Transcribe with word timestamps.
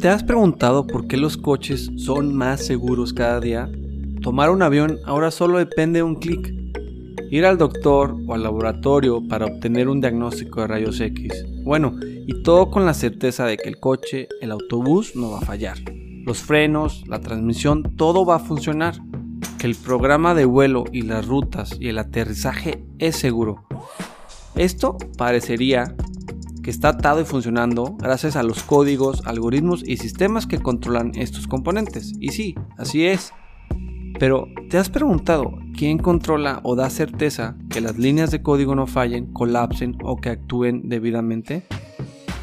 ¿Te 0.00 0.08
has 0.08 0.24
preguntado 0.24 0.86
por 0.86 1.06
qué 1.06 1.18
los 1.18 1.36
coches 1.36 1.90
son 1.98 2.34
más 2.34 2.64
seguros 2.64 3.12
cada 3.12 3.38
día? 3.38 3.70
Tomar 4.22 4.48
un 4.48 4.62
avión 4.62 4.98
ahora 5.04 5.30
solo 5.30 5.58
depende 5.58 5.98
de 5.98 6.02
un 6.04 6.14
clic. 6.14 6.54
Ir 7.30 7.44
al 7.44 7.58
doctor 7.58 8.16
o 8.26 8.32
al 8.32 8.42
laboratorio 8.42 9.22
para 9.28 9.44
obtener 9.44 9.90
un 9.90 10.00
diagnóstico 10.00 10.62
de 10.62 10.68
rayos 10.68 10.98
X. 11.00 11.44
Bueno, 11.64 11.96
y 12.02 12.42
todo 12.42 12.70
con 12.70 12.86
la 12.86 12.94
certeza 12.94 13.44
de 13.44 13.58
que 13.58 13.68
el 13.68 13.78
coche, 13.78 14.26
el 14.40 14.52
autobús 14.52 15.14
no 15.16 15.32
va 15.32 15.40
a 15.40 15.42
fallar. 15.42 15.76
Los 16.24 16.38
frenos, 16.38 17.04
la 17.06 17.20
transmisión, 17.20 17.94
todo 17.96 18.24
va 18.24 18.36
a 18.36 18.38
funcionar. 18.38 18.94
Que 19.58 19.66
el 19.66 19.74
programa 19.74 20.34
de 20.34 20.46
vuelo 20.46 20.84
y 20.90 21.02
las 21.02 21.26
rutas 21.26 21.76
y 21.78 21.88
el 21.88 21.98
aterrizaje 21.98 22.82
es 22.98 23.16
seguro. 23.16 23.64
Esto 24.54 24.96
parecería 25.18 25.94
que 26.62 26.70
está 26.70 26.90
atado 26.90 27.20
y 27.20 27.24
funcionando 27.24 27.96
gracias 27.98 28.36
a 28.36 28.42
los 28.42 28.62
códigos, 28.62 29.22
algoritmos 29.26 29.82
y 29.86 29.96
sistemas 29.96 30.46
que 30.46 30.58
controlan 30.58 31.12
estos 31.14 31.46
componentes. 31.46 32.12
Y 32.20 32.28
sí, 32.30 32.54
así 32.76 33.06
es. 33.06 33.32
Pero, 34.18 34.48
¿te 34.68 34.76
has 34.76 34.90
preguntado 34.90 35.58
quién 35.76 35.98
controla 35.98 36.60
o 36.62 36.76
da 36.76 36.90
certeza 36.90 37.56
que 37.70 37.80
las 37.80 37.96
líneas 37.96 38.30
de 38.30 38.42
código 38.42 38.74
no 38.74 38.86
fallen, 38.86 39.32
colapsen 39.32 39.96
o 40.02 40.16
que 40.16 40.28
actúen 40.28 40.88
debidamente? 40.88 41.62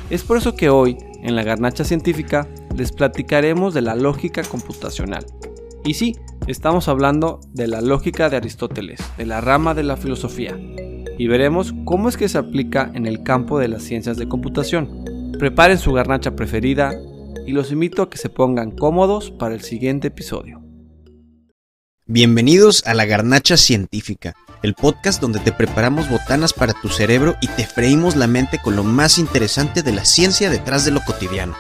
Es 0.10 0.24
por 0.24 0.38
eso 0.38 0.56
que 0.56 0.70
hoy, 0.70 0.98
en 1.22 1.36
la 1.36 1.44
garnacha 1.44 1.84
científica, 1.84 2.48
les 2.76 2.92
platicaremos 2.92 3.74
de 3.74 3.82
la 3.82 3.96
lógica 3.96 4.42
computacional. 4.44 5.26
Y 5.84 5.94
sí, 5.94 6.16
estamos 6.48 6.88
hablando 6.88 7.42
de 7.54 7.68
la 7.68 7.82
lógica 7.82 8.30
de 8.30 8.38
Aristóteles, 8.38 9.00
de 9.18 9.26
la 9.26 9.42
rama 9.42 9.74
de 9.74 9.84
la 9.84 9.98
filosofía, 9.98 10.58
y 11.18 11.28
veremos 11.28 11.74
cómo 11.86 12.10
es 12.10 12.18
que 12.18 12.30
se 12.30 12.38
aplica 12.38 12.92
en 12.94 13.06
el 13.06 13.24
campo 13.24 13.60
de 13.60 13.68
las 13.68 13.84
ciencias 13.84 14.18
de 14.18 14.28
computación. 14.28 15.34
Preparen 15.40 15.80
su 15.80 15.92
garnacha 15.94 16.36
preferida 16.36 16.94
y 17.46 17.52
los 17.52 17.72
invito 17.72 18.04
a 18.04 18.10
que 18.10 18.18
se 18.18 18.30
pongan 18.30 18.72
cómodos 18.72 19.32
para 19.32 19.56
el 19.56 19.62
siguiente 19.62 20.10
episodio. 20.10 20.62
Bienvenidos 22.06 22.86
a 22.86 22.94
la 22.94 23.06
Garnacha 23.06 23.58
Científica, 23.58 24.34
el 24.64 24.76
podcast 24.76 25.20
donde 25.20 25.40
te 25.40 25.52
preparamos 25.52 26.10
botanas 26.10 26.54
para 26.54 26.74
tu 26.74 26.88
cerebro 26.88 27.36
y 27.42 27.48
te 27.48 27.66
freímos 27.66 28.16
la 28.16 28.28
mente 28.28 28.60
con 28.64 28.76
lo 28.76 28.84
más 28.84 29.18
interesante 29.18 29.84
de 29.84 29.92
la 29.92 30.06
ciencia 30.06 30.50
detrás 30.50 30.86
de 30.86 30.92
lo 30.92 31.02
cotidiano. 31.02 31.56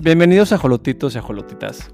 Bienvenidos 0.00 0.52
a 0.52 0.58
Jolotitos 0.58 1.16
y 1.16 1.18
Jolotitas. 1.18 1.90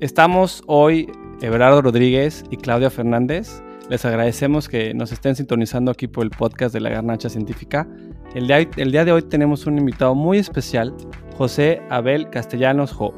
Estamos 0.00 0.62
hoy 0.66 1.12
Everardo 1.42 1.82
Rodríguez 1.82 2.42
y 2.50 2.56
Claudia 2.56 2.88
Fernández. 2.88 3.62
Les 3.90 4.02
agradecemos 4.06 4.66
que 4.66 4.94
nos 4.94 5.12
estén 5.12 5.36
sintonizando 5.36 5.90
aquí 5.90 6.08
por 6.08 6.24
el 6.24 6.30
podcast 6.30 6.72
de 6.72 6.80
la 6.80 6.88
Garnacha 6.88 7.28
Científica. 7.28 7.86
El 8.34 8.46
día, 8.46 9.04
de 9.04 9.12
hoy 9.12 9.20
tenemos 9.20 9.66
un 9.66 9.76
invitado 9.76 10.14
muy 10.14 10.38
especial, 10.38 10.94
José 11.36 11.82
Abel 11.90 12.30
Castellanos 12.30 12.92
Jo. 12.92 13.12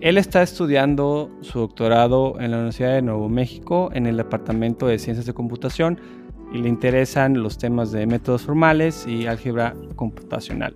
Él 0.00 0.18
está 0.18 0.42
estudiando 0.42 1.30
su 1.40 1.60
doctorado 1.60 2.34
en 2.40 2.50
la 2.50 2.56
Universidad 2.56 2.94
de 2.94 3.02
Nuevo 3.02 3.28
México 3.28 3.90
en 3.92 4.06
el 4.06 4.16
Departamento 4.16 4.88
de 4.88 4.98
Ciencias 4.98 5.26
de 5.26 5.34
Computación 5.34 6.00
y 6.52 6.58
le 6.58 6.68
interesan 6.68 7.40
los 7.40 7.58
temas 7.58 7.92
de 7.92 8.08
métodos 8.08 8.42
formales 8.42 9.06
y 9.06 9.28
álgebra 9.28 9.76
computacional. 9.94 10.74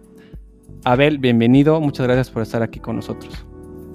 Abel, 0.84 1.18
bienvenido, 1.18 1.80
muchas 1.80 2.06
gracias 2.06 2.30
por 2.30 2.44
estar 2.44 2.62
aquí 2.62 2.78
con 2.78 2.94
nosotros. 2.94 3.44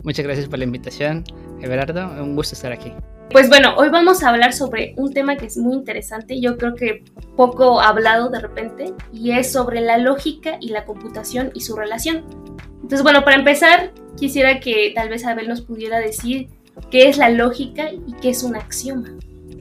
Muchas 0.08 0.24
gracias 0.24 0.48
por 0.48 0.58
la 0.58 0.64
invitación, 0.64 1.26
Everardo. 1.62 2.24
Un 2.24 2.34
gusto 2.34 2.56
estar 2.56 2.72
aquí. 2.72 2.94
Pues 3.30 3.50
bueno, 3.50 3.76
hoy 3.76 3.90
vamos 3.90 4.24
a 4.24 4.30
hablar 4.30 4.54
sobre 4.54 4.94
un 4.96 5.12
tema 5.12 5.36
que 5.36 5.48
es 5.48 5.58
muy 5.58 5.76
interesante, 5.76 6.40
yo 6.40 6.58
creo 6.58 6.76
que 6.76 7.04
poco 7.36 7.82
hablado 7.82 8.30
de 8.30 8.40
repente, 8.40 8.94
y 9.12 9.32
es 9.32 9.52
sobre 9.52 9.82
la 9.82 9.98
lógica 9.98 10.60
y 10.62 10.70
la 10.70 10.86
computación 10.86 11.52
y 11.54 11.60
su 11.60 11.76
relación. 11.76 12.24
Entonces, 12.76 13.04
bueno, 13.04 13.26
para 13.26 13.36
empezar, 13.36 13.92
quisiera 14.18 14.62
que 14.62 14.94
tal 14.96 15.10
vez 15.10 15.26
Abel 15.26 15.50
nos 15.50 15.60
pudiera 15.60 16.00
decir 16.00 16.48
qué 16.90 17.10
es 17.10 17.18
la 17.18 17.30
lógica 17.30 17.92
y 17.92 18.14
qué 18.22 18.30
es 18.30 18.44
un 18.44 18.56
axioma. 18.56 19.10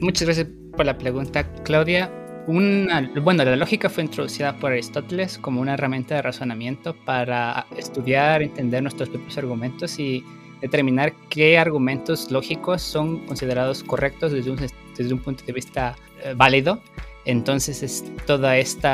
Muchas 0.01 0.27
gracias 0.27 0.47
por 0.77 0.87
la 0.87 0.97
pregunta, 0.97 1.43
Claudia. 1.65 2.09
Una, 2.47 3.11
bueno, 3.21 3.45
la 3.45 3.57
lógica 3.57 3.91
fue 3.91 4.05
introducida 4.05 4.57
por 4.61 4.71
Aristóteles 4.71 5.39
como 5.39 5.61
una 5.61 5.75
herramienta 5.75 6.15
de 6.15 6.23
razonamiento 6.23 6.95
para 7.05 7.67
estudiar, 7.77 8.43
entender 8.43 8.81
nuestros 8.81 9.09
propios 9.09 9.37
argumentos 9.39 9.99
y 9.99 10.25
determinar 10.61 11.13
qué 11.29 11.59
argumentos 11.59 12.31
lógicos 12.31 12.83
son 12.83 13.27
considerados 13.27 13.83
correctos 13.83 14.33
desde 14.33 14.51
un, 14.51 14.59
desde 14.97 15.13
un 15.13 15.21
punto 15.21 15.45
de 15.45 15.53
vista 15.53 15.97
eh, 16.23 16.35
válido. 16.37 16.81
Entonces, 17.25 17.83
es, 17.83 18.05
todo 18.27 18.51
este 18.53 18.89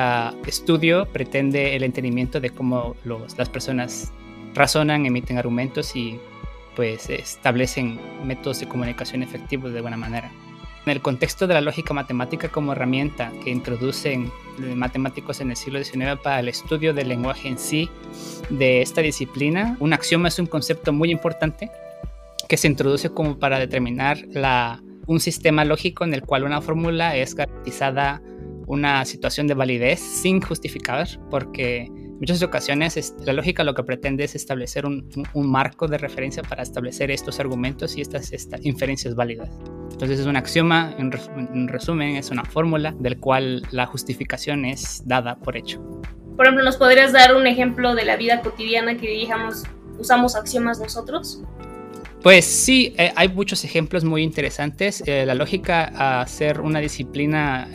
estudio 0.46 1.06
pretende 1.06 1.76
el 1.76 1.82
entendimiento 1.82 2.40
de 2.40 2.50
cómo 2.50 2.96
los, 3.04 3.36
las 3.36 3.48
personas 3.48 4.12
razonan, 4.54 5.06
emiten 5.06 5.38
argumentos 5.38 5.94
y 5.94 6.18
pues 6.74 7.10
establecen 7.10 8.00
métodos 8.24 8.60
de 8.60 8.68
comunicación 8.68 9.22
efectivos 9.22 9.72
de 9.72 9.82
buena 9.82 9.96
manera. 9.96 10.30
En 10.84 10.90
el 10.90 11.00
contexto 11.00 11.46
de 11.46 11.54
la 11.54 11.60
lógica 11.60 11.94
matemática 11.94 12.48
como 12.48 12.72
herramienta 12.72 13.32
que 13.44 13.50
introducen 13.50 14.32
matemáticos 14.58 15.40
en 15.40 15.50
el 15.50 15.56
siglo 15.56 15.82
XIX 15.82 16.18
para 16.22 16.40
el 16.40 16.48
estudio 16.48 16.92
del 16.92 17.08
lenguaje 17.08 17.48
en 17.48 17.58
sí 17.58 17.88
de 18.50 18.82
esta 18.82 19.00
disciplina, 19.00 19.76
un 19.80 19.92
axioma 19.92 20.28
es 20.28 20.38
un 20.38 20.46
concepto 20.46 20.92
muy 20.92 21.10
importante 21.10 21.70
que 22.48 22.56
se 22.56 22.66
introduce 22.66 23.10
como 23.10 23.38
para 23.38 23.58
determinar 23.58 24.18
un 25.06 25.20
sistema 25.20 25.64
lógico 25.64 26.04
en 26.04 26.14
el 26.14 26.22
cual 26.22 26.44
una 26.44 26.60
fórmula 26.60 27.16
es 27.16 27.34
garantizada 27.34 28.20
una 28.66 29.04
situación 29.04 29.46
de 29.46 29.54
validez 29.54 30.00
sin 30.00 30.40
justificar, 30.40 31.06
porque 31.30 31.88
muchas 32.22 32.40
ocasiones 32.44 33.16
la 33.24 33.32
lógica 33.32 33.64
lo 33.64 33.74
que 33.74 33.82
pretende 33.82 34.22
es 34.22 34.36
establecer 34.36 34.86
un, 34.86 35.10
marco 35.34 35.88
de 35.88 35.98
referencia 35.98 36.44
para 36.44 36.62
establecer 36.62 37.10
estos 37.10 37.40
argumentos 37.40 37.96
y 37.96 38.00
estas, 38.00 38.32
estas 38.32 38.64
inferencias 38.64 39.16
válidas. 39.16 39.50
Entonces 39.90 40.20
es 40.20 40.26
un 40.26 40.36
axioma, 40.36 40.94
en, 40.98 41.10
resumen, 41.66 42.14
es 42.14 42.30
una 42.30 42.44
fórmula 42.44 42.94
del 42.96 43.18
cual 43.18 43.66
la 43.72 43.86
justificación 43.86 44.64
es 44.64 45.02
dada 45.04 45.34
por 45.34 45.56
hecho. 45.56 45.80
Por 46.36 46.46
ejemplo, 46.46 46.64
¿nos 46.64 46.76
podrías 46.76 47.12
dar 47.12 47.34
un 47.34 47.48
ejemplo 47.48 47.96
de 47.96 48.04
la 48.04 48.16
vida 48.16 48.40
cotidiana 48.40 48.96
que 48.96 49.08
digamos 49.08 49.64
usamos 49.98 50.36
axiomas 50.36 50.78
nosotros? 50.78 51.42
Pues 52.22 52.44
sí, 52.44 52.94
eh, 52.98 53.12
hay 53.16 53.28
muchos 53.28 53.64
ejemplos 53.64 54.04
muy 54.04 54.22
interesantes. 54.22 55.02
Eh, 55.06 55.26
la 55.26 55.34
lógica 55.34 56.20
a 56.20 56.24
ser 56.28 56.60
una 56.60 56.78
disciplina 56.78 57.68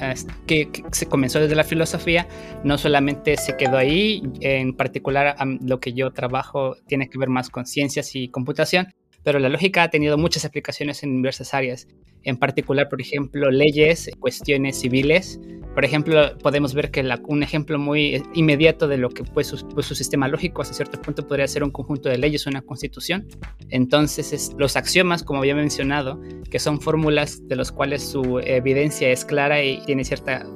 que, 0.46 0.70
se 0.94 1.06
comenzó 1.08 1.42
desde 1.42 1.56
la 1.56 1.66
filosofía 1.66 2.28
no 2.64 2.78
solamente 2.78 3.36
se 3.36 3.58
quedó 3.58 3.78
ahí, 3.78 4.24
en 4.40 4.74
particular 4.74 5.36
lo 5.62 5.82
que 5.82 5.92
yo 5.92 6.12
trabajo 6.12 6.78
tiene 6.88 7.10
que 7.10 7.18
ver 7.18 7.28
más 7.28 7.50
con 7.50 7.66
ciencias 7.66 8.16
y 8.16 8.30
computación, 8.30 8.88
pero 9.28 9.40
la 9.40 9.50
lógica 9.50 9.84
ha 9.84 9.90
tenido 9.90 10.18
muchas 10.18 10.46
aplicaciones 10.46 11.04
en 11.04 11.18
diversas 11.18 11.54
áreas, 11.54 11.86
en 12.24 12.38
particular, 12.38 12.88
por 12.88 13.02
ejemplo, 13.02 13.52
leyes, 13.52 14.10
cuestiones 14.22 14.80
civiles. 14.80 15.38
Por 15.74 15.84
ejemplo, 15.84 16.38
podemos 16.38 16.74
ver 16.74 16.92
que 16.92 17.06
un 17.28 17.44
ejemplo 17.44 17.78
muy 17.78 18.24
inmediato 18.36 18.88
de 18.88 18.96
lo 18.96 19.10
que 19.10 19.26
fue 19.26 19.44
su, 19.44 19.58
su, 19.58 19.96
sistema 19.96 20.30
lógico 20.30 20.62
hasta 20.62 20.74
cierto 20.74 21.02
punto 21.02 21.28
podría 21.28 21.46
ser 21.50 21.66
un 21.66 21.72
conjunto 21.72 22.08
de 22.08 22.18
leyes, 22.18 22.48
una 22.48 22.62
constitución. 22.62 23.28
Entonces, 23.70 24.56
los 24.58 24.78
axiomas, 24.78 25.24
como 25.24 25.40
había 25.40 25.56
mencionado, 25.56 26.22
que 26.50 26.60
son 26.60 26.80
fórmulas 26.80 27.46
de 27.50 27.58
los 27.58 27.74
cuales 27.74 28.04
su 28.04 28.40
evidencia 28.40 29.10
es 29.10 29.26
clara 29.26 29.62
y 29.62 29.84
tiene 29.86 30.06
cierta 30.06 30.48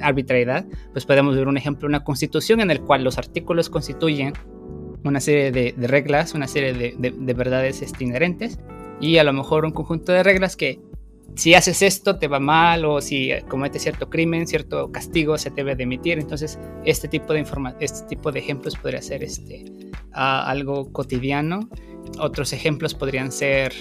arbitrariedad, 0.00 0.66
pues 0.90 1.06
podemos 1.06 1.36
ver 1.36 1.46
un 1.46 1.56
ejemplo, 1.56 1.86
una 1.86 2.02
constitución 2.02 2.60
en 2.60 2.72
el 2.72 2.80
cual 2.80 3.04
los 3.04 3.16
artículos 3.16 3.70
constituyen 3.70 4.32
una 5.04 5.20
serie 5.20 5.50
de, 5.50 5.86
reglas, 5.86 6.34
una 6.34 6.48
serie 6.48 6.72
de, 6.72 7.34
verdades 7.34 7.82
este, 7.82 8.04
inherentes 8.04 8.58
y 9.00 9.18
a 9.18 9.24
lo 9.24 9.32
mejor 9.32 9.64
un 9.64 9.72
conjunto 9.72 10.12
de 10.12 10.22
reglas 10.22 10.56
que 10.56 10.80
si 11.36 11.54
haces 11.54 11.82
esto 11.82 12.18
te 12.18 12.26
va 12.26 12.40
mal 12.40 12.84
o 12.84 13.00
si 13.00 13.30
cometes 13.48 13.82
cierto 13.82 14.10
crimen, 14.10 14.46
cierto 14.46 14.90
castigo 14.90 15.38
se 15.38 15.50
debe 15.50 15.76
de 15.76 15.84
emitir. 15.84 16.18
Entonces, 16.18 16.58
este 16.84 17.06
tipo 17.06 17.32
de, 17.32 17.44
este 17.80 18.06
tipo 18.08 18.32
de 18.32 18.40
ejemplos 18.40 18.74
podría 18.76 19.00
ser 19.02 19.22
este, 19.22 19.64
algo 20.10 20.92
cotidiano. 20.92 21.68
Otros 22.18 22.52
ejemplos 22.52 22.94
podrían 22.94 23.30
ser 23.30 23.72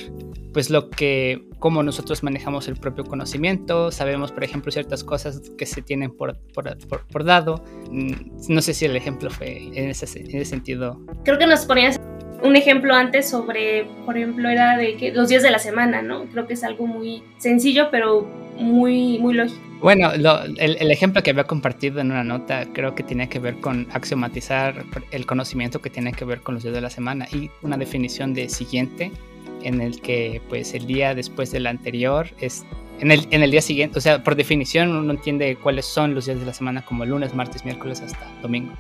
pues 0.58 0.72
lo 0.72 0.90
que, 0.90 1.44
cómo 1.60 1.84
nosotros 1.84 2.24
manejamos 2.24 2.68
el 2.68 2.78
propio 2.78 3.04
conocimiento, 3.04 3.92
sabemos 3.92 4.32
por 4.32 4.44
ejemplo 4.44 4.72
ciertas 4.72 5.04
cosas 5.04 5.52
que 5.56 5.68
se 5.68 5.84
tienen 5.84 6.10
por, 6.10 6.36
por, 6.52 6.76
por, 7.12 7.24
dado, 7.24 7.64
mm, 7.92 8.14
no 8.50 8.62
sé 8.64 8.74
si 8.74 8.86
el 8.86 8.96
ejemplo 8.96 9.30
fue 9.30 9.70
en 9.76 9.88
ese, 9.88 10.20
en 10.20 10.36
ese 10.36 10.46
sentido. 10.46 11.00
Creo 11.24 11.38
que 11.38 11.46
nos 11.46 11.64
ponías 11.68 12.02
un 12.42 12.56
ejemplo 12.56 12.96
antes 12.96 13.30
sobre, 13.30 13.86
por 14.04 14.18
ejemplo, 14.18 14.50
era 14.50 14.76
de 14.78 14.98
que 14.98 15.12
los 15.12 15.30
días 15.30 15.44
de 15.44 15.52
la 15.52 15.60
semana, 15.60 16.02
¿no? 16.02 16.26
Creo 16.26 16.48
que 16.48 16.56
es 16.56 16.64
algo 16.64 16.88
muy 16.88 17.22
sencillo, 17.38 17.90
pero 17.92 18.28
muy, 18.58 19.20
muy 19.20 19.36
lógico. 19.36 19.62
Bueno, 19.80 20.12
el, 20.12 20.26
el, 20.58 20.90
ejemplo 20.90 21.22
que 21.22 21.30
había 21.30 21.44
compartido 21.44 22.00
en 22.00 22.10
una 22.10 22.24
nota 22.24 22.66
creo 22.74 22.96
que 22.96 23.04
tiene 23.04 23.30
que 23.30 23.38
ver 23.38 23.60
con 23.60 23.88
axiomatizar 23.92 24.86
el 25.12 25.28
conocimiento 25.28 25.84
que 25.84 25.92
tiene 25.92 26.14
que 26.14 26.26
ver 26.26 26.42
con 26.42 26.56
los 26.56 26.64
días 26.64 26.74
de 26.74 26.82
la 26.82 26.90
semana 26.90 27.28
y 27.32 27.52
una 27.62 27.78
definición 27.78 28.34
de 28.34 28.50
siguiente 28.50 29.12
en 29.64 29.82
el 29.82 30.02
que 30.02 30.42
pues 30.50 30.74
el 30.74 30.88
día 30.88 31.16
después 31.16 31.52
del 31.52 31.68
anterior 31.68 32.30
es 32.40 32.66
en 33.00 33.12
el, 33.12 33.28
en 33.30 33.44
el 33.44 33.52
día 33.52 33.62
siguiente, 33.62 34.00
o 34.00 34.02
sea, 34.02 34.24
por 34.24 34.36
definición 34.36 34.90
uno 34.90 35.12
entiende 35.12 35.56
cuáles 35.56 35.86
son 35.86 36.16
los 36.16 36.26
días 36.26 36.40
de 36.40 36.46
la 36.46 36.54
semana 36.54 36.84
como 36.84 37.06
lunes, 37.06 37.34
martes, 37.36 37.64
miércoles 37.64 38.02
hasta 38.02 38.28
domingo. 38.42 38.74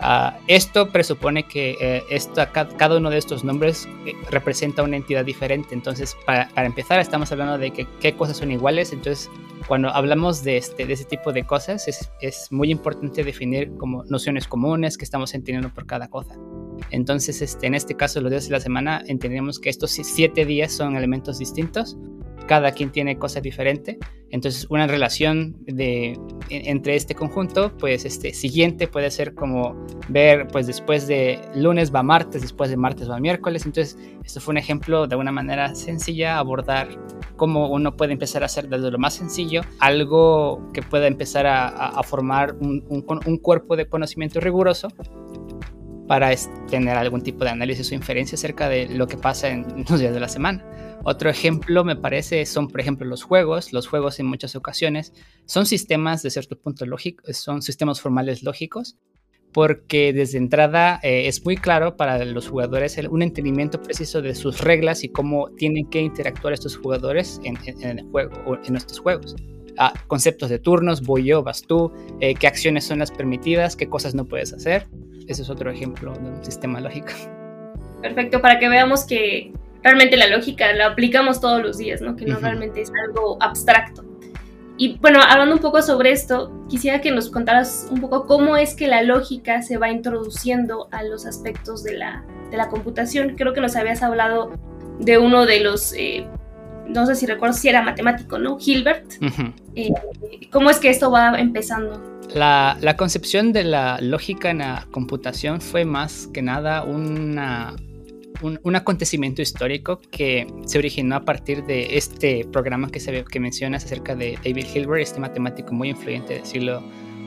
Ah, 0.00 0.38
esto 0.46 0.90
presupone 0.90 1.44
que 1.44 1.76
eh, 1.80 2.04
cada 2.76 2.98
uno 2.98 3.08
de 3.08 3.18
estos 3.18 3.44
nombres 3.44 3.88
eh, 4.04 4.12
representa 4.30 4.82
una 4.82 4.96
entidad 4.96 5.24
diferente. 5.24 5.74
Entonces, 5.74 6.16
para, 6.26 6.48
empezar, 6.56 7.00
estamos 7.00 7.32
hablando 7.32 7.56
de 7.58 7.70
que, 7.70 7.86
qué 8.00 8.14
cosas 8.14 8.36
son 8.36 8.52
iguales. 8.52 8.92
Entonces, 8.92 9.30
cuando 9.68 9.88
hablamos 9.88 10.44
de, 10.44 10.58
este, 10.58 10.90
ese 10.92 11.04
tipo 11.04 11.32
de 11.32 11.44
cosas, 11.44 11.88
es, 11.88 12.10
es, 12.20 12.52
muy 12.52 12.70
importante 12.70 13.24
definir 13.24 13.74
como 13.78 14.04
nociones 14.04 14.46
comunes 14.46 14.98
que 14.98 15.04
estamos 15.04 15.34
entendiendo 15.34 15.72
por 15.72 15.86
cada 15.86 16.08
cosa. 16.08 16.36
Entonces, 16.90 17.40
este, 17.40 17.66
en 17.66 17.74
este 17.74 17.94
caso, 17.94 18.20
los 18.20 18.30
días 18.30 18.46
de 18.46 18.52
la 18.52 18.60
semana, 18.60 19.02
entendemos 19.06 19.58
que 19.58 19.70
estos 19.70 19.90
siete 19.92 20.44
días 20.44 20.72
son 20.72 20.96
elementos 20.96 21.38
distintos 21.38 21.96
cada 22.46 22.72
quien 22.72 22.90
tiene 22.90 23.18
cosas 23.18 23.42
diferentes. 23.42 23.96
Entonces, 24.30 24.66
una 24.70 24.86
relación 24.86 25.56
de, 25.66 26.18
entre 26.50 26.96
este 26.96 27.14
conjunto, 27.14 27.76
pues 27.78 28.04
este 28.04 28.34
siguiente 28.34 28.88
puede 28.88 29.10
ser 29.10 29.34
como 29.34 29.86
ver, 30.08 30.48
pues 30.48 30.66
después 30.66 31.06
de 31.06 31.40
lunes 31.54 31.94
va 31.94 32.02
martes, 32.02 32.42
después 32.42 32.70
de 32.70 32.76
martes 32.76 33.08
va 33.08 33.20
miércoles. 33.20 33.64
Entonces, 33.66 33.96
esto 34.24 34.40
fue 34.40 34.52
un 34.52 34.58
ejemplo 34.58 35.06
de 35.06 35.16
una 35.16 35.30
manera 35.30 35.74
sencilla 35.74 36.38
abordar 36.38 36.88
cómo 37.36 37.68
uno 37.68 37.96
puede 37.96 38.12
empezar 38.12 38.42
a 38.42 38.46
hacer 38.46 38.68
desde 38.68 38.90
lo 38.90 38.98
más 38.98 39.14
sencillo 39.14 39.60
algo 39.78 40.72
que 40.72 40.82
pueda 40.82 41.06
empezar 41.06 41.46
a, 41.46 42.02
formar 42.02 42.56
un, 42.60 42.84
un 42.88 43.38
cuerpo 43.38 43.76
de 43.76 43.86
conocimiento 43.86 44.40
riguroso 44.40 44.88
para 46.06 46.34
tener 46.70 46.96
algún 46.96 47.22
tipo 47.22 47.44
de 47.44 47.50
análisis 47.50 47.90
o 47.90 47.94
inferencia 47.94 48.36
acerca 48.36 48.68
de 48.68 48.88
lo 48.88 49.06
que 49.06 49.16
pasa 49.16 49.48
en 49.48 49.66
los 49.88 50.00
días 50.00 50.14
de 50.14 50.20
la 50.20 50.28
semana. 50.28 50.64
Otro 51.04 51.30
ejemplo 51.30 51.84
me 51.84 51.96
parece 51.96 52.44
son, 52.46 52.68
por 52.68 52.80
ejemplo, 52.80 53.06
los 53.06 53.22
juegos. 53.22 53.72
Los 53.72 53.86
juegos 53.86 54.18
en 54.18 54.26
muchas 54.26 54.56
ocasiones 54.56 55.12
son 55.44 55.66
sistemas 55.66 56.22
de 56.22 56.30
cierto 56.30 56.58
punto 56.58 56.84
lógicos, 56.86 57.36
son 57.36 57.62
sistemas 57.62 58.00
formales 58.00 58.42
lógicos, 58.42 58.96
porque 59.52 60.12
desde 60.12 60.38
entrada 60.38 60.98
eh, 61.02 61.28
es 61.28 61.44
muy 61.44 61.56
claro 61.56 61.96
para 61.96 62.24
los 62.24 62.48
jugadores 62.48 62.98
un 63.08 63.22
entendimiento 63.22 63.80
preciso 63.80 64.20
de 64.20 64.34
sus 64.34 64.60
reglas 64.60 65.04
y 65.04 65.08
cómo 65.08 65.50
tienen 65.56 65.88
que 65.88 66.00
interactuar 66.00 66.52
estos 66.52 66.76
jugadores 66.76 67.40
en, 67.44 67.56
el 67.82 68.04
juego 68.10 68.32
o 68.44 68.56
en 68.56 68.76
estos 68.76 68.98
juegos. 68.98 69.36
Ah, 69.78 69.92
conceptos 70.08 70.50
de 70.50 70.58
turnos, 70.58 71.02
voy 71.02 71.24
yo, 71.24 71.42
vas 71.42 71.62
tú, 71.62 71.92
eh, 72.20 72.34
qué 72.34 72.46
acciones 72.46 72.84
son 72.84 72.98
las 72.98 73.10
permitidas, 73.10 73.76
qué 73.76 73.88
cosas 73.88 74.14
no 74.14 74.24
puedes 74.24 74.52
hacer. 74.52 74.88
Ese 75.26 75.42
es 75.42 75.50
otro 75.50 75.70
ejemplo 75.70 76.12
de 76.12 76.30
un 76.30 76.44
sistema 76.44 76.80
lógico. 76.80 77.08
Perfecto, 78.02 78.40
para 78.40 78.58
que 78.58 78.68
veamos 78.68 79.04
que 79.04 79.52
realmente 79.82 80.16
la 80.16 80.28
lógica 80.28 80.72
la 80.72 80.86
aplicamos 80.86 81.40
todos 81.40 81.62
los 81.62 81.78
días, 81.78 82.00
¿no? 82.00 82.16
Que 82.16 82.26
no 82.26 82.38
realmente 82.38 82.80
es 82.82 82.92
algo 83.06 83.36
abstracto. 83.40 84.04
Y 84.78 84.98
bueno, 84.98 85.20
hablando 85.22 85.54
un 85.54 85.60
poco 85.60 85.80
sobre 85.80 86.10
esto, 86.12 86.52
quisiera 86.68 87.00
que 87.00 87.10
nos 87.10 87.30
contaras 87.30 87.88
un 87.90 88.00
poco 88.00 88.26
cómo 88.26 88.56
es 88.56 88.74
que 88.74 88.88
la 88.88 89.02
lógica 89.02 89.62
se 89.62 89.78
va 89.78 89.90
introduciendo 89.90 90.88
a 90.90 91.02
los 91.02 91.24
aspectos 91.24 91.82
de 91.82 91.96
la, 91.96 92.24
de 92.50 92.58
la 92.58 92.68
computación. 92.68 93.36
Creo 93.36 93.54
que 93.54 93.60
nos 93.62 93.74
habías 93.74 94.02
hablado 94.02 94.52
de 95.00 95.18
uno 95.18 95.46
de 95.46 95.60
los, 95.60 95.94
eh, 95.94 96.26
no 96.86 97.06
sé 97.06 97.14
si 97.14 97.24
recuerdo 97.26 97.54
si 97.54 97.68
era 97.68 97.80
matemático, 97.80 98.38
¿no? 98.38 98.58
Hilbert. 98.60 99.12
Eh, 99.74 99.92
¿Cómo 100.50 100.68
es 100.68 100.78
que 100.78 100.90
esto 100.90 101.10
va 101.10 101.38
empezando? 101.38 102.15
La, 102.34 102.94
concepción 102.96 103.52
de 103.52 103.64
la 103.64 103.98
lógica 104.00 104.50
en 104.50 104.58
la 104.58 104.86
computación 104.90 105.60
fue 105.60 105.84
más 105.84 106.28
que 106.32 106.42
nada 106.42 106.82
una 106.82 107.74
un, 108.42 108.76
acontecimiento 108.76 109.42
histórico 109.42 110.00
que 110.10 110.46
se 110.66 110.78
originó 110.78 111.16
a 111.16 111.24
partir 111.24 111.64
de 111.64 111.96
este 111.96 112.46
programa 112.52 112.90
que, 112.90 113.00
se, 113.00 113.24
que 113.24 113.40
mencionas 113.40 113.84
acerca 113.84 114.14
de 114.14 114.38
David 114.44 114.66
Hilbert, 114.74 115.02
este 115.02 115.20
matemático 115.20 115.72
muy 115.72 115.90
influyente 115.90 116.34
del 116.34 116.46
siglo 116.46 116.82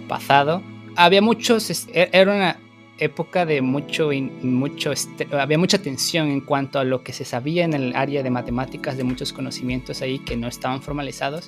pasado. 0.07 0.61
Había 0.95 1.21
muchos, 1.21 1.87
e, 1.93 2.09
era 2.11 2.31
una 2.31 2.57
época 2.99 3.45
de 3.45 3.61
mucho, 3.61 4.09
mucho, 4.41 4.91
había 5.31 5.57
mucha 5.57 5.81
tensión 5.81 6.27
en 6.27 6.41
cuanto 6.41 6.79
a 6.79 6.83
lo 6.83 7.03
que 7.03 7.13
se 7.13 7.25
sabía 7.25 7.63
en 7.63 7.73
el 7.73 7.95
área 7.95 8.23
de 8.23 8.29
matemáticas, 8.29 8.97
de 8.97 9.03
muchos 9.03 9.33
conocimientos 9.33 10.01
ahí 10.01 10.19
que 10.19 10.35
no 10.35 10.47
estaban 10.47 10.81
formalizados. 10.81 11.47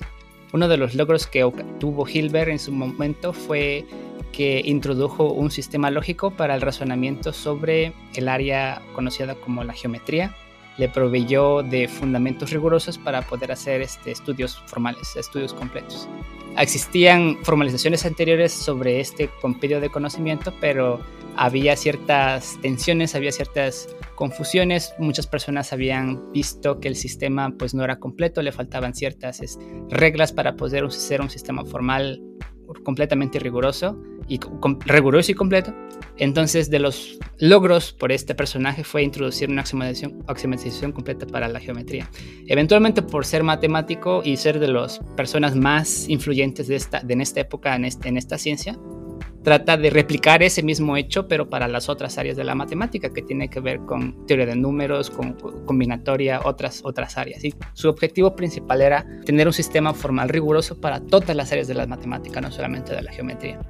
Uno 0.52 0.68
de 0.68 0.76
los 0.76 0.94
logros 0.94 1.26
que 1.26 1.50
tuvo 1.80 2.06
Hilbert 2.06 2.50
en 2.50 2.58
su 2.58 2.72
momento 2.72 3.32
fue 3.32 3.86
que 4.32 4.62
introdujo 4.64 5.32
un 5.32 5.50
sistema 5.50 5.90
lógico 5.90 6.30
para 6.30 6.54
el 6.54 6.60
razonamiento 6.60 7.32
sobre 7.32 7.94
el 8.14 8.28
área 8.28 8.82
conocida 8.94 9.34
como 9.34 9.64
la 9.64 9.72
geometría. 9.72 10.34
Le 10.78 10.88
proveyó 10.88 11.62
de 11.62 11.88
fundamentos 11.88 12.50
rigurosos 12.50 12.98
para 12.98 13.22
poder 13.22 13.52
hacer 13.52 13.82
este, 13.82 14.10
estudios 14.10 14.62
formales, 14.66 15.16
estudios 15.16 15.52
completos. 15.54 16.08
Existían 16.58 17.38
formalizaciones 17.42 18.04
anteriores 18.04 18.52
sobre 18.52 19.00
este 19.00 19.28
compendio 19.40 19.80
de 19.80 19.88
conocimiento, 19.88 20.52
pero 20.60 21.00
había 21.36 21.76
ciertas 21.76 22.58
tensiones, 22.60 23.14
había 23.14 23.32
ciertas 23.32 23.88
confusiones. 24.14 24.94
Muchas 24.98 25.26
personas 25.26 25.72
habían 25.72 26.30
visto 26.32 26.78
que 26.78 26.88
el 26.88 26.96
sistema 26.96 27.54
pues 27.58 27.74
no 27.74 27.84
era 27.84 27.98
completo, 27.98 28.42
le 28.42 28.52
faltaban 28.52 28.94
ciertas 28.94 29.58
reglas 29.88 30.32
para 30.32 30.56
poder 30.56 30.90
ser 30.92 31.22
un 31.22 31.30
sistema 31.30 31.64
formal 31.64 32.20
completamente 32.82 33.38
riguroso 33.38 33.98
y 34.28 34.40
riguroso 34.86 35.32
y 35.32 35.34
completo. 35.34 35.74
Entonces, 36.18 36.70
de 36.70 36.78
los 36.78 37.18
logros 37.38 37.92
por 37.92 38.12
este 38.12 38.34
personaje 38.34 38.84
fue 38.84 39.02
introducir 39.02 39.50
una 39.50 39.62
axiomatización, 39.62 40.92
completa 40.92 41.26
para 41.26 41.48
la 41.48 41.58
geometría. 41.58 42.08
Eventualmente, 42.46 43.02
por 43.02 43.24
ser 43.24 43.42
matemático 43.42 44.22
y 44.24 44.36
ser 44.36 44.58
de 44.58 44.68
las 44.68 45.00
personas 45.16 45.56
más 45.56 46.08
influyentes 46.08 46.68
de, 46.68 46.76
esta, 46.76 47.00
de 47.00 47.14
esta 47.14 47.40
época 47.40 47.74
en, 47.74 47.84
este, 47.84 48.08
en 48.08 48.16
esta 48.16 48.38
ciencia, 48.38 48.78
trata 49.42 49.76
de 49.76 49.90
replicar 49.90 50.42
ese 50.42 50.62
mismo 50.62 50.96
hecho, 50.96 51.28
pero 51.28 51.48
para 51.48 51.68
las 51.68 51.88
otras 51.88 52.18
áreas 52.18 52.36
de 52.36 52.44
la 52.44 52.54
matemática, 52.54 53.12
que 53.12 53.22
tiene 53.22 53.48
que 53.48 53.60
ver 53.60 53.80
con 53.80 54.26
teoría 54.26 54.46
de 54.46 54.56
números, 54.56 55.10
con 55.10 55.34
combinatoria, 55.66 56.40
otras, 56.44 56.80
otras 56.84 57.18
áreas. 57.18 57.44
Y 57.44 57.54
su 57.72 57.88
objetivo 57.88 58.36
principal 58.36 58.82
era 58.82 59.06
tener 59.24 59.46
un 59.46 59.52
sistema 59.52 59.94
formal 59.94 60.28
riguroso 60.28 60.80
para 60.80 61.00
todas 61.00 61.36
las 61.36 61.50
áreas 61.52 61.68
de 61.68 61.74
la 61.74 61.86
matemática, 61.86 62.40
no 62.40 62.50
solamente 62.50 62.94
de 62.94 63.02
la 63.02 63.12
geometría. 63.12 63.60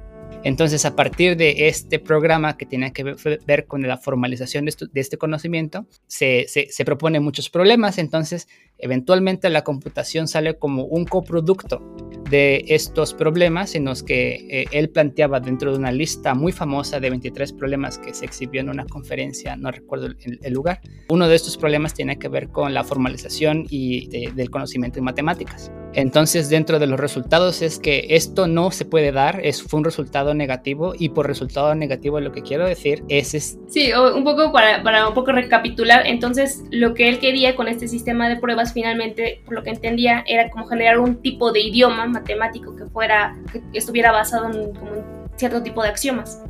Entonces, 0.43 0.83
a 0.85 0.95
partir 0.95 1.37
de 1.37 1.67
este 1.69 1.99
programa 1.99 2.57
que 2.57 2.65
tiene 2.65 2.91
que 2.91 3.15
ver 3.45 3.65
con 3.65 3.81
la 3.81 3.97
formalización 3.97 4.65
de, 4.65 4.75
este 4.95 5.17
conocimiento, 5.17 5.87
se, 6.07 6.47
se, 6.47 6.85
propone 6.85 7.21
muchos 7.21 7.49
problemas. 7.49 7.97
Entonces, 7.97 8.49
eventualmente 8.83 9.49
la 9.49 9.63
computación 9.63 10.27
sale 10.27 10.55
como 10.55 10.83
un 10.83 11.05
coproducto 11.05 11.81
de 12.29 12.65
estos 12.67 13.13
problemas 13.13 13.75
en 13.75 13.85
los 13.85 14.03
que 14.03 14.45
eh, 14.49 14.65
él 14.71 14.89
planteaba 14.89 15.39
dentro 15.39 15.71
de 15.71 15.77
una 15.77 15.91
lista 15.91 16.33
muy 16.33 16.51
famosa 16.51 16.99
de 16.99 17.09
23 17.09 17.53
problemas 17.53 17.97
que 17.97 18.13
se 18.13 18.25
exhibió 18.25 18.61
en 18.61 18.69
una 18.69 18.85
conferencia, 18.85 19.55
no 19.55 19.71
recuerdo 19.71 20.07
el, 20.07 20.53
lugar. 20.53 20.81
Uno 21.09 21.27
de 21.27 21.35
estos 21.35 21.57
problemas 21.57 21.93
tiene 21.93 22.17
que 22.17 22.27
ver 22.27 22.49
con 22.49 22.73
la 22.73 22.83
formalización 22.83 23.65
y 23.69 24.07
del 24.31 24.49
conocimiento 24.49 24.99
en 24.99 25.05
matemáticas. 25.05 25.71
Entonces, 25.95 26.49
dentro 26.49 26.79
de 26.79 26.87
los 26.87 26.99
resultados 26.99 27.61
es 27.61 27.77
que 27.77 28.07
esto 28.09 28.47
no 28.47 28.71
se 28.71 28.85
puede 28.85 29.11
dar, 29.11 29.39
es, 29.43 29.61
fue 29.61 29.79
un 29.79 29.83
resultado 29.83 30.33
negativo 30.33 30.93
y 30.97 31.09
por 31.09 31.27
resultado 31.27 31.75
negativo 31.75 32.19
lo 32.19 32.31
que 32.31 32.41
quiero 32.41 32.65
decir 32.65 33.03
es... 33.09 33.35
es 33.35 33.59
sí, 33.67 33.91
un 33.93 34.23
poco 34.23 34.51
para, 34.51 34.81
para, 34.81 35.07
un 35.07 35.13
poco 35.13 35.31
recapitular, 35.31 36.07
entonces 36.07 36.63
lo 36.71 36.95
que 36.95 37.09
él 37.09 37.19
quería 37.19 37.55
con 37.55 37.67
este 37.67 37.87
sistema 37.87 38.27
de 38.27 38.37
pruebas 38.37 38.72
finalmente, 38.73 39.41
por 39.45 39.55
lo 39.55 39.63
que 39.63 39.69
entendía, 39.69 40.23
era 40.27 40.49
como 40.49 40.65
generar 40.67 40.99
un 40.99 41.21
tipo 41.21 41.51
de 41.51 41.61
idioma 41.61 42.05
matemático 42.05 42.75
que 42.75 42.85
fuera, 42.85 43.35
que 43.51 43.61
estuviera 43.73 44.11
basado 44.11 44.51
en, 44.51 44.73
como 44.73 44.91
cierto 45.35 45.61
tipo 45.63 45.81
de 45.83 45.89
axiomas. 45.89 46.41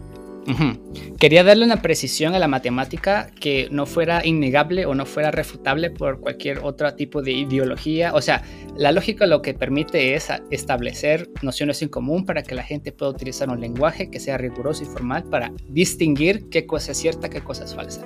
Quería 1.19 1.43
darle 1.43 1.63
una 1.63 1.81
precisión 1.81 2.35
a 2.35 2.39
la 2.39 2.47
matemática 2.47 3.29
que 3.39 3.69
no 3.71 3.85
fuera 3.85 4.25
innegable 4.25 4.85
o 4.85 4.93
no 4.93 5.05
fuera 5.05 5.31
refutable 5.31 5.89
por 5.89 6.19
cualquier 6.19 6.59
otro 6.63 6.93
tipo 6.95 7.21
de 7.21 7.31
ideología. 7.31 8.13
O 8.13 8.21
sea, 8.21 8.43
la 8.75 8.91
lógica 8.91 9.25
lo 9.25 9.41
que 9.41 9.53
permite 9.53 10.15
es 10.15 10.27
establecer 10.51 11.29
nociones 11.41 11.81
en 11.81 11.89
común 11.89 12.25
para 12.25 12.43
que 12.43 12.55
la 12.55 12.63
gente 12.63 12.91
pueda 12.91 13.11
utilizar 13.11 13.49
un 13.49 13.61
lenguaje 13.61 14.09
que 14.09 14.19
sea 14.19 14.37
riguroso 14.37 14.83
y 14.83 14.87
formal 14.87 15.23
para 15.23 15.51
distinguir 15.69 16.49
qué 16.49 16.65
cosa 16.65 16.91
es 16.91 16.97
cierta, 16.97 17.29
qué 17.29 17.41
cosa 17.41 17.63
es 17.63 17.73
falsa. 17.73 18.05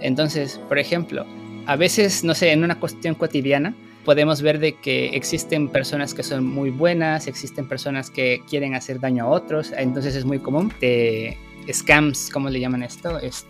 Entonces, 0.00 0.58
por 0.68 0.78
ejemplo, 0.78 1.26
a 1.66 1.76
veces, 1.76 2.24
no 2.24 2.34
sé, 2.34 2.52
en 2.52 2.64
una 2.64 2.78
cuestión 2.78 3.14
cotidiana, 3.14 3.74
podemos 4.04 4.40
ver 4.40 4.60
de 4.60 4.74
que 4.74 5.08
existen 5.08 5.68
personas 5.68 6.14
que 6.14 6.22
son 6.22 6.44
muy 6.44 6.70
buenas, 6.70 7.26
existen 7.26 7.68
personas 7.68 8.08
que 8.08 8.40
quieren 8.48 8.74
hacer 8.74 9.00
daño 9.00 9.24
a 9.24 9.28
otros, 9.28 9.72
entonces 9.76 10.14
es 10.14 10.24
muy 10.24 10.38
común 10.38 10.72
de 10.80 11.36
scams, 11.70 12.30
¿cómo 12.32 12.48
le 12.48 12.60
llaman 12.60 12.84
esto? 12.84 13.18
Es 13.18 13.46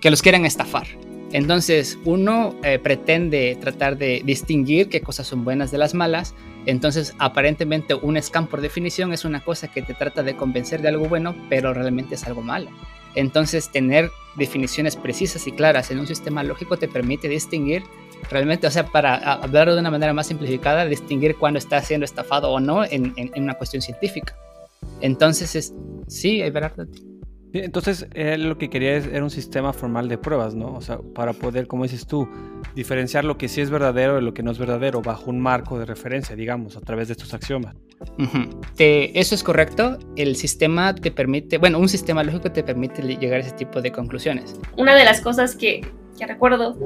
que 0.00 0.10
los 0.10 0.22
quieren 0.22 0.46
estafar. 0.46 0.86
Entonces 1.32 1.98
uno 2.04 2.56
eh, 2.64 2.78
pretende 2.78 3.56
tratar 3.60 3.96
de 3.96 4.22
distinguir 4.24 4.88
qué 4.88 5.00
cosas 5.00 5.26
son 5.26 5.44
buenas 5.44 5.70
de 5.70 5.78
las 5.78 5.94
malas. 5.94 6.34
Entonces 6.66 7.14
aparentemente 7.18 7.94
un 7.94 8.20
scam 8.20 8.46
por 8.46 8.60
definición 8.60 9.12
es 9.12 9.24
una 9.24 9.40
cosa 9.40 9.68
que 9.68 9.82
te 9.82 9.94
trata 9.94 10.22
de 10.22 10.34
convencer 10.34 10.82
de 10.82 10.88
algo 10.88 11.08
bueno, 11.08 11.36
pero 11.48 11.72
realmente 11.72 12.16
es 12.16 12.24
algo 12.24 12.42
malo. 12.42 12.70
Entonces 13.14 13.70
tener 13.70 14.10
definiciones 14.36 14.96
precisas 14.96 15.46
y 15.46 15.52
claras 15.52 15.90
en 15.90 15.98
un 15.98 16.06
sistema 16.06 16.42
lógico 16.42 16.76
te 16.76 16.88
permite 16.88 17.28
distinguir 17.28 17.82
realmente, 18.30 18.66
o 18.66 18.70
sea, 18.70 18.86
para 18.86 19.16
hablar 19.16 19.72
de 19.72 19.78
una 19.78 19.90
manera 19.90 20.12
más 20.12 20.26
simplificada, 20.26 20.84
distinguir 20.86 21.36
cuándo 21.36 21.58
está 21.58 21.80
siendo 21.82 22.04
estafado 22.04 22.50
o 22.50 22.60
no 22.60 22.84
en, 22.84 23.14
una 23.36 23.54
cuestión 23.54 23.82
científica. 23.82 24.36
Entonces, 25.00 25.56
es, 25.56 25.74
sí, 26.06 26.42
es 26.42 26.52
verdad. 26.52 26.86
Entonces, 27.52 28.06
él 28.14 28.48
lo 28.48 28.58
que 28.58 28.70
quería 28.70 28.96
era 28.96 29.24
un 29.24 29.30
sistema 29.30 29.72
formal 29.72 30.08
de 30.08 30.18
pruebas, 30.18 30.54
¿no? 30.54 30.72
O 30.74 30.80
sea, 30.80 30.98
para 30.98 31.32
poder, 31.32 31.66
como 31.66 31.82
dices 31.82 32.06
tú, 32.06 32.28
diferenciar 32.74 33.24
lo 33.24 33.36
que 33.38 33.48
sí 33.48 33.60
es 33.60 33.70
verdadero 33.70 34.16
de 34.16 34.22
lo 34.22 34.34
que 34.34 34.42
no 34.42 34.50
es 34.50 34.58
verdadero 34.58 35.02
bajo 35.02 35.30
un 35.30 35.40
marco 35.40 35.78
de 35.78 35.84
referencia, 35.84 36.36
digamos, 36.36 36.76
a 36.76 36.80
través 36.80 37.08
de 37.08 37.12
estos 37.12 37.34
axiomas. 37.34 37.74
eso 38.78 39.34
es 39.34 39.42
correcto. 39.42 39.98
El 40.16 40.36
sistema 40.36 40.94
te 40.94 41.10
permite, 41.10 41.58
bueno, 41.58 41.78
un 41.78 41.88
sistema 41.88 42.22
lógico 42.22 42.52
te 42.52 42.62
permite 42.62 43.02
llegar 43.02 43.38
a 43.38 43.40
ese 43.40 43.52
tipo 43.52 43.80
de 43.80 43.90
conclusiones. 43.90 44.54
Una 44.76 44.94
de 44.94 45.04
las 45.04 45.20
cosas 45.20 45.56
que, 45.56 45.80
que 46.18 46.26
recuerdo 46.26 46.76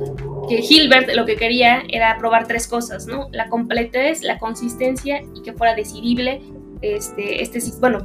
que 0.49 0.61
Hilbert 0.61 1.11
lo 1.14 1.26
que 1.26 1.37
quería 1.37 1.83
era 1.88 2.16
probar 2.18 2.47
tres 2.47 2.66
cosas, 2.66 3.06
¿no? 3.06 3.28
La 3.33 3.49
completez, 3.50 4.23
la 4.23 4.38
consistencia 4.38 5.23
y 5.35 5.42
que 5.42 5.52
fuera 5.52 5.75
decidible 5.75 6.40
este, 6.80 7.42
este 7.42 7.61
bueno, 7.80 8.00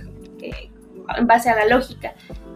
en 1.17 1.27
base 1.27 1.49
a 1.49 1.55
la 1.55 1.65
lógica. 1.65 2.13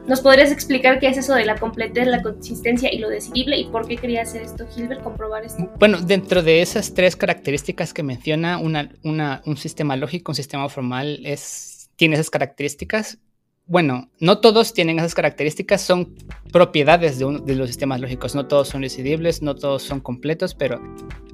¿Nos 0.07 0.19
podrías 0.19 0.51
explicar 0.51 0.99
qué 0.99 1.07
es 1.07 1.17
eso 1.17 1.33
de 1.33 1.45
la 1.45 1.55
completez, 1.55 2.07
la 2.07 2.21
consistencia 2.21 2.91
y 2.91 2.99
lo 2.99 3.09
decidible 3.09 3.57
y 3.57 3.65
por 3.65 3.87
qué 3.87 3.95
quería 3.95 4.23
hacer 4.23 4.41
esto 4.41 4.65
Hilbert, 4.75 5.01
comprobar 5.01 5.45
esto? 5.45 5.69
Bueno, 5.79 6.01
dentro 6.01 6.43
de 6.43 6.61
esas 6.61 6.93
tres 6.93 7.15
características 7.15 7.93
que 7.93 8.03
menciona, 8.03 8.57
un 8.57 9.57
sistema 9.57 9.95
lógico, 9.95 10.33
un 10.33 10.35
sistema 10.35 10.67
formal, 10.67 11.21
es, 11.25 11.89
tiene 11.95 12.15
esas 12.15 12.29
características. 12.29 13.19
Bueno, 13.65 14.09
no 14.19 14.39
todos 14.39 14.73
tienen 14.73 14.99
esas 14.99 15.15
características, 15.15 15.81
son 15.81 16.15
propiedades 16.51 17.17
de, 17.17 17.39
de 17.45 17.55
los 17.55 17.67
sistemas 17.67 18.01
lógicos, 18.01 18.35
no 18.35 18.45
todos 18.45 18.67
son 18.67 18.81
decidibles, 18.81 19.41
no 19.41 19.55
todos 19.55 19.83
son 19.83 20.01
completos, 20.01 20.53
pero 20.53 20.81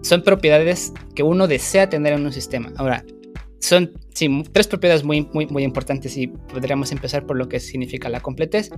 son 0.01 0.21
propiedades 0.21 0.93
que 1.15 1.23
uno 1.23 1.47
desea 1.47 1.89
tener 1.89 2.13
en 2.13 2.23
un 2.23 2.31
sistema. 2.31 2.71
Ahora, 2.77 3.03
son 3.59 3.93
sí, 4.13 4.43
tres 4.51 4.67
propiedades 4.67 5.03
muy, 5.03 5.27
muy, 5.33 5.45
muy 5.47 5.63
importantes 5.63 6.17
y 6.17 6.27
podríamos 6.27 6.91
empezar 6.91 7.25
por 7.25 7.37
lo 7.37 7.47
que 7.47 7.59
significa 7.59 8.09
la 8.09 8.21
completez. 8.21 8.71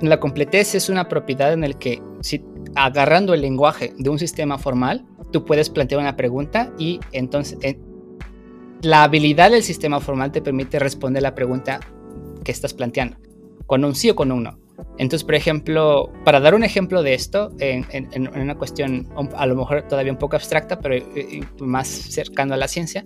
La 0.00 0.20
completez 0.20 0.74
es 0.74 0.88
una 0.88 1.08
propiedad 1.08 1.52
en 1.52 1.62
la 1.62 1.72
que 1.72 2.02
si 2.20 2.44
agarrando 2.74 3.34
el 3.34 3.40
lenguaje 3.40 3.92
de 3.96 4.10
un 4.10 4.18
sistema 4.18 4.58
formal, 4.58 5.06
tú 5.32 5.44
puedes 5.44 5.70
plantear 5.70 6.00
una 6.00 6.16
pregunta 6.16 6.72
y 6.78 7.00
entonces 7.12 7.58
eh, 7.62 7.78
la 8.82 9.04
habilidad 9.04 9.50
del 9.50 9.62
sistema 9.62 10.00
formal 10.00 10.32
te 10.32 10.42
permite 10.42 10.78
responder 10.78 11.22
la 11.22 11.34
pregunta 11.34 11.80
que 12.44 12.52
estás 12.52 12.74
planteando, 12.74 13.16
con 13.66 13.84
un 13.84 13.94
sí 13.94 14.10
o 14.10 14.16
con 14.16 14.30
un 14.30 14.42
no. 14.44 14.58
Entonces, 14.98 15.24
por 15.24 15.34
ejemplo, 15.34 16.12
para 16.24 16.40
dar 16.40 16.54
un 16.54 16.64
ejemplo 16.64 17.02
de 17.02 17.14
esto, 17.14 17.50
en, 17.58 17.86
en 17.90 18.28
una 18.36 18.56
cuestión 18.56 19.08
a 19.34 19.46
lo 19.46 19.54
mejor 19.54 19.82
todavía 19.88 20.12
un 20.12 20.18
poco 20.18 20.36
abstracta, 20.36 20.78
pero 20.80 20.96
eh, 20.96 21.40
más 21.60 21.88
cercano 21.88 22.54
a 22.54 22.56
la 22.56 22.68
ciencia, 22.68 23.04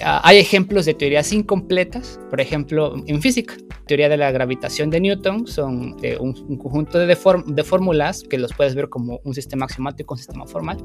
hay 0.00 0.38
ejemplos 0.38 0.86
de 0.86 0.94
teorías 0.94 1.32
incompletas, 1.32 2.18
por 2.30 2.40
ejemplo, 2.40 2.94
en 3.06 3.20
física. 3.20 3.54
Teoría 3.86 4.08
de 4.08 4.16
la 4.16 4.30
gravitación 4.30 4.90
de 4.90 5.00
Newton 5.00 5.46
son 5.46 5.96
de 5.98 6.16
un, 6.18 6.32
conjunto 6.58 6.98
de, 6.98 7.06
de, 7.06 7.64
fórmulas 7.64 8.22
que 8.22 8.38
los 8.38 8.52
puedes 8.54 8.74
ver 8.74 8.88
como 8.88 9.20
un 9.24 9.34
sistema 9.34 9.66
axiomático, 9.66 10.14
un 10.14 10.18
sistema 10.18 10.46
formal, 10.46 10.84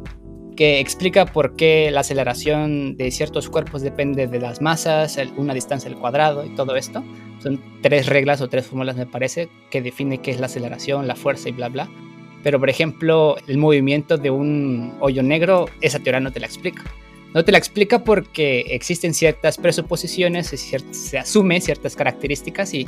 que 0.55 0.79
explica 0.79 1.25
por 1.25 1.55
qué 1.55 1.89
la 1.91 2.01
aceleración 2.01 2.97
de 2.97 3.11
ciertos 3.11 3.49
cuerpos 3.49 3.81
depende 3.81 4.27
de 4.27 4.39
las 4.39 4.61
masas, 4.61 5.17
una 5.37 5.53
distancia 5.53 5.89
al 5.89 5.97
cuadrado 5.97 6.45
y 6.45 6.53
todo 6.55 6.75
esto. 6.75 7.03
Son 7.41 7.61
tres 7.81 8.07
reglas 8.07 8.41
o 8.41 8.49
tres 8.49 8.67
fórmulas, 8.67 8.97
me 8.97 9.05
parece, 9.05 9.49
que 9.71 9.81
define 9.81 10.19
qué 10.19 10.31
es 10.31 10.39
la 10.39 10.47
aceleración, 10.47 11.07
la 11.07 11.15
fuerza 11.15 11.49
y 11.49 11.53
bla, 11.53 11.69
bla. 11.69 11.89
Pero, 12.43 12.59
por 12.59 12.69
ejemplo, 12.69 13.37
el 13.47 13.57
movimiento 13.57 14.17
de 14.17 14.29
un 14.29 14.93
hoyo 14.99 15.23
negro, 15.23 15.65
esa 15.81 15.99
teoría 15.99 16.19
no 16.19 16.31
te 16.31 16.39
la 16.39 16.47
explica. 16.47 16.83
No 17.33 17.45
te 17.45 17.51
la 17.51 17.57
explica 17.59 18.03
porque 18.03 18.62
existen 18.69 19.13
ciertas 19.13 19.57
presuposiciones, 19.57 20.48
se 20.48 21.17
asumen 21.17 21.62
ciertas 21.62 21.95
características 21.95 22.74
y 22.74 22.88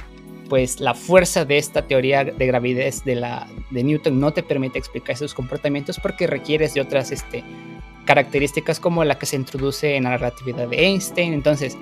pues 0.49 0.81
la 0.81 0.93
fuerza 0.93 1.45
de 1.45 1.57
esta 1.57 1.87
teoría 1.87 2.25
de 2.25 2.45
gravidez 2.45 3.05
de, 3.05 3.15
la, 3.15 3.47
de 3.69 3.83
Newton 3.83 4.19
no 4.19 4.33
te 4.33 4.43
permite 4.43 4.79
explicar 4.79 5.13
esos 5.13 5.33
comportamientos 5.33 5.97
porque 5.97 6.27
requieres 6.27 6.73
de 6.73 6.81
otras 6.81 7.11
este, 7.11 7.43
características 8.03 8.79
como 8.79 9.05
la 9.05 9.17
que 9.17 9.27
se 9.27 9.37
introduce 9.37 9.95
en 9.95 10.03
la 10.03 10.17
relatividad 10.17 10.67
de 10.67 10.87
Einstein. 10.87 11.33
Entonces, 11.33 11.77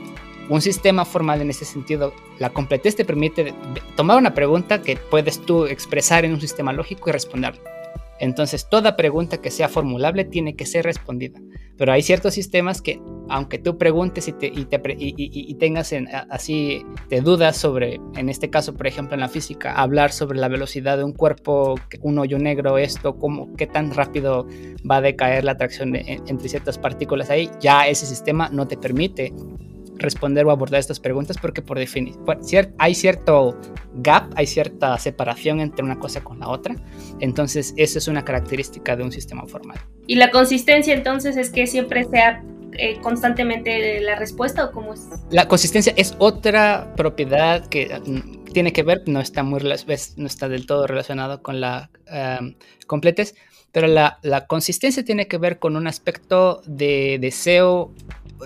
un 0.49 0.61
sistema 0.61 1.05
formal 1.05 1.41
en 1.41 1.49
ese 1.49 1.65
sentido, 1.65 2.13
la 2.37 2.51
completez 2.51 2.95
te 2.95 3.05
permite 3.05 3.55
tomar 3.95 4.17
una 4.17 4.35
pregunta 4.35 4.83
que 4.83 4.97
puedes 4.97 5.39
tú 5.39 5.65
expresar 5.65 6.25
en 6.25 6.33
un 6.33 6.41
sistema 6.41 6.73
lógico 6.73 7.09
y 7.09 7.13
responder. 7.13 7.59
Entonces, 8.19 8.67
toda 8.69 8.95
pregunta 8.95 9.41
que 9.41 9.51
sea 9.51 9.69
formulable 9.69 10.25
tiene 10.25 10.55
que 10.55 10.65
ser 10.65 10.85
respondida. 10.85 11.39
Pero 11.77 11.93
hay 11.93 12.01
ciertos 12.01 12.33
sistemas 12.33 12.81
que, 12.81 13.01
aunque 13.29 13.57
tú 13.57 13.77
preguntes 13.77 14.27
y, 14.27 14.33
te, 14.33 14.51
y, 14.53 15.53
tengas 15.55 15.93
así 16.29 16.83
de 17.09 17.21
dudas 17.21 17.55
sobre, 17.55 18.01
en 18.15 18.27
este 18.27 18.49
caso, 18.49 18.73
por 18.73 18.85
ejemplo, 18.85 19.13
en 19.13 19.21
la 19.21 19.29
física, 19.29 19.73
hablar 19.73 20.11
sobre 20.11 20.39
la 20.39 20.49
velocidad 20.49 20.97
de 20.97 21.05
un 21.05 21.13
cuerpo, 21.13 21.75
un 22.01 22.19
hoyo 22.19 22.37
negro, 22.37 22.77
esto, 22.77 23.17
cómo, 23.17 23.55
qué 23.55 23.65
tan 23.65 23.93
rápido 23.93 24.45
va 24.89 24.97
a 24.97 25.01
decaer 25.01 25.45
la 25.45 25.53
atracción 25.53 25.95
entre 25.95 26.49
ciertas 26.49 26.77
partículas 26.77 27.29
ahí, 27.29 27.49
ya 27.61 27.87
ese 27.87 28.05
sistema 28.05 28.49
no 28.49 28.67
te 28.67 28.75
permite 28.75 29.33
responder 29.99 30.45
o 30.45 30.51
abordar 30.51 30.79
estas 30.79 30.99
preguntas 30.99 31.37
porque 31.37 31.61
por 31.61 31.77
definición 31.77 32.19
hay 32.77 32.95
cierto 32.95 33.59
gap, 33.95 34.31
hay 34.35 34.47
cierta 34.47 34.97
separación 34.97 35.59
entre 35.59 35.83
una 35.83 35.99
cosa 35.99 36.23
con 36.23 36.39
la 36.39 36.49
otra. 36.49 36.75
Entonces, 37.19 37.73
eso 37.77 37.99
es 37.99 38.07
una 38.07 38.23
característica 38.25 38.95
de 38.95 39.03
un 39.03 39.11
sistema 39.11 39.45
formal. 39.45 39.77
¿Y 40.07 40.15
la 40.15 40.31
consistencia 40.31 40.93
entonces 40.93 41.37
es 41.37 41.49
que 41.49 41.67
siempre 41.67 42.05
sea 42.05 42.43
eh, 42.73 42.99
constantemente 43.01 43.99
la 44.01 44.15
respuesta 44.15 44.65
o 44.65 44.71
cómo 44.71 44.93
es? 44.93 45.07
La 45.31 45.47
consistencia 45.47 45.93
es 45.97 46.15
otra 46.17 46.93
propiedad 46.95 47.67
que 47.67 47.99
mm, 48.05 48.39
tiene 48.53 48.73
que 48.73 48.83
ver, 48.83 49.03
no 49.07 49.19
está, 49.19 49.43
muy, 49.43 49.61
no 49.61 50.25
está 50.25 50.49
del 50.49 50.65
todo 50.65 50.87
relacionado 50.87 51.41
con 51.41 51.61
la 51.61 51.89
um, 52.39 52.55
completez, 52.87 53.35
pero 53.71 53.87
la, 53.87 54.19
la, 54.23 54.47
consistencia 54.47 55.03
tiene 55.03 55.27
que 55.27 55.37
ver 55.37 55.59
con 55.59 55.75
un 55.75 55.87
aspecto 55.87 56.61
de 56.65 57.17
deseo 57.19 57.93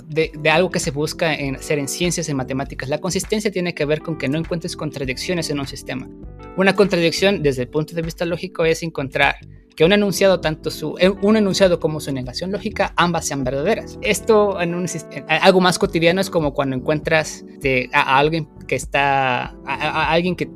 de, 0.06 0.32
algo 0.50 0.72
que 0.72 0.80
se 0.80 0.92
busca 0.92 1.34
en 1.34 1.56
hacer 1.56 1.80
en 1.80 1.88
ciencias 1.88 2.28
y 2.30 2.34
matemáticas. 2.34 2.90
La 2.90 3.00
consistencia 3.00 3.52
tiene 3.52 3.74
que 3.74 3.86
ver 3.86 4.02
con 4.02 4.18
que 4.18 4.28
no 4.28 4.38
encuentres 4.38 4.76
contradicciones 4.76 5.50
en 5.50 5.60
un 5.60 5.68
sistema. 5.68 6.10
Una 6.58 6.76
contradicción 6.76 7.44
desde 7.44 7.64
el 7.64 7.68
punto 7.70 7.96
de 7.96 8.02
vista 8.02 8.26
lógico 8.26 8.66
es 8.66 8.84
encontrar 8.84 9.36
que 9.76 9.84
un 9.84 9.92
enunciado, 9.92 10.40
tanto 10.40 10.70
su, 10.70 10.96
eh, 11.00 11.10
un 11.10 11.36
enunciado 11.36 11.80
como 11.80 12.00
su 12.00 12.12
negación 12.12 12.52
lógica, 12.52 12.94
ambas 12.96 13.26
sean 13.26 13.44
verdaderas. 13.44 13.98
Esto 14.02 14.62
en, 14.62 14.76
un, 14.76 14.86
algo 15.28 15.62
más 15.62 15.80
cotidiano 15.80 16.22
es 16.22 16.30
como 16.30 16.54
cuando 16.54 16.76
encuentras 16.76 17.44
a, 17.92 18.18
alguien 18.20 18.48
que 18.68 18.76
está, 18.76 19.56
a, 19.66 20.12
alguien 20.12 20.36
que, 20.36 20.50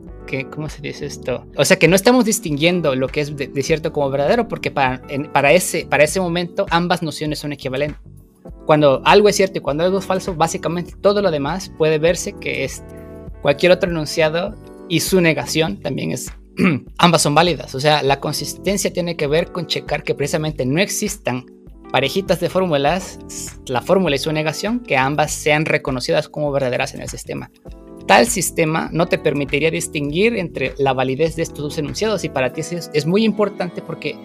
¿cómo 0.49 0.69
se 0.69 0.81
dice 0.81 1.05
esto? 1.05 1.45
O 1.55 1.65
sea, 1.65 1.79
que 1.79 1.87
no 1.87 1.95
estamos 1.95 2.25
distinguiendo 2.25 2.95
lo 2.95 3.07
que 3.07 3.21
es 3.21 3.35
de, 3.35 3.63
cierto 3.63 3.91
como 3.91 4.09
verdadero, 4.09 4.47
porque 4.47 4.71
para, 4.71 5.01
para, 5.33 5.53
ese, 5.53 5.85
para 5.85 6.03
ese 6.03 6.19
momento 6.19 6.65
ambas 6.69 7.01
nociones 7.01 7.39
son 7.39 7.53
equivalentes. 7.53 7.99
Cuando 8.65 9.01
algo 9.05 9.29
es 9.29 9.35
cierto 9.35 9.57
y 9.57 9.61
cuando 9.61 9.83
algo 9.83 9.99
es 9.99 10.05
falso, 10.05 10.35
básicamente 10.35 10.93
todo 11.01 11.21
lo 11.21 11.31
demás 11.31 11.71
puede 11.77 11.99
verse 11.99 12.33
que 12.33 12.63
es 12.63 12.83
cualquier 13.41 13.71
otro 13.71 13.89
enunciado 13.89 14.55
y 14.89 14.99
su 14.99 15.21
negación 15.21 15.81
también 15.81 16.11
es 16.11 16.31
ambas 16.97 17.21
son 17.21 17.35
válidas. 17.35 17.75
O 17.75 17.79
sea, 17.79 18.03
la 18.03 18.19
consistencia 18.19 18.91
tiene 18.91 19.15
que 19.15 19.27
ver 19.27 19.51
con 19.51 19.67
checar 19.67 20.03
que 20.03 20.15
precisamente 20.15 20.65
no 20.65 20.81
existan 20.81 21.45
parejitas 21.91 22.39
de 22.39 22.49
fórmulas, 22.49 23.19
la 23.67 23.81
fórmula 23.81 24.15
y 24.15 24.19
su 24.19 24.31
negación, 24.31 24.81
que 24.81 24.97
ambas 24.97 25.31
sean 25.31 25.65
reconocidas 25.65 26.27
como 26.27 26.51
verdaderas 26.51 26.93
en 26.93 27.01
el 27.01 27.09
sistema. 27.09 27.49
Tal 28.07 28.25
sistema 28.25 28.89
no 28.91 29.07
te 29.07 29.17
permitiría 29.17 29.69
distinguir 29.69 30.35
entre 30.37 30.73
la 30.77 30.93
validez 30.93 31.35
de 31.35 31.43
estos 31.43 31.59
dos 31.59 31.77
enunciados 31.77 32.23
y 32.23 32.29
para 32.29 32.53
ti 32.53 32.61
es, 32.61 32.89
es 32.93 33.05
muy 33.05 33.23
importante 33.23 33.81
porque 33.81 34.15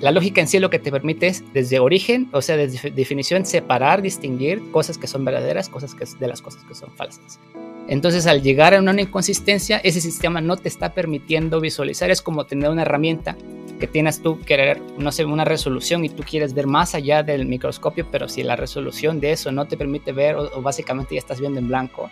la 0.00 0.10
lógica 0.10 0.40
en 0.40 0.48
sí 0.48 0.58
lo 0.58 0.70
que 0.70 0.78
te 0.78 0.90
permite 0.90 1.26
es, 1.26 1.44
desde 1.52 1.78
origen, 1.78 2.30
o 2.32 2.40
sea, 2.40 2.56
desde 2.56 2.90
definición, 2.90 3.44
separar, 3.44 4.00
distinguir 4.00 4.62
cosas 4.70 4.96
que 4.96 5.06
son 5.06 5.26
verdaderas, 5.26 5.68
cosas 5.68 5.94
que, 5.94 6.06
de 6.18 6.26
las 6.26 6.40
cosas 6.40 6.64
que 6.64 6.74
son 6.74 6.90
falsas. 6.96 7.38
Entonces, 7.86 8.26
al 8.26 8.40
llegar 8.40 8.72
a 8.72 8.78
una 8.78 8.98
inconsistencia, 8.98 9.78
ese 9.78 10.00
sistema 10.00 10.40
no 10.40 10.56
te 10.56 10.68
está 10.68 10.94
permitiendo 10.94 11.60
visualizar. 11.60 12.10
Es 12.10 12.22
como 12.22 12.46
tener 12.46 12.70
una 12.70 12.82
herramienta 12.82 13.36
que 13.78 13.86
tienes 13.86 14.22
tú, 14.22 14.40
querer, 14.40 14.80
no 14.96 15.12
sé, 15.12 15.24
una 15.24 15.44
resolución 15.44 16.04
y 16.04 16.08
tú 16.08 16.22
quieres 16.22 16.54
ver 16.54 16.66
más 16.66 16.94
allá 16.94 17.22
del 17.22 17.46
microscopio, 17.46 18.06
pero 18.10 18.28
si 18.28 18.42
la 18.42 18.56
resolución 18.56 19.20
de 19.20 19.32
eso 19.32 19.52
no 19.52 19.66
te 19.66 19.76
permite 19.76 20.12
ver 20.12 20.36
o, 20.36 20.62
básicamente 20.62 21.14
ya 21.14 21.18
estás 21.18 21.40
viendo 21.40 21.58
en 21.58 21.68
blanco, 21.68 22.10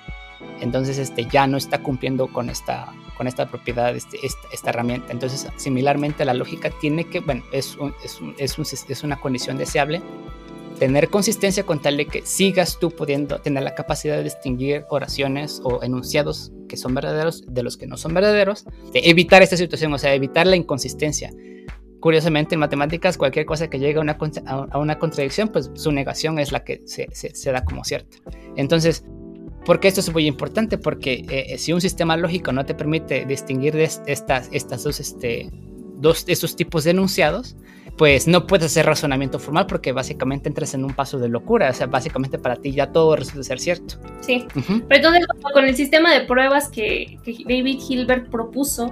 entonces 0.61 0.99
este, 0.99 1.25
ya 1.25 1.47
no 1.47 1.57
está 1.57 1.83
cumpliendo 1.83 2.29
con 2.29 2.51
esta, 2.51 2.93
con 3.17 3.27
esta 3.27 3.47
propiedad, 3.47 3.95
este, 3.95 4.19
esta, 4.25 4.71
herramienta. 4.71 5.13
Entonces, 5.13 5.49
similarmente, 5.57 6.25
la 6.25 6.35
lógica 6.35 6.71
tiene 6.71 7.05
que, 7.05 7.21
bueno, 7.21 7.45
es, 7.53 7.77
es, 8.05 8.21
es, 8.59 8.87
es, 8.89 9.05
una 9.05 9.21
condición 9.21 9.59
deseable, 9.59 10.03
tener 10.79 11.09
consistencia 11.09 11.65
con 11.65 11.83
tal 11.83 11.97
de 11.97 12.07
que 12.07 12.25
sigas 12.25 12.79
tú 12.79 12.91
pudiendo 12.91 13.41
tener 13.41 13.63
la 13.63 13.75
capacidad 13.75 14.17
de 14.17 14.25
distinguir 14.25 14.85
oraciones 14.91 15.61
o 15.65 15.83
enunciados 15.83 16.53
que 16.69 16.77
son 16.77 16.95
verdaderos 16.95 17.45
de 17.47 17.63
los 17.63 17.77
que 17.77 17.87
no 17.87 17.97
son 17.97 18.15
verdaderos, 18.15 18.65
de 18.93 19.01
evitar 19.05 19.43
esta 19.43 19.57
situación, 19.57 19.93
o 19.93 19.99
sea, 19.99 20.15
evitar 20.15 20.47
la 20.47 20.57
inconsistencia. 20.57 21.33
curiosamente 22.01 22.55
en 22.55 22.61
matemáticas 22.61 23.19
cualquier 23.19 23.45
cosa 23.45 23.69
que 23.69 23.81
llegue 23.81 23.99
a 23.99 24.03
una, 24.03 24.17
a 24.47 24.79
una 24.79 24.99
contradicción, 25.01 25.49
pues 25.49 25.73
su 25.75 25.91
negación 25.91 26.39
es 26.39 26.53
la 26.53 26.63
que 26.63 26.83
se, 26.87 27.09
se, 27.13 27.51
da 27.51 27.65
como 27.65 27.83
cierta. 27.83 28.19
Entonces, 28.55 29.05
¿por 29.69 29.81
qué 29.81 29.89
esto 29.89 30.01
es 30.01 30.11
muy 30.11 30.27
importante? 30.27 30.79
Porque 30.79 31.27
eh, 31.29 31.59
si 31.59 31.75
un 31.75 31.83
sistema 31.83 32.17
lógico 32.17 32.53
no 32.53 32.65
te 32.65 32.73
permite 32.73 33.27
distinguir 33.27 33.75
de 33.75 33.85
estas, 33.85 34.49
estas 34.51 34.83
dos, 34.83 34.99
este, 34.99 35.51
dos 35.99 36.25
estos 36.27 36.57
tipos 36.57 36.85
de 36.85 36.93
enunciados, 36.93 37.55
pues 37.99 38.27
no 38.27 38.47
puedes 38.47 38.65
hacer 38.65 38.87
razonamiento 38.87 39.39
formal 39.39 39.67
porque 39.67 39.93
básicamente 39.93 40.49
entras 40.49 40.73
en 40.73 40.87
un 40.87 40.95
paso 40.95 41.19
de 41.19 41.29
locura. 41.29 41.69
O 41.69 41.75
sea, 41.75 41.87
básicamente 41.87 42.39
para 42.39 42.57
ti 42.57 42.73
ya 42.73 42.93
todo 42.93 43.15
resulta 43.15 43.43
ser 43.43 43.61
cierto. 43.61 43.97
Sí. 44.23 44.47
Pero 44.55 44.87
entonces, 44.89 45.27
con 45.53 45.67
el 45.67 45.77
sistema 45.77 46.15
de 46.15 46.23
pruebas 46.23 46.71
que, 46.71 47.19
que 47.23 47.37
David 47.45 47.79
Hilbert 47.87 48.31
propuso, 48.31 48.91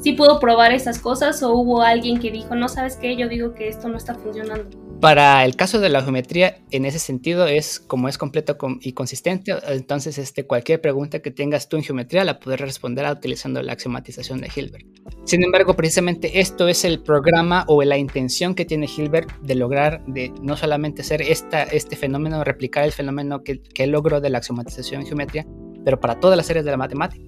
¿sí 0.00 0.12
puedo 0.12 0.38
probar 0.38 0.70
esas 0.70 1.00
cosas 1.00 1.42
o 1.42 1.54
hubo 1.54 1.82
alguien 1.82 2.20
que 2.20 2.30
dijo, 2.30 2.54
no 2.54 2.68
sabes 2.68 2.94
qué, 2.98 3.16
yo 3.16 3.28
digo 3.28 3.52
que 3.52 3.66
esto 3.66 3.88
no 3.88 3.96
está 3.96 4.14
funcionando? 4.14 4.83
Para 5.04 5.44
el 5.44 5.54
caso 5.54 5.80
de 5.80 5.90
la 5.90 6.00
geometría, 6.00 6.62
en 6.70 6.86
ese 6.86 6.98
sentido, 6.98 7.46
es 7.46 7.78
como 7.78 8.08
es 8.08 8.16
completo 8.16 8.56
y 8.80 8.92
consistente, 8.94 9.54
entonces 9.68 10.16
este, 10.16 10.46
cualquier 10.46 10.80
pregunta 10.80 11.18
que 11.18 11.30
tengas 11.30 11.68
tú 11.68 11.76
en 11.76 11.82
geometría 11.82 12.24
la 12.24 12.40
puedes 12.40 12.58
responder 12.58 13.06
utilizando 13.12 13.60
la 13.60 13.74
axiomatización 13.74 14.40
de 14.40 14.48
Hilbert. 14.56 14.86
Sin 15.24 15.44
embargo, 15.44 15.76
precisamente 15.76 16.40
esto 16.40 16.68
es 16.68 16.86
el 16.86 17.02
programa 17.02 17.66
o 17.68 17.82
la 17.82 17.98
intención 17.98 18.54
que 18.54 18.64
tiene 18.64 18.86
Hilbert 18.86 19.30
de 19.42 19.54
lograr 19.56 20.00
no 20.40 20.56
solamente 20.56 21.02
hacer 21.02 21.20
esta, 21.20 21.64
este 21.64 21.96
fenómeno, 21.96 22.42
replicar 22.42 22.84
el 22.84 22.92
fenómeno 22.92 23.42
que, 23.42 23.60
que 23.60 23.86
logró 23.86 24.22
de 24.22 24.30
la 24.30 24.38
axiomatización 24.38 25.02
en 25.02 25.06
geometría, 25.08 25.46
pero 25.84 26.00
para 26.00 26.18
todas 26.18 26.38
las 26.38 26.48
áreas 26.48 26.64
de 26.64 26.70
la 26.70 26.78
matemática. 26.78 27.22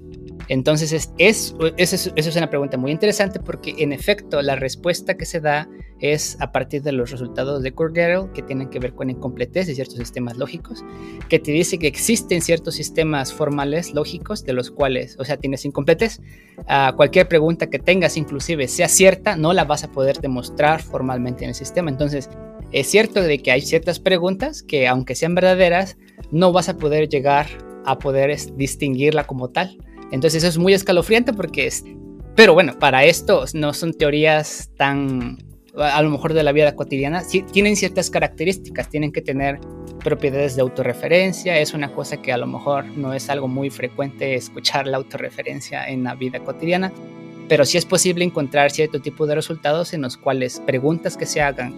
Entonces, 0.48 0.92
es, 0.92 1.12
es, 1.18 1.54
es, 1.76 2.12
es 2.14 2.36
una 2.36 2.50
pregunta 2.50 2.76
muy 2.76 2.92
interesante 2.92 3.40
porque, 3.40 3.74
en 3.78 3.92
efecto, 3.92 4.40
la 4.42 4.56
respuesta 4.56 5.16
que 5.16 5.26
se 5.26 5.40
da 5.40 5.68
es 6.00 6.36
a 6.40 6.52
partir 6.52 6.82
de 6.82 6.92
los 6.92 7.10
resultados 7.10 7.62
de 7.62 7.74
Kurt-Gödel 7.74 8.30
que 8.32 8.42
tienen 8.42 8.68
que 8.68 8.78
ver 8.78 8.94
con 8.94 9.10
incompletez 9.10 9.66
de 9.66 9.74
ciertos 9.74 9.96
sistemas 9.96 10.36
lógicos, 10.36 10.84
que 11.28 11.38
te 11.38 11.52
dice 11.52 11.78
que 11.78 11.86
existen 11.86 12.42
ciertos 12.42 12.74
sistemas 12.74 13.32
formales 13.32 13.94
lógicos 13.94 14.44
de 14.44 14.52
los 14.52 14.70
cuales, 14.70 15.16
o 15.18 15.24
sea, 15.24 15.36
tienes 15.36 15.64
incompletez. 15.64 16.20
a 16.66 16.92
cualquier 16.96 17.28
pregunta 17.28 17.68
que 17.68 17.78
tengas, 17.78 18.16
inclusive 18.16 18.68
sea 18.68 18.88
cierta, 18.88 19.36
no 19.36 19.52
la 19.52 19.64
vas 19.64 19.84
a 19.84 19.92
poder 19.92 20.20
demostrar 20.20 20.82
formalmente 20.82 21.44
en 21.44 21.50
el 21.50 21.54
sistema. 21.54 21.90
Entonces, 21.90 22.30
es 22.72 22.88
cierto 22.88 23.22
de 23.22 23.38
que 23.38 23.52
hay 23.52 23.62
ciertas 23.62 24.00
preguntas 24.00 24.62
que, 24.62 24.88
aunque 24.88 25.14
sean 25.14 25.34
verdaderas, 25.34 25.96
no 26.30 26.52
vas 26.52 26.68
a 26.68 26.76
poder 26.76 27.08
llegar 27.08 27.46
a 27.84 27.98
poder 27.98 28.36
distinguirla 28.56 29.24
como 29.24 29.48
tal. 29.50 29.78
Entonces 30.10 30.42
eso 30.42 30.48
es 30.48 30.58
muy 30.58 30.74
escalofriante 30.74 31.32
porque 31.32 31.66
es... 31.66 31.84
Pero 32.34 32.52
bueno, 32.52 32.78
para 32.78 33.04
esto 33.04 33.44
no 33.54 33.72
son 33.72 33.94
teorías 33.94 34.70
tan, 34.76 35.38
a 35.76 36.02
lo 36.02 36.10
mejor 36.10 36.34
de 36.34 36.42
la 36.42 36.52
vida 36.52 36.76
cotidiana, 36.76 37.24
sí, 37.24 37.42
tienen 37.42 37.76
ciertas 37.76 38.10
características, 38.10 38.90
tienen 38.90 39.10
que 39.10 39.22
tener 39.22 39.58
propiedades 40.04 40.54
de 40.54 40.62
autorreferencia, 40.62 41.58
es 41.58 41.72
una 41.72 41.92
cosa 41.92 42.18
que 42.18 42.32
a 42.32 42.36
lo 42.36 42.46
mejor 42.46 42.84
no 42.84 43.14
es 43.14 43.30
algo 43.30 43.48
muy 43.48 43.70
frecuente 43.70 44.34
escuchar 44.34 44.86
la 44.86 44.98
autorreferencia 44.98 45.88
en 45.88 46.04
la 46.04 46.14
vida 46.14 46.40
cotidiana, 46.40 46.92
pero 47.48 47.64
sí 47.64 47.78
es 47.78 47.86
posible 47.86 48.22
encontrar 48.22 48.70
cierto 48.70 49.00
tipo 49.00 49.26
de 49.26 49.34
resultados 49.34 49.94
en 49.94 50.02
los 50.02 50.18
cuales 50.18 50.60
preguntas 50.66 51.16
que 51.16 51.24
se 51.24 51.40
hagan, 51.40 51.74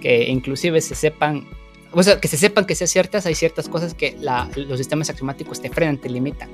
que 0.00 0.24
inclusive 0.30 0.80
se 0.80 0.94
sepan, 0.94 1.46
o 1.92 2.02
sea, 2.02 2.18
que 2.18 2.28
se 2.28 2.38
sepan 2.38 2.64
que 2.64 2.74
sean 2.74 2.88
ciertas, 2.88 3.26
hay 3.26 3.34
ciertas 3.34 3.68
cosas 3.68 3.92
que 3.92 4.16
los 4.56 4.78
sistemas 4.78 5.10
axiomáticos 5.10 5.60
te 5.60 5.68
frenan, 5.68 5.98
te 5.98 6.08
limitan 6.08 6.48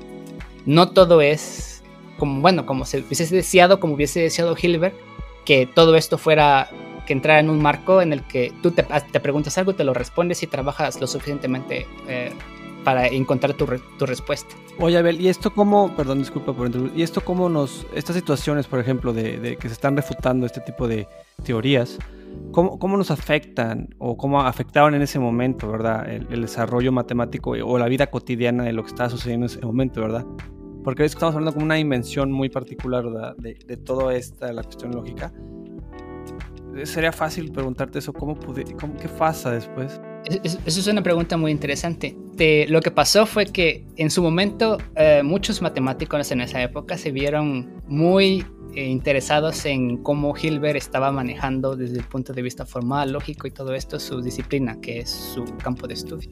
no 0.65 0.89
todo 0.89 1.21
es 1.21 1.75
como, 2.17 2.41
bueno, 2.41 2.65
como 2.65 2.85
se 2.85 2.99
hubiese 2.99 3.33
deseado, 3.33 3.79
como 3.79 3.95
hubiese 3.95 4.21
deseado 4.21 4.55
Hilbert, 4.59 4.95
que 5.43 5.65
todo 5.65 5.95
esto 5.95 6.17
fuera, 6.17 6.69
que 7.05 7.13
entrara 7.13 7.39
en 7.39 7.49
un 7.49 7.61
marco 7.61 8.01
en 8.01 8.13
el 8.13 8.23
que 8.23 8.53
tú 8.61 8.71
te, 8.71 8.83
te 8.83 9.19
preguntas 9.19 9.57
algo, 9.57 9.75
te 9.75 9.83
lo 9.83 9.93
respondes 9.93 10.41
y 10.43 10.47
trabajas 10.47 10.99
lo 10.99 11.07
suficientemente 11.07 11.85
eh, 12.07 12.31
para 12.83 13.07
encontrar 13.07 13.53
tu, 13.53 13.65
tu, 13.97 14.05
respuesta. 14.05 14.55
Oye, 14.79 14.97
Abel, 14.97 15.19
¿y 15.19 15.27
esto 15.27 15.53
cómo, 15.53 15.95
perdón, 15.95 16.19
disculpa 16.19 16.53
por 16.53 16.69
¿y 16.95 17.01
esto 17.01 17.21
cómo 17.21 17.49
nos, 17.49 17.85
estas 17.95 18.15
situaciones, 18.15 18.67
por 18.67 18.79
ejemplo, 18.79 19.13
de, 19.13 19.57
que 19.59 19.67
se 19.67 19.73
están 19.73 19.95
refutando 19.95 20.45
este 20.45 20.61
tipo 20.61 20.87
de 20.87 21.07
teorías, 21.43 21.97
¿Cómo, 22.51 22.79
¿cómo, 22.79 22.97
nos 22.97 23.11
afectan 23.11 23.95
o 23.97 24.17
cómo 24.17 24.41
afectaron 24.41 24.93
en 24.93 25.01
ese 25.01 25.19
momento, 25.19 25.71
¿verdad? 25.71 26.09
El, 26.09 26.27
el, 26.29 26.41
desarrollo 26.41 26.91
matemático 26.91 27.51
o 27.51 27.77
la 27.79 27.87
vida 27.87 28.07
cotidiana 28.07 28.65
de 28.65 28.73
lo 28.73 28.83
que 28.83 28.89
estaba 28.89 29.09
sucediendo 29.09 29.45
en 29.45 29.51
ese 29.53 29.65
momento, 29.65 30.01
¿verdad? 30.01 30.25
Porque 30.85 31.01
que 31.01 31.07
estamos 31.07 31.33
hablando 31.33 31.51
como 31.51 31.65
una 31.65 31.75
dimensión 31.75 32.31
muy 32.31 32.47
particular 32.47 33.03
de, 33.37 33.55
de 33.55 33.75
toda 33.75 34.13
esta, 34.15 34.53
la 34.53 34.61
cuestión 34.61 34.91
lógica. 34.91 35.33
Sería 36.83 37.11
fácil 37.11 37.51
preguntarte 37.51 37.99
eso, 37.99 38.13
¿cómo, 38.13 38.39
pude, 38.39 38.63
qué 38.63 39.09
pasa 39.17 39.51
después? 39.51 39.99
Eso 40.43 40.59
es 40.65 40.87
una 40.87 41.01
pregunta 41.01 41.37
muy 41.37 41.51
interesante. 41.51 42.15
Lo 42.69 42.81
que 42.81 42.91
pasó 42.91 43.25
fue 43.25 43.47
que 43.47 43.83
en 43.97 44.11
su 44.11 44.21
momento 44.21 44.77
eh, 44.95 45.21
muchos 45.23 45.61
matemáticos 45.61 46.31
en 46.31 46.41
esa 46.41 46.61
época 46.61 46.97
se 46.99 47.11
vieron 47.11 47.81
muy 47.87 48.45
interesados 48.75 49.65
en 49.65 49.97
cómo 49.97 50.35
Hilbert 50.35 50.77
estaba 50.77 51.11
manejando 51.11 51.75
desde 51.75 51.97
el 51.97 52.03
punto 52.03 52.33
de 52.33 52.41
vista 52.41 52.65
formal, 52.65 53.11
lógico 53.11 53.47
y 53.47 53.51
todo 53.51 53.73
esto 53.73 53.99
su 53.99 54.21
disciplina, 54.21 54.79
que 54.81 54.99
es 54.99 55.09
su 55.09 55.45
campo 55.57 55.87
de 55.87 55.93
estudio. 55.93 56.29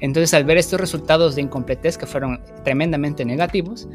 Entonces, 0.00 0.34
al 0.34 0.44
ver 0.44 0.56
estos 0.56 0.80
resultados 0.80 1.34
de 1.34 1.42
incompletez 1.42 1.98
que 1.98 2.06
fueron 2.06 2.40
tremendamente 2.64 3.24
negativos, 3.24 3.88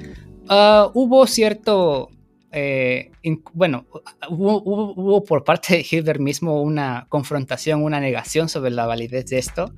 uh, 0.49 0.91
hubo 0.93 1.25
cierto, 1.27 2.09
eh, 2.51 3.11
bueno, 3.53 3.85
hubo, 4.29 5.23
por 5.23 5.43
parte 5.43 5.75
de 5.75 5.85
Hilbert 5.89 6.19
mismo 6.19 6.61
una 6.61 7.07
confrontación, 7.09 7.83
una 7.83 7.99
negación 7.99 8.49
sobre 8.49 8.71
la 8.71 8.85
validez 8.85 9.27
de 9.27 9.39
esto, 9.39 9.73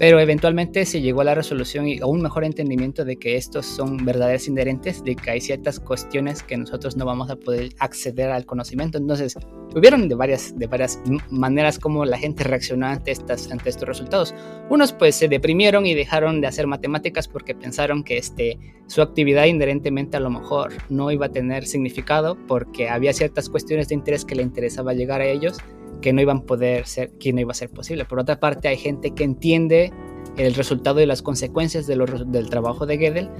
pero 0.00 0.18
eventualmente 0.18 0.86
se 0.86 1.02
llegó 1.02 1.20
a 1.20 1.24
la 1.24 1.34
resolución 1.34 1.86
y 1.86 1.98
a 1.98 2.06
un 2.06 2.22
mejor 2.22 2.42
entendimiento 2.44 3.04
de 3.04 3.18
que 3.18 3.36
estos 3.36 3.66
son 3.66 4.02
verdades 4.02 4.48
inherentes, 4.48 5.04
de 5.04 5.14
que 5.14 5.30
hay 5.30 5.42
ciertas 5.42 5.78
cuestiones 5.78 6.42
que 6.42 6.56
nosotros 6.56 6.96
no 6.96 7.04
vamos 7.04 7.28
a 7.28 7.36
poder 7.36 7.74
acceder 7.78 8.30
al 8.30 8.46
conocimiento. 8.46 8.96
Entonces, 8.96 9.36
hubieron 9.76 10.08
de 10.08 10.14
varias, 10.14 10.58
de 10.58 10.66
varias 10.68 11.02
maneras 11.28 11.78
como 11.78 12.06
la 12.06 12.16
gente 12.16 12.44
reaccionó 12.44 12.86
ante, 12.86 13.10
estas, 13.10 13.52
ante 13.52 13.68
estos 13.68 13.86
resultados. 13.86 14.34
Unos 14.70 14.94
pues 14.94 15.16
se 15.16 15.28
deprimieron 15.28 15.84
y 15.84 15.92
dejaron 15.92 16.40
de 16.40 16.46
hacer 16.46 16.66
matemáticas 16.66 17.28
porque 17.28 17.54
pensaron 17.54 18.02
que 18.02 18.16
este, 18.16 18.58
su 18.86 19.02
actividad 19.02 19.44
inherentemente 19.44 20.16
a 20.16 20.20
lo 20.20 20.30
mejor 20.30 20.72
no 20.88 21.10
iba 21.10 21.26
a 21.26 21.30
tener 21.30 21.66
significado 21.66 22.38
porque 22.46 22.88
había 22.88 23.12
ciertas 23.12 23.50
cuestiones 23.50 23.88
de 23.88 23.96
interés 23.96 24.24
que 24.24 24.34
le 24.34 24.42
interesaba 24.42 24.94
llegar 24.94 25.20
a 25.20 25.26
ellos 25.26 25.58
que 26.00 26.12
no 26.12 26.20
iban 26.20 26.38
a 26.38 26.42
poder 26.42 26.86
ser, 26.86 27.10
que 27.18 27.32
no 27.32 27.40
iba 27.40 27.52
a 27.52 27.54
ser 27.54 27.70
posible. 27.70 28.04
Por 28.04 28.18
otra 28.18 28.40
parte, 28.40 28.68
hay 28.68 28.76
gente 28.76 29.12
que 29.12 29.24
entiende 29.24 29.92
el 30.36 30.54
resultado 30.54 31.00
y 31.00 31.06
las 31.06 31.22
consecuencias 31.22 31.86
de 31.86 31.96
del 32.26 32.50
trabajo 32.50 32.86
de 32.86 32.96
Gödel 32.96 33.30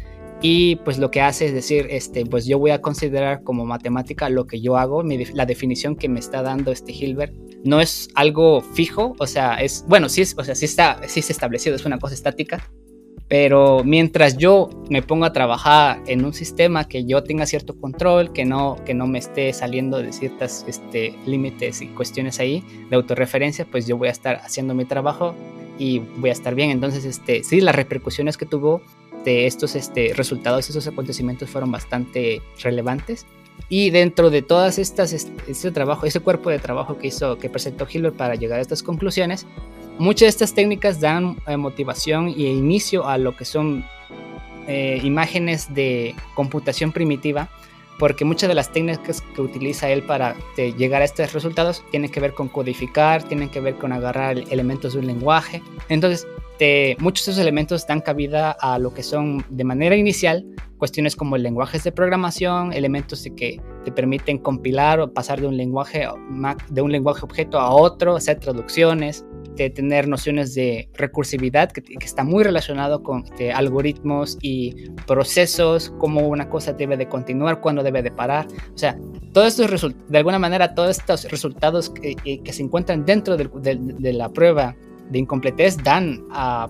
y 0.43 0.77
pues 0.77 0.99
lo 0.99 1.11
que 1.11 1.21
hace 1.21 1.47
es 1.47 1.53
decir, 1.53 1.87
este, 1.91 2.25
pues 2.25 2.47
yo 2.47 2.59
voy 2.59 2.71
a 2.71 2.81
considerar 2.81 3.43
como 3.43 3.67
matemática 3.67 4.31
lo 4.31 4.47
que 4.47 4.61
yo 4.61 4.79
hago, 4.79 5.03
la 5.03 5.47
definición 5.47 5.97
que 5.97 6.09
me 6.09 6.19
está 6.19 6.43
dando 6.43 6.73
este 6.73 6.93
Hilbert 6.93 7.35
no 7.63 7.81
es 7.81 8.09
algo 8.15 8.63
fijo, 8.63 9.15
o 9.19 9.27
sea, 9.27 9.57
es, 9.57 9.85
bueno, 9.87 10.09
sí, 10.09 10.23
es, 10.23 10.35
o 10.39 10.45
sea, 10.45 10.55
sí 10.55 10.65
está, 10.65 10.99
sí 11.07 11.21
está 11.21 11.33
establecido, 11.33 11.77
es 11.77 11.85
una 11.85 11.99
cosa 11.99 12.15
estática, 12.15 12.71
pero 13.31 13.85
mientras 13.85 14.37
yo 14.37 14.69
me 14.91 15.03
pongo 15.03 15.25
a 15.25 15.33
trabajar 15.33 16.03
en 16.09 16.25
un 16.25 16.35
sistema 16.35 16.89
que 16.89 17.05
yo 17.05 17.23
tenga 17.23 17.47
cierto 17.47 17.79
control, 17.79 18.33
que 18.33 18.45
no, 18.45 18.77
que 18.85 18.93
no 18.93 19.07
me 19.07 19.21
esté 19.21 19.53
saliendo 19.53 20.03
de 20.03 20.13
ciertos 20.13 20.65
este, 20.67 21.15
límites 21.27 21.81
y 21.81 21.87
cuestiones 21.87 22.41
ahí 22.41 22.65
de 22.91 22.97
autorreferencia, 22.97 23.65
pues 23.71 23.87
yo 23.87 23.97
voy 23.97 24.09
a 24.09 24.11
estar 24.11 24.39
haciendo 24.39 24.75
mi 24.75 24.85
trabajo 24.85 25.37
y 25.79 26.01
voy 26.01 26.31
a 26.31 26.33
estar 26.33 26.57
bien. 26.57 26.71
Entonces, 26.71 27.05
este, 27.05 27.45
sí, 27.45 27.61
las 27.61 27.77
repercusiones 27.77 28.37
que 28.37 28.47
tuvo 28.47 28.83
de 29.25 29.47
estos 29.47 29.77
este, 29.77 30.13
resultados, 30.13 30.69
estos 30.69 30.89
acontecimientos 30.89 31.49
fueron 31.51 31.71
bastante 31.71 32.43
relevantes. 32.61 33.27
Y 33.69 33.91
dentro 33.91 34.31
de 34.31 34.43
todas 34.43 34.79
estas, 34.79 35.13
este, 35.13 35.71
trabajo, 35.71 36.07
ese 36.07 36.21
cuerpo 36.21 36.51
de 36.51 36.59
trabajo 36.59 36.99
que 36.99 37.09
hizo, 37.09 37.39
que 37.39 37.49
presentó 37.49 37.87
Hilbert 37.91 38.17
para 38.17 38.35
llegar 38.35 38.59
a 38.59 38.63
estas 38.63 38.83
conclusiones, 38.83 39.47
Muchas 40.01 40.21
de 40.21 40.29
estas 40.29 40.55
técnicas 40.55 40.99
dan 40.99 41.37
eh, 41.47 41.59
motivación 41.59 42.29
e 42.29 42.49
inicio 42.49 43.07
a 43.07 43.19
lo 43.19 43.37
que 43.37 43.45
son 43.45 43.85
eh, 44.67 44.99
imágenes 45.05 45.75
de 45.75 46.15
computación 46.35 46.91
primitiva, 46.91 47.51
porque 48.01 48.25
muchas 48.25 48.49
de 48.49 48.55
las 48.55 48.73
técnicas 48.73 49.21
que 49.21 49.43
utiliza 49.43 49.91
él 49.91 50.03
para 50.03 50.35
llegar 50.57 51.03
a 51.03 51.05
estos 51.05 51.33
resultados 51.35 51.85
tienen 51.91 52.11
que 52.11 52.19
ver 52.19 52.33
con 52.33 52.49
codificar, 52.49 53.23
tienen 53.23 53.51
que 53.51 53.61
ver 53.61 53.77
con 53.77 53.93
agarrar 53.93 54.39
elementos 54.51 54.95
de 54.95 55.01
un 55.01 55.07
lenguaje. 55.07 55.63
Entonces, 55.91 56.27
muchos 56.99 57.27
de 57.27 57.33
esos 57.33 57.39
elementos 57.39 57.87
dan 57.87 58.01
cabida 58.01 58.53
a 58.53 58.79
lo 58.79 58.93
que 58.95 59.03
son 59.03 59.45
de 59.51 59.65
manera 59.65 59.97
inicial 59.97 60.45
cuestiones 60.79 61.15
como 61.15 61.37
lenguajes 61.37 61.85
de 61.85 61.93
programación, 61.93 62.73
elementos 62.73 63.23
de 63.23 63.35
que 63.35 63.61
te 63.85 63.93
permiten 63.93 64.39
compilar 64.39 64.99
o 64.99 65.13
pasar 65.13 65.39
de 65.39 65.47
un 65.47 65.59
lenguaje 65.59 66.09
de 66.71 66.81
un 66.81 66.91
lenguaje 66.91 67.21
objeto 67.23 67.61
a 67.61 67.71
otro, 67.71 68.17
hacer 68.17 68.41
traducciones, 68.41 69.27
este, 69.45 69.71
tener 69.71 70.09
nociones 70.09 70.55
de 70.55 70.89
recursividad, 70.95 71.71
que, 71.71 71.83
está 72.01 72.25
muy 72.25 72.45
relacionado 72.45 73.03
con 73.03 73.25
este, 73.25 73.53
algoritmos 73.53 74.39
y 74.41 74.91
procesos, 75.07 75.93
cómo 75.99 76.29
una 76.29 76.49
cosa 76.49 76.73
debe 76.73 76.97
de 76.97 77.09
continuar, 77.09 77.61
cuándo 77.61 77.83
debe 77.83 78.03
de 78.03 78.11
parar. 78.11 78.47
O 78.75 78.79
sea, 78.79 78.99
todos 79.33 79.59
estos 79.61 79.95
de 80.09 80.19
alguna 80.19 80.39
manera, 80.39 80.75
todos 80.75 80.99
estos 80.99 81.31
resultados 81.31 81.91
que, 81.91 82.15
que 82.43 82.53
se 82.53 82.63
encuentran 82.63 83.05
dentro 83.05 83.37
de, 83.37 83.51
de 83.53 84.13
la 84.13 84.31
prueba 84.31 84.77
de 85.11 85.19
incompletez 85.19 85.77
dan 85.83 86.25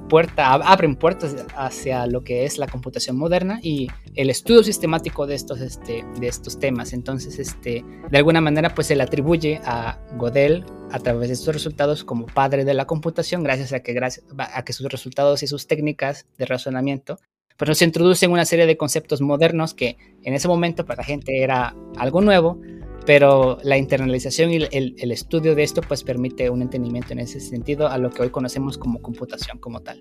puerta, 0.08 0.52
abren 0.52 0.96
puertas 0.96 1.36
hacia 1.56 2.06
lo 2.06 2.22
que 2.22 2.44
es 2.44 2.58
la 2.58 2.66
computación 2.66 3.16
moderna 3.16 3.60
y 3.62 3.88
el 4.14 4.30
estudio 4.30 4.62
sistemático 4.62 5.26
de 5.26 5.34
estos, 5.34 5.60
este, 5.60 6.04
de 6.18 6.28
estos 6.28 6.58
temas. 6.58 6.92
Entonces, 6.92 7.38
este, 7.38 7.84
de 8.10 8.18
alguna 8.18 8.40
manera, 8.40 8.74
pues 8.74 8.86
se 8.86 8.96
le 8.96 9.02
atribuye 9.02 9.60
a 9.64 9.98
Godel 10.16 10.64
a 10.90 10.98
través 10.98 11.28
de 11.28 11.34
estos 11.34 11.54
resultados 11.54 12.02
como 12.02 12.26
padre 12.26 12.64
de 12.64 12.74
la 12.74 12.86
computación, 12.86 13.44
gracias 13.44 13.72
a 13.72 13.80
que, 13.80 13.92
gracias 13.92 14.26
a 14.36 14.64
que 14.64 14.72
sus 14.72 14.90
resultados 14.90 15.42
y 15.42 15.46
sus 15.46 15.66
técnicas 15.66 16.26
de 16.36 16.46
razonamiento 16.46 17.18
pues 17.60 17.68
nos 17.68 17.82
introducen 17.82 18.32
una 18.32 18.46
serie 18.46 18.64
de 18.64 18.78
conceptos 18.78 19.20
modernos 19.20 19.74
que 19.74 19.98
en 20.22 20.32
ese 20.32 20.48
momento 20.48 20.86
para 20.86 21.02
la 21.02 21.04
gente 21.04 21.42
era 21.42 21.76
algo 21.98 22.22
nuevo, 22.22 22.58
pero 23.06 23.58
la 23.62 23.76
internalización 23.76 24.50
y 24.50 24.56
el, 24.56 25.12
estudio 25.12 25.54
de 25.54 25.62
esto 25.62 25.80
pues 25.80 26.02
permite 26.02 26.50
un 26.50 26.62
entendimiento 26.62 27.12
en 27.12 27.20
ese 27.20 27.40
sentido 27.40 27.88
a 27.88 27.98
lo 27.98 28.10
que 28.10 28.22
hoy 28.22 28.30
conocemos 28.30 28.78
como 28.78 29.00
computación 29.00 29.58
como 29.58 29.80
tal. 29.80 30.00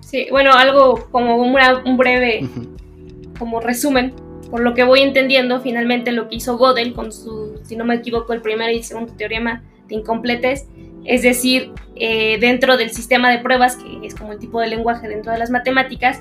Sí, 0.00 0.28
bueno, 0.30 0.52
algo 0.52 1.08
como 1.10 1.36
un 1.36 1.96
breve 1.96 2.48
como 3.38 3.60
resumen, 3.60 4.14
por 4.50 4.60
lo 4.60 4.74
que 4.74 4.84
voy 4.84 5.00
entendiendo 5.00 5.60
finalmente 5.60 6.12
lo 6.12 6.28
que 6.28 6.36
hizo 6.36 6.56
Gödel 6.56 6.92
con 6.94 7.12
su, 7.12 7.60
si 7.64 7.76
no 7.76 7.84
me 7.84 7.96
equivoco, 7.96 8.32
el 8.32 8.40
primer 8.40 8.70
y 8.72 8.82
segundo 8.82 9.12
teorema 9.14 9.64
de 9.88 9.96
incompletes, 9.96 10.66
es 11.04 11.22
decir, 11.22 11.72
eh, 11.96 12.38
dentro 12.38 12.76
del 12.76 12.90
sistema 12.90 13.30
de 13.30 13.38
pruebas, 13.38 13.76
que 13.76 14.06
es 14.06 14.14
como 14.14 14.32
el 14.32 14.38
tipo 14.38 14.60
de 14.60 14.68
lenguaje 14.68 15.08
dentro 15.08 15.32
de 15.32 15.38
las 15.38 15.50
matemáticas, 15.50 16.20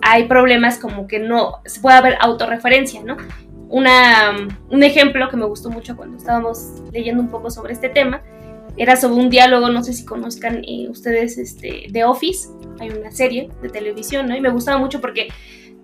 hay 0.00 0.24
problemas 0.24 0.78
como 0.78 1.06
que 1.06 1.18
no 1.18 1.60
se 1.66 1.80
puede 1.80 1.96
haber 1.96 2.16
autorreferencia, 2.20 3.02
¿no? 3.02 3.16
Una, 3.68 4.48
un 4.70 4.82
ejemplo 4.82 5.28
que 5.28 5.36
me 5.36 5.46
gustó 5.46 5.70
mucho 5.70 5.96
cuando 5.96 6.16
estábamos 6.16 6.82
leyendo 6.92 7.22
un 7.22 7.28
poco 7.28 7.50
sobre 7.50 7.72
este 7.72 7.88
tema 7.88 8.22
era 8.78 8.96
sobre 8.96 9.20
un 9.20 9.28
diálogo, 9.28 9.68
no 9.68 9.82
sé 9.82 9.92
si 9.92 10.04
conozcan 10.04 10.62
eh, 10.64 10.88
ustedes 10.88 11.36
este, 11.36 11.86
The 11.92 12.04
Office, 12.04 12.48
hay 12.78 12.90
una 12.90 13.10
serie 13.10 13.50
de 13.60 13.68
televisión, 13.68 14.28
¿no? 14.28 14.36
Y 14.36 14.40
me 14.40 14.50
gustaba 14.50 14.78
mucho 14.78 15.00
porque 15.00 15.28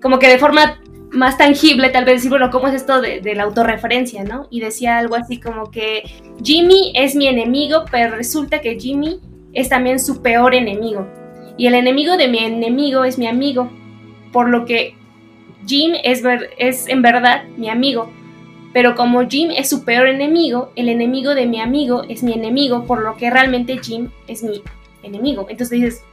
como 0.01 0.19
que 0.19 0.29
de 0.29 0.39
forma 0.39 0.81
más 1.11 1.37
tangible 1.37 1.91
tal 1.91 2.05
vez 2.05 2.17
decir, 2.17 2.31
bueno, 2.31 2.51
¿cómo 2.51 2.69
es 2.69 2.75
esto 2.75 3.01
de, 3.01 3.21
de 3.21 3.35
la 3.35 3.45
autorreferencia, 3.45 4.23
¿no? 4.25 4.47
Y 4.51 4.61
decía 4.61 4.99
algo 4.99 5.17
así 5.17 5.41
como 5.41 5.71
que 5.71 6.05
Jimmy 6.43 6.93
es 6.95 7.17
mi 7.17 7.27
enemigo, 7.27 7.85
pero 7.91 8.15
resulta 8.15 8.61
que 8.61 8.79
Jimmy 8.79 9.21
es 9.53 9.69
también 9.69 9.99
su 9.99 10.23
peor 10.23 10.55
enemigo. 10.55 11.07
Y 11.57 11.67
el 11.67 11.75
enemigo 11.75 12.17
de 12.17 12.29
mi 12.29 12.39
enemigo 12.39 13.05
es 13.05 13.19
mi 13.19 13.27
amigo, 13.27 13.71
por 14.33 14.49
lo 14.49 14.65
que 14.67 14.97
Jim 15.67 15.93
es, 16.03 16.23
es 16.59 16.89
en 16.89 17.03
verdad 17.03 17.45
mi 17.57 17.69
amigo, 17.69 18.11
pero 18.73 18.95
como 18.95 19.27
Jim 19.29 19.51
es 19.51 19.71
su 19.71 19.85
peor 19.85 20.09
enemigo, 20.09 20.73
el 20.75 20.89
enemigo 20.89 21.35
de 21.35 21.47
mi 21.47 21.61
amigo 21.61 22.03
es 22.09 22.23
mi 22.23 22.33
enemigo, 22.33 22.87
por 22.87 23.03
lo 23.03 23.17
que 23.17 23.31
realmente 23.31 23.79
Jim 23.79 24.11
es 24.27 24.43
mi 24.43 24.63
enemigo. 25.05 25.47
Entonces 25.49 25.81
dices, 25.81 26.05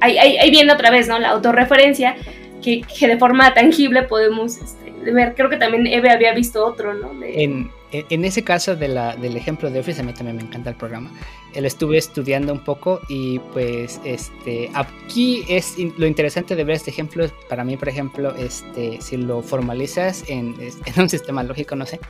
ahí, 0.00 0.18
ahí, 0.18 0.50
viene 0.50 0.72
otra 0.72 0.90
vez, 0.90 1.08
¿no? 1.08 1.18
La 1.18 1.30
autorreferencia 1.30 2.16
que, 2.62 2.82
que 2.82 3.06
de 3.06 3.16
forma 3.16 3.54
tangible 3.54 4.02
podemos 4.02 4.56
este, 4.56 5.12
ver. 5.12 5.34
Creo 5.34 5.48
que 5.48 5.56
también 5.56 5.86
Eve 5.86 6.10
había 6.10 6.34
visto 6.34 6.64
otro, 6.64 6.94
¿no? 6.94 7.10
En, 7.22 7.70
en, 7.92 8.24
ese 8.24 8.42
caso 8.42 8.76
de 8.76 8.88
la, 8.88 9.16
del 9.16 9.36
ejemplo 9.36 9.70
de 9.70 9.80
Office, 9.80 10.00
a 10.00 10.04
mí 10.04 10.12
también 10.12 10.36
me 10.36 10.42
encanta 10.42 10.70
el 10.70 10.76
programa. 10.76 11.10
Lo 11.54 11.66
estuve 11.66 11.98
estudiando 11.98 12.52
un 12.52 12.64
poco 12.64 13.00
y 13.08 13.38
pues 13.52 14.00
este 14.04 14.70
aquí 14.74 15.44
es 15.48 15.76
lo 15.98 16.06
interesante 16.06 16.54
de 16.56 16.64
ver 16.64 16.76
este 16.76 16.90
ejemplo 16.90 17.26
para 17.48 17.64
mí, 17.64 17.76
por 17.76 17.88
ejemplo, 17.88 18.34
este 18.36 19.00
si 19.00 19.16
lo 19.16 19.42
formalizas 19.42 20.24
en, 20.28 20.54
en 20.86 21.02
un 21.02 21.08
sistema 21.08 21.42
lógico, 21.42 21.76
no 21.76 21.86
sé. 21.86 22.00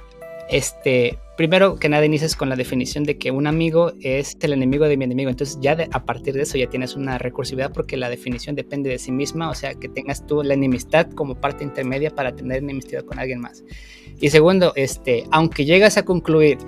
Este, 0.50 1.16
primero 1.36 1.76
que 1.76 1.88
nada 1.88 2.04
inicias 2.04 2.34
con 2.34 2.48
la 2.48 2.56
definición 2.56 3.04
de 3.04 3.16
que 3.16 3.30
un 3.30 3.46
amigo 3.46 3.92
es 4.00 4.36
el 4.40 4.52
enemigo 4.52 4.88
de 4.88 4.96
mi 4.96 5.04
enemigo. 5.04 5.30
Entonces 5.30 5.58
ya 5.60 5.76
a 5.92 6.04
partir 6.04 6.34
de 6.34 6.42
eso 6.42 6.58
ya 6.58 6.68
tienes 6.68 6.96
una 6.96 7.18
recursividad 7.18 7.72
porque 7.72 7.96
la 7.96 8.10
definición 8.10 8.56
depende 8.56 8.90
de 8.90 8.98
sí 8.98 9.12
misma, 9.12 9.48
o 9.48 9.54
sea 9.54 9.74
que 9.74 9.88
tengas 9.88 10.26
tú 10.26 10.42
la 10.42 10.54
enemistad 10.54 11.08
como 11.12 11.36
parte 11.36 11.62
intermedia 11.62 12.10
para 12.10 12.34
tener 12.34 12.58
enemistad 12.58 13.04
con 13.04 13.20
alguien 13.20 13.40
más. 13.40 13.62
Y 14.20 14.30
segundo, 14.30 14.72
este, 14.74 15.24
aunque 15.30 15.64
llegas 15.64 15.96
a 15.96 16.04
concluir 16.04 16.58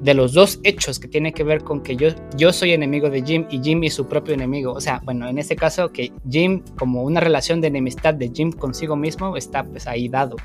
de 0.00 0.14
los 0.14 0.32
dos 0.32 0.60
hechos 0.62 0.98
que 0.98 1.08
tiene 1.08 1.32
que 1.32 1.42
ver 1.42 1.62
con 1.62 1.82
que 1.82 1.96
yo, 1.96 2.08
yo 2.36 2.52
soy 2.52 2.72
enemigo 2.72 3.10
de 3.10 3.22
Jim 3.22 3.46
y 3.50 3.60
Jim 3.62 3.82
es 3.84 3.94
su 3.94 4.06
propio 4.06 4.34
enemigo. 4.34 4.72
O 4.72 4.80
sea, 4.80 5.00
bueno, 5.04 5.28
en 5.28 5.38
este 5.38 5.56
caso 5.56 5.90
que 5.92 6.12
Jim, 6.28 6.62
como 6.78 7.02
una 7.02 7.20
relación 7.20 7.60
de 7.60 7.68
enemistad 7.68 8.14
de 8.14 8.30
Jim 8.32 8.52
consigo 8.52 8.96
mismo, 8.96 9.36
está 9.36 9.64
pues 9.64 9.86
ahí 9.86 10.08
dado. 10.08 10.36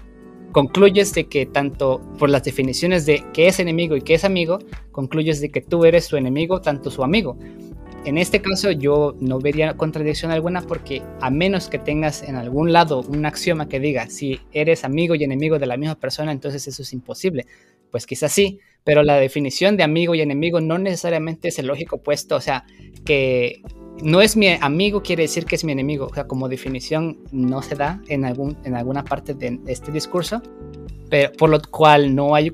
Concluyes 0.51 1.13
de 1.13 1.25
que 1.25 1.45
tanto 1.45 2.01
por 2.19 2.29
las 2.29 2.43
definiciones 2.43 3.05
de 3.05 3.23
qué 3.33 3.47
es 3.47 3.59
enemigo 3.59 3.95
y 3.95 4.01
qué 4.01 4.15
es 4.15 4.25
amigo, 4.25 4.59
concluyes 4.91 5.39
de 5.39 5.49
que 5.49 5.61
tú 5.61 5.85
eres 5.85 6.05
su 6.05 6.17
enemigo, 6.17 6.61
tanto 6.61 6.91
su 6.91 7.03
amigo. 7.03 7.37
En 8.03 8.17
este 8.17 8.41
caso 8.41 8.71
yo 8.71 9.15
no 9.19 9.39
vería 9.39 9.77
contradicción 9.77 10.31
alguna 10.31 10.61
porque 10.61 11.03
a 11.21 11.29
menos 11.29 11.69
que 11.69 11.77
tengas 11.77 12.23
en 12.23 12.35
algún 12.35 12.73
lado 12.73 13.01
un 13.01 13.27
axioma 13.27 13.69
que 13.69 13.79
diga 13.79 14.09
si 14.09 14.39
eres 14.51 14.83
amigo 14.83 15.13
y 15.13 15.23
enemigo 15.23 15.59
de 15.59 15.67
la 15.67 15.77
misma 15.77 15.95
persona, 15.95 16.31
entonces 16.31 16.67
eso 16.67 16.81
es 16.81 16.93
imposible. 16.93 17.45
Pues 17.91 18.07
quizás 18.07 18.31
sí, 18.31 18.59
pero 18.83 19.03
la 19.03 19.17
definición 19.17 19.77
de 19.77 19.83
amigo 19.83 20.15
y 20.15 20.21
enemigo 20.21 20.61
no 20.61 20.77
necesariamente 20.77 21.49
es 21.49 21.59
el 21.59 21.67
lógico 21.67 21.97
opuesto, 21.97 22.35
o 22.35 22.41
sea, 22.41 22.65
que 23.05 23.61
no 24.03 24.21
es 24.21 24.35
mi 24.35 24.47
amigo 24.47 25.03
quiere 25.03 25.23
decir 25.23 25.45
que 25.45 25.55
es 25.55 25.63
mi 25.63 25.71
enemigo, 25.71 26.07
o 26.07 26.13
sea, 26.13 26.27
como 26.27 26.49
definición 26.49 27.19
no 27.31 27.61
se 27.61 27.75
da 27.75 28.01
en, 28.07 28.25
algún, 28.25 28.57
en 28.63 28.75
alguna 28.75 29.03
parte 29.03 29.33
de 29.33 29.59
este 29.67 29.91
discurso, 29.91 30.41
pero 31.09 31.31
por 31.33 31.49
lo 31.49 31.61
cual 31.61 32.15
no 32.15 32.35
hay, 32.35 32.51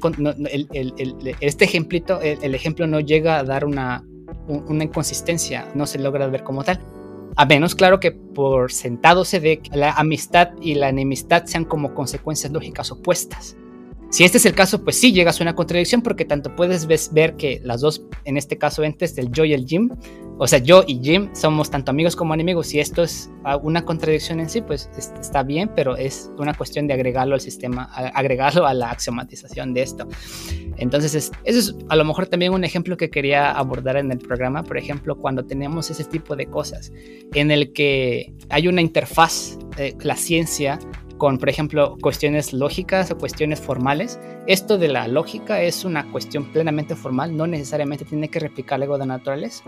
este 1.39 1.65
ejemplito, 1.65 2.19
el 2.21 2.55
ejemplo 2.55 2.87
no 2.87 2.99
llega 2.99 3.37
a 3.37 3.43
dar 3.43 3.65
una 3.65 4.03
una 4.47 4.83
inconsistencia, 4.83 5.67
no 5.75 5.85
se 5.85 5.99
logra 5.99 6.27
ver 6.27 6.43
como 6.43 6.63
tal. 6.63 6.79
A 7.35 7.45
menos, 7.45 7.75
claro, 7.75 7.99
que 7.99 8.11
por 8.11 8.71
sentado 8.71 9.23
se 9.23 9.39
ve 9.39 9.59
que 9.59 9.77
la 9.77 9.91
amistad 9.91 10.49
y 10.61 10.75
la 10.75 10.89
enemistad 10.89 11.45
sean 11.45 11.65
como 11.65 11.93
consecuencias 11.93 12.51
lógicas 12.51 12.91
opuestas. 12.91 13.55
Si 14.09 14.23
este 14.23 14.37
es 14.37 14.45
el 14.45 14.53
caso, 14.53 14.83
pues 14.83 14.97
sí 14.99 15.11
llegas 15.11 15.39
a 15.39 15.43
una 15.43 15.53
contradicción 15.53 16.01
porque 16.01 16.23
tanto 16.23 16.55
puedes 16.55 16.87
ver 17.13 17.35
que 17.35 17.59
las 17.63 17.81
dos, 17.81 18.03
en 18.23 18.37
este 18.37 18.57
caso 18.57 18.83
entes, 18.83 19.17
el 19.17 19.31
yo 19.31 19.43
y 19.43 19.53
el 19.53 19.65
Jim, 19.65 19.89
o 20.39 20.47
sea, 20.47 20.59
yo 20.59 20.83
y 20.87 20.99
Jim 21.03 21.29
somos 21.33 21.71
tanto 21.71 21.91
amigos 21.91 22.15
como 22.15 22.33
enemigos. 22.33 22.67
Si 22.67 22.79
esto 22.79 23.03
es 23.03 23.29
una 23.63 23.83
contradicción 23.83 24.39
en 24.39 24.49
sí, 24.49 24.61
pues 24.61 24.89
está 24.97 25.43
bien, 25.43 25.69
pero 25.75 25.97
es 25.97 26.31
una 26.37 26.53
cuestión 26.53 26.87
de 26.87 26.93
agregarlo 26.93 27.33
al 27.33 27.41
sistema, 27.41 27.85
agregarlo 28.13 28.65
a 28.65 28.73
la 28.73 28.91
axiomatización 28.91 29.73
de 29.73 29.81
esto. 29.81 30.07
Entonces, 30.77 31.31
eso 31.43 31.59
es 31.59 31.75
a 31.89 31.95
lo 31.95 32.05
mejor 32.05 32.27
también 32.27 32.53
un 32.53 32.63
ejemplo 32.63 32.95
que 32.97 33.09
quería 33.09 33.51
abordar 33.51 33.97
en 33.97 34.11
el 34.11 34.19
programa, 34.19 34.63
por 34.63 34.77
ejemplo, 34.77 35.17
cuando 35.17 35.43
tenemos 35.45 35.89
ese 35.89 36.03
tipo 36.03 36.35
de 36.35 36.45
cosas, 36.45 36.93
en 37.33 37.51
el 37.51 37.73
que 37.73 38.31
hay 38.49 38.67
una 38.67 38.81
interfaz, 38.81 39.57
de 39.75 39.95
la 40.01 40.15
ciencia 40.15 40.79
con, 41.17 41.37
por 41.37 41.49
ejemplo, 41.49 41.97
cuestiones 42.01 42.53
lógicas 42.53 43.11
o 43.11 43.17
cuestiones 43.17 43.59
formales. 43.59 44.19
Esto 44.45 44.77
de 44.77 44.87
la 44.87 45.07
lógica 45.07 45.61
es 45.61 45.83
una 45.83 46.09
cuestión 46.11 46.45
plenamente 46.45 46.95
formal, 46.95 47.35
no 47.35 47.47
necesariamente 47.47 48.05
tiene 48.05 48.29
que 48.29 48.39
replicar 48.39 48.81
algo 48.81 48.97
de 48.97 49.05
naturaleza. 49.05 49.63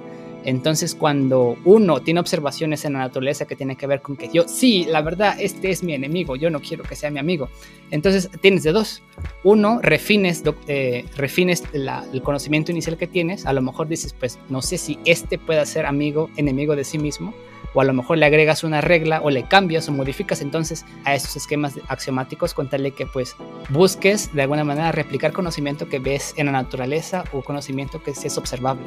Entonces, 0.46 0.96
cuando 0.96 1.58
uno 1.66 2.02
tiene 2.02 2.20
observaciones 2.20 2.86
en 2.86 2.94
la 2.94 3.00
naturaleza 3.00 3.46
que 3.46 3.56
tiene 3.56 3.76
que 3.76 3.88
ver 3.88 4.02
con 4.02 4.16
que 4.16 4.30
yo, 4.32 4.48
sí, 4.48 4.86
la 4.90 5.02
verdad, 5.02 5.36
este 5.40 5.70
es 5.70 5.84
mi 5.84 5.94
enemigo, 5.94 6.36
yo 6.36 6.50
no 6.50 6.62
quiero 6.62 6.84
que 6.84 6.96
sea 6.96 7.12
mi 7.12 7.20
amigo. 7.20 7.50
Entonces, 7.92 8.30
tienes 8.42 8.64
de 8.64 8.72
dos. 8.72 9.02
Uno, 9.44 9.80
refines, 9.82 10.44
eh, 10.68 11.06
refines 11.18 11.64
el 11.74 12.22
conocimiento 12.22 12.72
inicial 12.72 12.98
que 12.98 13.08
tienes. 13.08 13.46
A 13.46 13.54
lo 13.54 13.62
mejor 13.62 13.88
dices, 13.90 14.14
pues, 14.18 14.40
no 14.50 14.62
sé 14.62 14.78
si 14.78 14.98
este 15.06 15.38
pueda 15.38 15.66
ser 15.66 15.86
amigo, 15.86 16.30
enemigo 16.38 16.76
de 16.76 16.86
sí 16.86 16.98
mismo 16.98 17.34
o 17.74 17.82
a 17.82 17.86
lo 17.86 17.94
mejor 17.94 18.18
le 18.18 18.26
agregas 18.26 18.64
una 18.64 18.82
regla 18.82 19.22
o 19.22 19.30
le 19.30 19.44
cambias 19.44 19.88
o 19.90 19.92
modificas 19.92 20.42
entonces 20.42 20.86
a 21.06 21.16
esos 21.16 21.36
esquemas 21.36 21.76
axiomáticos 21.88 22.54
con 22.54 22.70
tal 22.70 22.84
de 22.84 22.92
que 22.92 23.06
pues 23.06 23.36
busques 23.70 24.34
de 24.34 24.44
alguna 24.44 24.64
manera 24.64 24.92
replicar 24.92 25.34
conocimiento 25.34 25.88
que 25.88 26.00
ves 26.00 26.34
en 26.38 26.48
la 26.48 26.52
naturaleza 26.52 27.24
o 27.32 27.42
conocimiento 27.42 28.02
que 28.02 28.12
es 28.12 28.38
observable. 28.38 28.86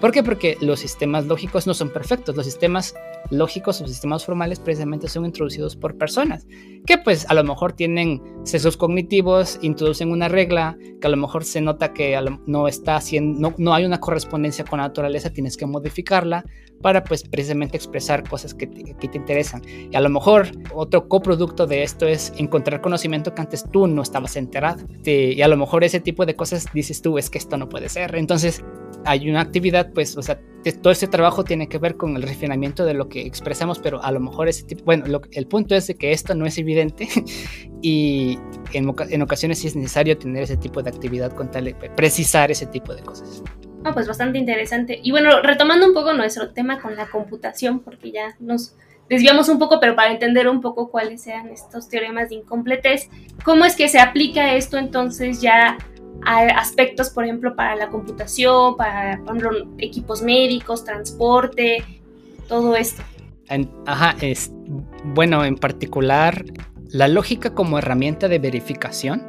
¿Por 0.00 0.12
qué? 0.12 0.22
Porque 0.22 0.56
los 0.60 0.80
sistemas 0.80 1.26
lógicos 1.26 1.66
no 1.66 1.74
son 1.74 1.90
perfectos. 1.90 2.34
Los 2.34 2.46
sistemas 2.46 2.94
lógicos 3.30 3.80
o 3.80 3.86
sistemas 3.86 4.24
formales 4.24 4.60
precisamente 4.60 5.08
son 5.08 5.24
introducidos 5.24 5.76
por 5.76 5.96
personas 5.96 6.46
que 6.86 6.98
pues 6.98 7.26
a 7.28 7.34
lo 7.34 7.44
mejor 7.44 7.72
tienen 7.72 8.22
sesos 8.44 8.76
cognitivos, 8.76 9.58
introducen 9.62 10.10
una 10.10 10.28
regla 10.28 10.76
que 11.00 11.06
a 11.06 11.10
lo 11.10 11.16
mejor 11.16 11.44
se 11.44 11.60
nota 11.60 11.92
que 11.92 12.18
no 12.46 12.68
está 12.68 12.96
haciendo, 12.96 13.54
no, 13.58 13.74
hay 13.74 13.84
una 13.84 14.00
correspondencia 14.00 14.64
con 14.64 14.78
la 14.78 14.88
naturaleza, 14.88 15.30
tienes 15.30 15.56
que 15.56 15.66
modificarla 15.66 16.44
para 16.80 17.04
pues 17.04 17.22
precisamente 17.24 17.76
expresar 17.76 18.26
cosas 18.26 18.54
que 18.54 18.66
te 18.66 19.16
interesan. 19.18 19.62
Y 19.90 19.94
a 19.94 20.00
lo 20.00 20.08
mejor 20.08 20.48
otro 20.74 21.08
coproducto 21.08 21.66
de 21.66 21.82
esto 21.82 22.06
es 22.06 22.32
encontrar 22.38 22.80
conocimiento 22.80 23.34
que 23.34 23.42
antes 23.42 23.64
tú 23.70 23.86
no 23.86 24.02
estabas 24.02 24.36
enterado. 24.36 24.86
y 25.04 25.42
a 25.42 25.48
lo 25.48 25.56
mejor 25.58 25.84
ese 25.84 26.00
tipo 26.00 26.24
de 26.24 26.36
cosas 26.36 26.66
dices 26.72 27.02
tú, 27.02 27.18
es 27.18 27.28
que 27.28 27.38
esto 27.38 27.58
no 27.58 27.68
puede 27.68 27.90
ser. 27.90 28.14
Entonces 28.14 28.64
hay 29.04 29.28
una 29.30 29.40
actividad, 29.40 29.92
pues, 29.92 30.16
o 30.16 30.22
sea, 30.22 30.40
todo 30.82 30.92
este 30.92 31.06
trabajo 31.06 31.42
tiene 31.44 31.68
que 31.68 31.78
ver 31.78 31.96
con 31.96 32.16
el 32.16 32.22
refinamiento 32.22 32.84
de 32.84 32.94
lo 32.94 33.08
que 33.08 33.22
expresamos, 33.22 33.78
pero 33.78 34.02
a 34.02 34.12
lo 34.12 34.20
mejor 34.20 34.48
ese 34.48 34.64
tipo, 34.64 34.84
bueno, 34.84 35.04
el 35.32 35.46
punto 35.46 35.74
es 35.74 35.86
de 35.86 35.94
que 35.94 36.12
esto 36.12 36.34
no 36.34 36.44
es 36.44 36.58
evidente 36.58 37.08
y 37.82 38.38
en, 38.72 38.94
en, 39.10 39.22
ocasiones 39.22 39.58
sí 39.58 39.68
es 39.68 39.76
necesario 39.76 40.18
tener 40.18 40.42
ese 40.42 40.56
tipo 40.56 40.82
de 40.82 40.90
actividad 40.90 41.32
con 41.32 41.50
tal 41.50 41.64
de 41.64 41.74
precisar 41.96 42.50
ese 42.50 42.66
tipo 42.66 42.94
de 42.94 43.02
cosas. 43.02 43.42
Ah, 43.84 43.92
pues 43.94 44.06
bastante 44.06 44.38
interesante. 44.38 45.00
Y 45.02 45.10
bueno, 45.10 45.40
retomando 45.40 45.86
un 45.86 45.94
poco 45.94 46.12
nuestro 46.12 46.52
tema 46.52 46.80
con 46.80 46.96
la 46.96 47.08
computación, 47.08 47.80
porque 47.80 48.12
ya 48.12 48.36
nos 48.38 48.76
desviamos 49.08 49.48
un 49.48 49.58
poco, 49.58 49.80
pero 49.80 49.96
para 49.96 50.12
entender 50.12 50.48
un 50.48 50.60
poco 50.60 50.90
cuáles 50.90 51.22
sean 51.22 51.48
estos 51.48 51.88
teoremas 51.88 52.28
de 52.28 52.36
incompletez, 52.36 53.08
¿cómo 53.42 53.64
es 53.64 53.76
que 53.76 53.88
se 53.88 53.98
aplica 53.98 54.54
esto 54.54 54.76
entonces 54.76 55.40
ya 55.40 55.78
aspectos, 56.26 57.10
por 57.10 57.24
ejemplo, 57.24 57.54
para 57.56 57.76
la 57.76 57.88
computación, 57.88 58.76
para, 58.76 59.18
por 59.24 59.36
ejemplo, 59.36 59.68
equipos 59.78 60.22
médicos, 60.22 60.84
transporte, 60.84 61.84
todo 62.48 62.76
esto? 62.76 63.02
ajá, 63.86 64.14
es, 64.20 64.52
bueno, 65.04 65.44
en 65.44 65.56
particular, 65.56 66.44
la 66.90 67.08
lógica 67.08 67.54
como 67.54 67.78
herramienta 67.78 68.28
de 68.28 68.38
verificación 68.38 69.26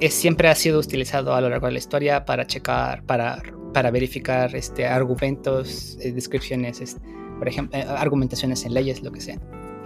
es, 0.00 0.14
siempre 0.14 0.48
ha 0.48 0.54
sido 0.54 0.78
utilizado 0.78 1.34
a 1.34 1.40
lo 1.40 1.50
largo 1.50 1.66
de 1.66 1.72
la 1.72 1.78
historia 1.78 2.24
para 2.24 2.46
checar, 2.46 3.02
para, 3.04 3.42
para 3.74 3.90
verificar 3.90 4.54
este, 4.54 4.86
argumentos, 4.86 5.98
eh, 6.00 6.12
descripciones, 6.12 6.96
por 7.38 7.48
ejemplo, 7.48 7.78
eh, 7.78 7.84
argumentaciones 7.86 8.64
en 8.64 8.74
leyes, 8.74 9.02
lo 9.02 9.12
que 9.12 9.20
sea. 9.20 9.38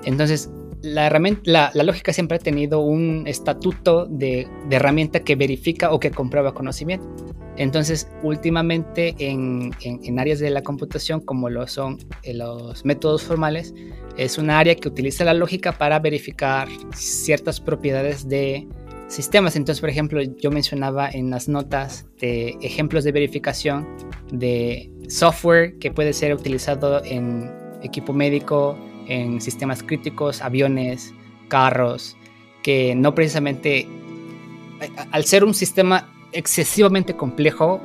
Entonces, 0.05 0.51
la, 0.83 1.71
lógica 1.75 2.13
siempre 2.13 2.37
ha 2.37 2.41
tenido 2.41 2.81
un 2.81 3.25
estatuto 3.27 4.07
de, 4.07 4.49
herramienta 4.71 5.21
que 5.21 5.37
verifica 5.37 5.93
o 5.93 6.01
que 6.01 6.11
comprueba 6.11 6.55
conocimiento. 6.55 7.07
Entonces, 7.57 8.09
últimamente 8.23 9.15
en, 9.19 9.73
áreas 10.19 10.39
de 10.41 10.51
la 10.51 10.63
computación, 10.63 11.21
como 11.21 11.51
lo 11.51 11.67
son 11.67 11.99
eh, 12.23 12.35
los 12.35 12.85
métodos 12.85 13.23
formales, 13.23 13.75
es 14.17 14.39
una 14.39 14.59
área 14.59 14.75
que 14.75 14.89
utiliza 14.89 15.25
la 15.25 15.35
lógica 15.35 15.73
para 15.73 15.99
verificar 15.99 16.69
ciertas 16.95 17.61
propiedades 17.61 18.29
de 18.29 18.67
sistemas. 19.09 19.57
Entonces, 19.57 19.81
por 19.81 19.91
ejemplo, 19.91 20.23
yo 20.23 20.51
mencionaba 20.51 21.11
en 21.11 21.31
las 21.31 21.49
notas 21.49 22.07
de 22.19 22.57
ejemplos 22.63 23.05
de 23.05 23.13
verificación 23.13 23.87
de 24.33 24.91
software 25.09 25.79
que 25.79 25.91
puede 25.91 26.15
ser 26.15 26.35
utilizado 26.35 27.05
en 27.05 27.51
equipo 27.83 28.13
médico, 28.13 28.79
en 29.09 29.41
sistemas 29.41 29.83
críticos, 29.83 30.43
aviones, 30.43 31.15
carros, 31.49 32.17
que 32.63 32.95
no 32.95 33.15
precisamente, 33.15 33.87
al 35.11 35.25
ser 35.25 35.45
un 35.45 35.55
sistema 35.55 36.13
excesivamente 36.33 37.15
complejo, 37.15 37.81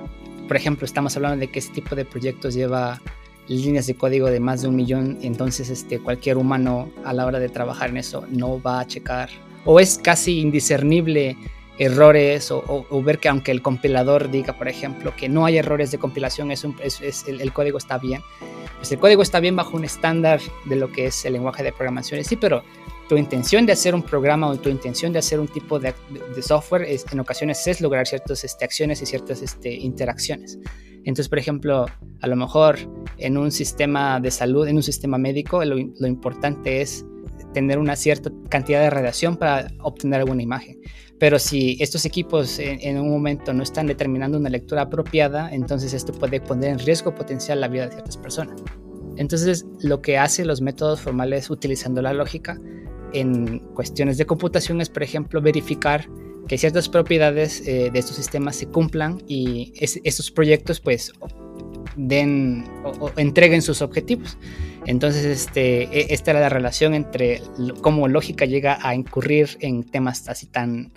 por 0.48 0.56
ejemplo, 0.56 0.86
estamos 0.86 1.16
hablando 1.16 1.38
de 1.38 1.48
que 1.48 1.60
ese 1.60 1.74
tipo 1.74 1.96
de 1.96 2.06
proyectos 2.06 2.54
lleva 2.54 3.02
líneas 3.48 3.88
de 3.88 3.96
código 3.96 4.28
de 4.28 4.40
más 4.40 4.62
de 4.62 4.68
un 4.68 4.76
millón, 4.76 5.18
entonces 5.22 5.70
este, 5.70 6.00
cualquier 6.00 6.38
humano 6.38 6.90
a 7.04 7.14
la 7.14 7.26
hora 7.26 7.40
de 7.40 7.50
trabajar 7.50 7.90
en 7.90 7.98
eso 7.98 8.26
no 8.30 8.62
va 8.62 8.82
a 8.82 8.88
checar, 8.88 9.30
o 9.66 9.80
es 9.80 9.98
casi 9.98 10.40
indiscernible 10.40 11.38
errores 11.78 12.52
o, 12.52 13.04
ver 13.04 13.20
que 13.20 13.30
aunque 13.30 13.52
el 13.52 13.62
compilador 13.62 14.32
diga, 14.32 14.54
por 14.54 14.68
ejemplo, 14.68 15.14
que 15.16 15.30
no 15.30 15.46
hay 15.46 15.58
errores 15.58 15.92
de 15.92 15.98
compilación, 15.98 16.52
es, 16.52 16.64
el, 17.28 17.54
código 17.54 17.78
está 17.78 17.98
bien, 17.98 18.22
pues 18.78 18.92
el 18.92 19.00
código 19.00 19.22
está 19.22 19.40
bien 19.40 19.56
bajo 19.56 19.78
un 19.78 19.86
estándar 19.86 20.40
de 20.66 20.76
lo 20.76 20.92
que 20.92 21.08
es 21.08 21.26
el 21.26 21.34
lenguaje 21.34 21.64
de 21.64 21.72
programación. 21.72 22.24
Sí, 22.24 22.36
pero 22.36 22.64
tu 23.08 23.16
intención 23.16 23.66
de 23.66 23.74
hacer 23.74 23.96
un 23.96 24.04
programa 24.04 24.48
o 24.48 24.58
tu 24.58 24.70
intención 24.70 25.14
de 25.14 25.20
hacer 25.20 25.40
un 25.40 25.48
tipo 25.48 25.80
de, 25.80 25.94
software 26.42 26.84
es, 26.84 27.06
en 27.12 27.20
ocasiones 27.20 27.66
es 27.68 27.80
lograr 27.80 28.08
ciertas 28.08 28.44
este, 28.44 28.66
acciones 28.66 29.02
y 29.02 29.06
ciertas 29.06 29.42
este, 29.42 29.74
interacciones. 29.74 30.60
Entonces, 31.06 31.30
por 31.30 31.40
ejemplo, 31.40 31.86
a 32.22 32.28
lo 32.28 32.36
mejor 32.36 32.78
en 33.18 33.38
un 33.38 33.52
sistema 33.52 34.20
de 34.20 34.30
salud, 34.30 34.68
en 34.68 34.76
un 34.76 34.84
sistema 34.84 35.18
médico, 35.18 35.64
lo, 35.64 35.76
lo 35.76 36.08
importante 36.08 36.82
es 36.82 37.06
tener 37.54 37.80
una 37.80 37.96
cierta 37.96 38.30
cantidad 38.50 38.82
de 38.82 38.90
radiación 38.90 39.38
para 39.38 39.68
obtener 39.80 40.20
alguna 40.20 40.44
imagen. 40.44 40.80
Pero 41.20 41.40
si 41.40 41.78
estos 41.80 42.06
equipos 42.06 42.60
en, 42.60 43.00
un 43.00 43.10
momento 43.10 43.54
no 43.54 43.64
están 43.64 43.88
determinando 43.88 44.38
una 44.38 44.50
lectura 44.50 44.84
apropiada, 44.84 45.52
entonces 45.52 45.94
esto 45.94 46.14
puede 46.14 46.40
poner 46.40 46.72
en 46.72 46.80
riesgo 46.80 47.16
potencial 47.16 47.60
la 47.60 47.68
vida 47.68 47.86
de 47.86 47.94
ciertas 47.94 48.18
personas. 48.18 48.62
Entonces, 49.16 49.66
lo 49.82 50.02
que 50.02 50.20
hacen 50.20 50.46
los 50.46 50.62
métodos 50.62 51.02
formales 51.02 51.50
utilizando 51.50 52.04
la 52.04 52.14
lógica 52.14 52.60
en 53.14 53.60
cuestiones 53.74 54.18
de 54.18 54.28
computación 54.28 54.80
es, 54.80 54.90
por 54.90 55.02
ejemplo, 55.02 55.42
verificar 55.42 56.08
que 56.48 56.58
ciertas 56.58 56.88
propiedades 56.88 57.62
eh, 57.68 57.90
de 57.92 58.00
estos 58.00 58.16
sistemas 58.16 58.56
se 58.56 58.68
cumplan 58.68 59.22
y 59.28 59.74
estos 59.80 60.32
proyectos 60.32 60.80
pues 60.80 61.12
den 61.96 62.64
o, 62.84 63.12
entreguen 63.18 63.62
sus 63.62 63.82
objetivos. 63.82 64.38
Entonces, 64.86 65.26
este, 65.26 65.84
e, 65.84 66.14
esta 66.14 66.32
era 66.32 66.40
la 66.40 66.50
relación 66.50 66.94
entre 66.94 67.42
cómo 67.82 68.08
lógica 68.08 68.46
llega 68.46 68.78
a 68.82 68.94
incurrir 68.96 69.58
en 69.60 69.84
temas 69.84 70.30
así 70.30 70.46
tan 70.46 70.94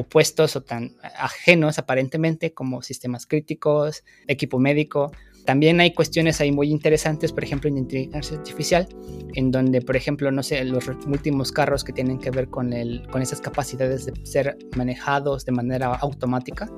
opuestos 0.00 0.56
o 0.56 0.62
tan 0.62 0.96
ajenos 1.16 1.78
aparentemente 1.78 2.52
como 2.52 2.82
sistemas 2.82 3.26
críticos, 3.26 4.04
equipo 4.26 4.58
médico. 4.58 5.12
También 5.46 5.80
hay 5.80 5.94
cuestiones 5.94 6.40
ahí 6.40 6.52
muy 6.52 6.70
interesantes, 6.70 7.32
por 7.32 7.42
ejemplo, 7.42 7.70
en 7.70 7.78
inteligencia 7.78 8.36
artificial, 8.36 8.86
en 9.34 9.50
donde, 9.50 9.80
por 9.80 9.96
ejemplo, 9.96 10.30
no 10.30 10.42
sé, 10.42 10.62
los 10.64 10.86
últimos 11.06 11.50
carros 11.50 11.82
que 11.82 11.92
tienen 11.92 12.18
que 12.18 12.30
ver 12.30 12.48
con, 12.48 12.72
el, 12.72 13.08
con 13.10 13.22
esas 13.22 13.40
capacidades 13.40 14.04
de 14.06 14.12
ser 14.24 14.58
manejados 14.76 15.46
de 15.46 15.52
manera 15.52 15.94
automática, 15.94 16.70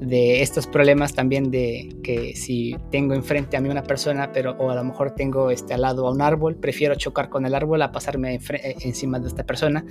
de 0.00 0.42
estos 0.42 0.66
problemas 0.66 1.14
también 1.14 1.50
de 1.50 1.96
que 2.02 2.36
si 2.36 2.76
tengo 2.90 3.14
enfrente 3.14 3.56
a 3.56 3.60
mí 3.60 3.68
una 3.70 3.82
persona, 3.82 4.32
pero 4.32 4.52
o 4.58 4.70
a 4.70 4.74
lo 4.74 4.84
mejor 4.84 5.12
tengo 5.12 5.50
este, 5.50 5.72
al 5.72 5.80
lado 5.80 6.06
a 6.06 6.12
un 6.12 6.20
árbol, 6.20 6.56
prefiero 6.56 6.94
chocar 6.96 7.30
con 7.30 7.46
el 7.46 7.54
árbol 7.54 7.80
a 7.82 7.90
pasarme 7.90 8.38
encima 8.80 9.18
de 9.18 9.28
esta 9.28 9.44
persona. 9.44 9.84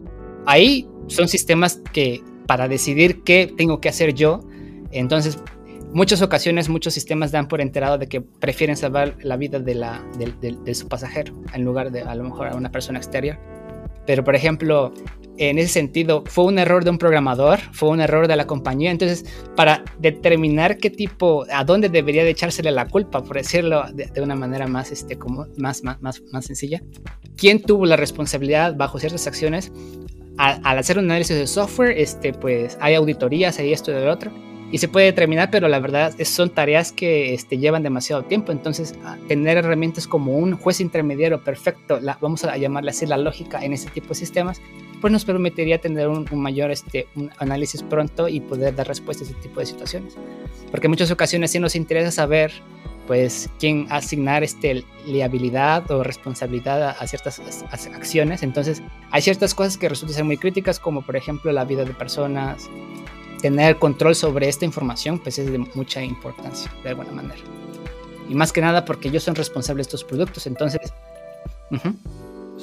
Ahí 0.45 0.88
son 1.08 1.27
sistemas 1.27 1.82
que 1.91 2.21
para 2.47 2.67
decidir 2.67 3.23
qué 3.23 3.51
tengo 3.56 3.79
que 3.79 3.89
hacer 3.89 4.13
yo. 4.13 4.41
Entonces, 4.91 5.39
muchas 5.93 6.21
ocasiones, 6.21 6.69
muchos 6.69 6.93
sistemas 6.93 7.32
dan 7.32 7.47
por 7.47 7.62
enterado 7.62 7.97
de 7.97 8.08
que 8.08 8.21
prefieren 8.21 8.75
salvar 8.75 9.15
la 9.21 9.38
vida 9.38 9.60
de, 9.60 9.75
la, 9.75 10.03
de, 10.17 10.75
su 10.75 10.88
pasajero 10.88 11.34
en 11.53 11.63
lugar 11.63 11.91
de 11.91 12.01
a 12.01 12.15
lo 12.15 12.23
mejor 12.23 12.47
a 12.47 12.56
una 12.56 12.71
persona 12.71 12.99
exterior. 12.99 13.38
Pero, 14.06 14.23
por 14.23 14.36
ejemplo, 14.36 14.93
en 15.38 15.58
ese 15.58 15.69
sentido, 15.69 16.23
fue 16.27 16.43
un 16.43 16.60
error 16.60 16.84
de 16.84 16.89
un 16.89 16.97
programador, 16.97 17.60
fue 17.71 17.89
un 17.89 18.01
error 18.01 18.27
de 18.27 18.36
la 18.36 18.45
compañía. 18.45 18.91
Entonces, 18.91 19.25
para 19.56 19.84
determinar 19.99 20.77
qué 20.77 20.89
tipo, 20.89 21.45
a 21.51 21.63
dónde 21.63 21.88
debería 21.88 22.23
de 22.23 22.32
echársele 22.32 22.71
la 22.71 22.88
culpa, 22.88 23.23
por 23.23 23.38
decirlo 23.38 23.86
de, 23.93 24.21
una 24.21 24.36
manera 24.36 24.67
más, 24.67 24.91
este, 24.91 25.17
como, 25.17 25.47
más, 25.58 25.84
más, 25.84 26.01
más, 26.01 26.21
más 26.32 26.45
sencilla, 26.45 26.84
quién 27.38 27.62
tuvo 27.62 27.86
la 27.86 27.95
responsabilidad 27.95 28.75
bajo 28.75 28.99
ciertas 28.99 29.25
acciones, 29.25 29.71
al, 30.38 30.78
hacer 30.78 30.98
un 30.98 31.06
análisis 31.06 31.36
de 31.36 31.48
software, 31.48 31.98
este, 31.98 32.34
pues 32.34 32.78
hay 32.82 32.96
auditorías, 32.96 33.60
hay 33.60 33.74
esto 33.74 33.91
y 33.91 33.96
lo 33.96 34.12
otro, 34.12 34.32
y 34.74 34.80
se 34.80 34.88
puede 34.88 35.06
determinar, 35.06 35.52
pero 35.52 35.67
la 35.67 35.80
verdad 35.80 36.15
son 36.26 36.50
tareas 36.50 36.91
que 36.91 37.36
este, 37.36 37.60
llevan 37.60 37.84
demasiado 37.84 38.24
tiempo. 38.24 38.52
Entonces, 38.52 38.96
tener 39.28 39.58
herramientas 39.58 40.08
como 40.08 40.36
un 40.36 40.58
juez 40.58 40.82
intermediario 40.82 41.43
perfecto, 41.43 42.00
vamos 42.19 42.43
a 42.43 42.58
llamarle 42.58 42.89
así 42.89 43.06
la 43.06 43.17
lógica 43.17 43.63
en 43.63 43.74
ese 43.74 43.91
tipo 43.91 44.10
de 44.10 44.15
sistemas, 44.15 44.62
pues 45.00 45.13
nos 45.13 45.26
permitiría 45.26 45.80
tener 45.80 46.08
un, 46.08 46.26
mayor 46.34 46.72
este, 46.72 47.08
análisis 47.38 47.84
pronto 47.84 48.28
y 48.28 48.39
poder 48.39 48.76
dar 48.76 48.88
respuesta 48.88 49.24
a 49.24 49.28
ese 49.28 49.36
tipo 49.36 49.60
de 49.60 49.67
situaciones. 49.67 50.15
Porque 50.72 50.88
en 50.88 50.91
muchas 50.91 51.12
ocasiones 51.12 51.52
sí 51.52 51.60
nos 51.60 51.76
interesa 51.76 52.10
saber 52.10 52.52
pues 53.07 53.49
quién 53.59 53.87
asignar 53.89 54.43
este 54.43 54.83
liabilidad 55.05 55.89
o 55.91 56.03
responsabilidad 56.03 56.95
a, 56.97 57.07
ciertas 57.07 57.41
acciones. 57.71 58.43
Entonces, 58.43 58.81
hay 59.11 59.21
ciertas 59.21 59.53
cosas 59.53 59.77
que 59.77 59.89
resultan 59.89 60.15
ser 60.15 60.23
muy 60.23 60.37
críticas, 60.37 60.79
como 60.79 61.01
por 61.01 61.15
ejemplo 61.15 61.51
la 61.51 61.65
vida 61.65 61.83
de 61.83 61.93
personas. 61.93 62.69
Tener 63.41 63.77
control 63.77 64.15
sobre 64.15 64.47
esta 64.47 64.63
información, 64.63 65.19
pues 65.19 65.37
es 65.37 65.51
de 65.51 65.57
mucha 65.57 66.01
importancia, 66.01 66.71
de 66.81 66.89
alguna 66.89 67.11
manera. 67.11 67.41
Y 68.29 68.35
más 68.35 68.53
que 68.53 68.61
nada 68.61 68.85
porque 68.85 69.09
ellos 69.09 69.23
son 69.23 69.35
responsables 69.35 69.87
de 69.87 69.89
estos 69.89 70.03
productos, 70.03 70.47
entonces... 70.47 70.93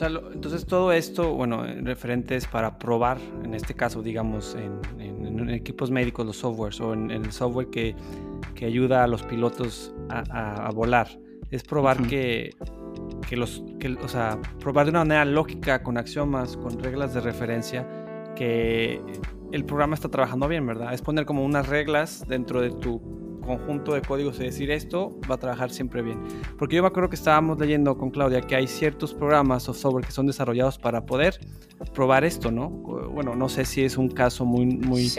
sea, 0.01 0.09
entonces 0.33 0.67
todo 0.67 0.93
esto, 0.93 1.35
bueno, 1.35 1.65
referentes 1.83 2.47
para 2.47 2.79
probar, 2.79 3.19
en 3.45 3.55
este 3.55 3.75
caso, 3.75 4.03
digamos, 4.03 4.57
en, 4.57 4.81
equipos 5.51 5.91
médicos, 5.91 6.27
los 6.27 6.37
softwares, 6.37 6.81
o 6.81 6.93
en 6.93 7.11
el 7.11 7.33
software 7.33 7.71
que 7.71 7.97
que 8.61 8.67
ayuda 8.67 9.05
a 9.05 9.07
los 9.07 9.23
pilotos 9.23 9.95
a, 10.11 10.71
volar. 10.75 11.09
Es 11.51 11.63
probar 11.63 12.07
que, 12.07 12.55
que, 13.27 13.37
los, 13.37 13.65
que, 13.79 13.97
o 14.03 14.09
sea, 14.09 14.39
probar 14.59 14.85
de 14.85 14.91
una 14.91 15.01
manera 15.01 15.25
lógica, 15.25 15.83
con 15.83 15.97
axiomas, 15.97 16.59
con 16.59 16.79
reglas 16.79 17.15
de 17.15 17.21
referencia, 17.21 17.89
que 18.37 19.01
el 19.53 19.65
programa 19.65 19.95
está 19.95 20.09
trabajando 20.11 20.47
bien, 20.47 20.67
¿verdad? 20.67 20.93
Es 20.93 21.01
poner 21.01 21.25
como 21.25 21.43
unas 21.43 21.69
reglas 21.69 22.25
dentro 22.29 22.61
de 22.61 22.71
tu 22.71 23.20
conjunto 23.41 23.95
de 23.95 24.03
códigos 24.03 24.39
y 24.41 24.45
decir 24.45 24.71
esto 24.71 25.19
va 25.31 25.35
a 25.35 25.39
trabajar 25.39 25.71
siempre 25.71 26.03
bien. 26.03 26.19
Porque 26.59 26.77
yo 26.77 26.83
me 26.83 26.89
acuerdo 26.89 27.09
que 27.09 27.17
estábamos 27.17 27.59
leyendo 27.59 27.97
con 27.97 28.11
Claudia 28.11 28.41
que 28.41 28.57
hay 28.57 28.67
ciertos 28.67 29.15
programas 29.15 29.69
o 29.69 29.75
software 29.75 30.05
que 30.05 30.13
son 30.13 30.27
desarrollados 30.27 30.79
para 30.79 31.07
poder 31.07 31.39
probar 31.95 32.25
esto, 32.25 32.51
¿no? 32.51 32.69
Bueno, 32.69 33.35
no 33.35 33.49
sé 33.49 33.65
si 33.65 33.85
es 33.85 33.97
un 33.97 34.09
caso 34.09 34.45
muy, 34.45 34.67
muy, 34.67 35.11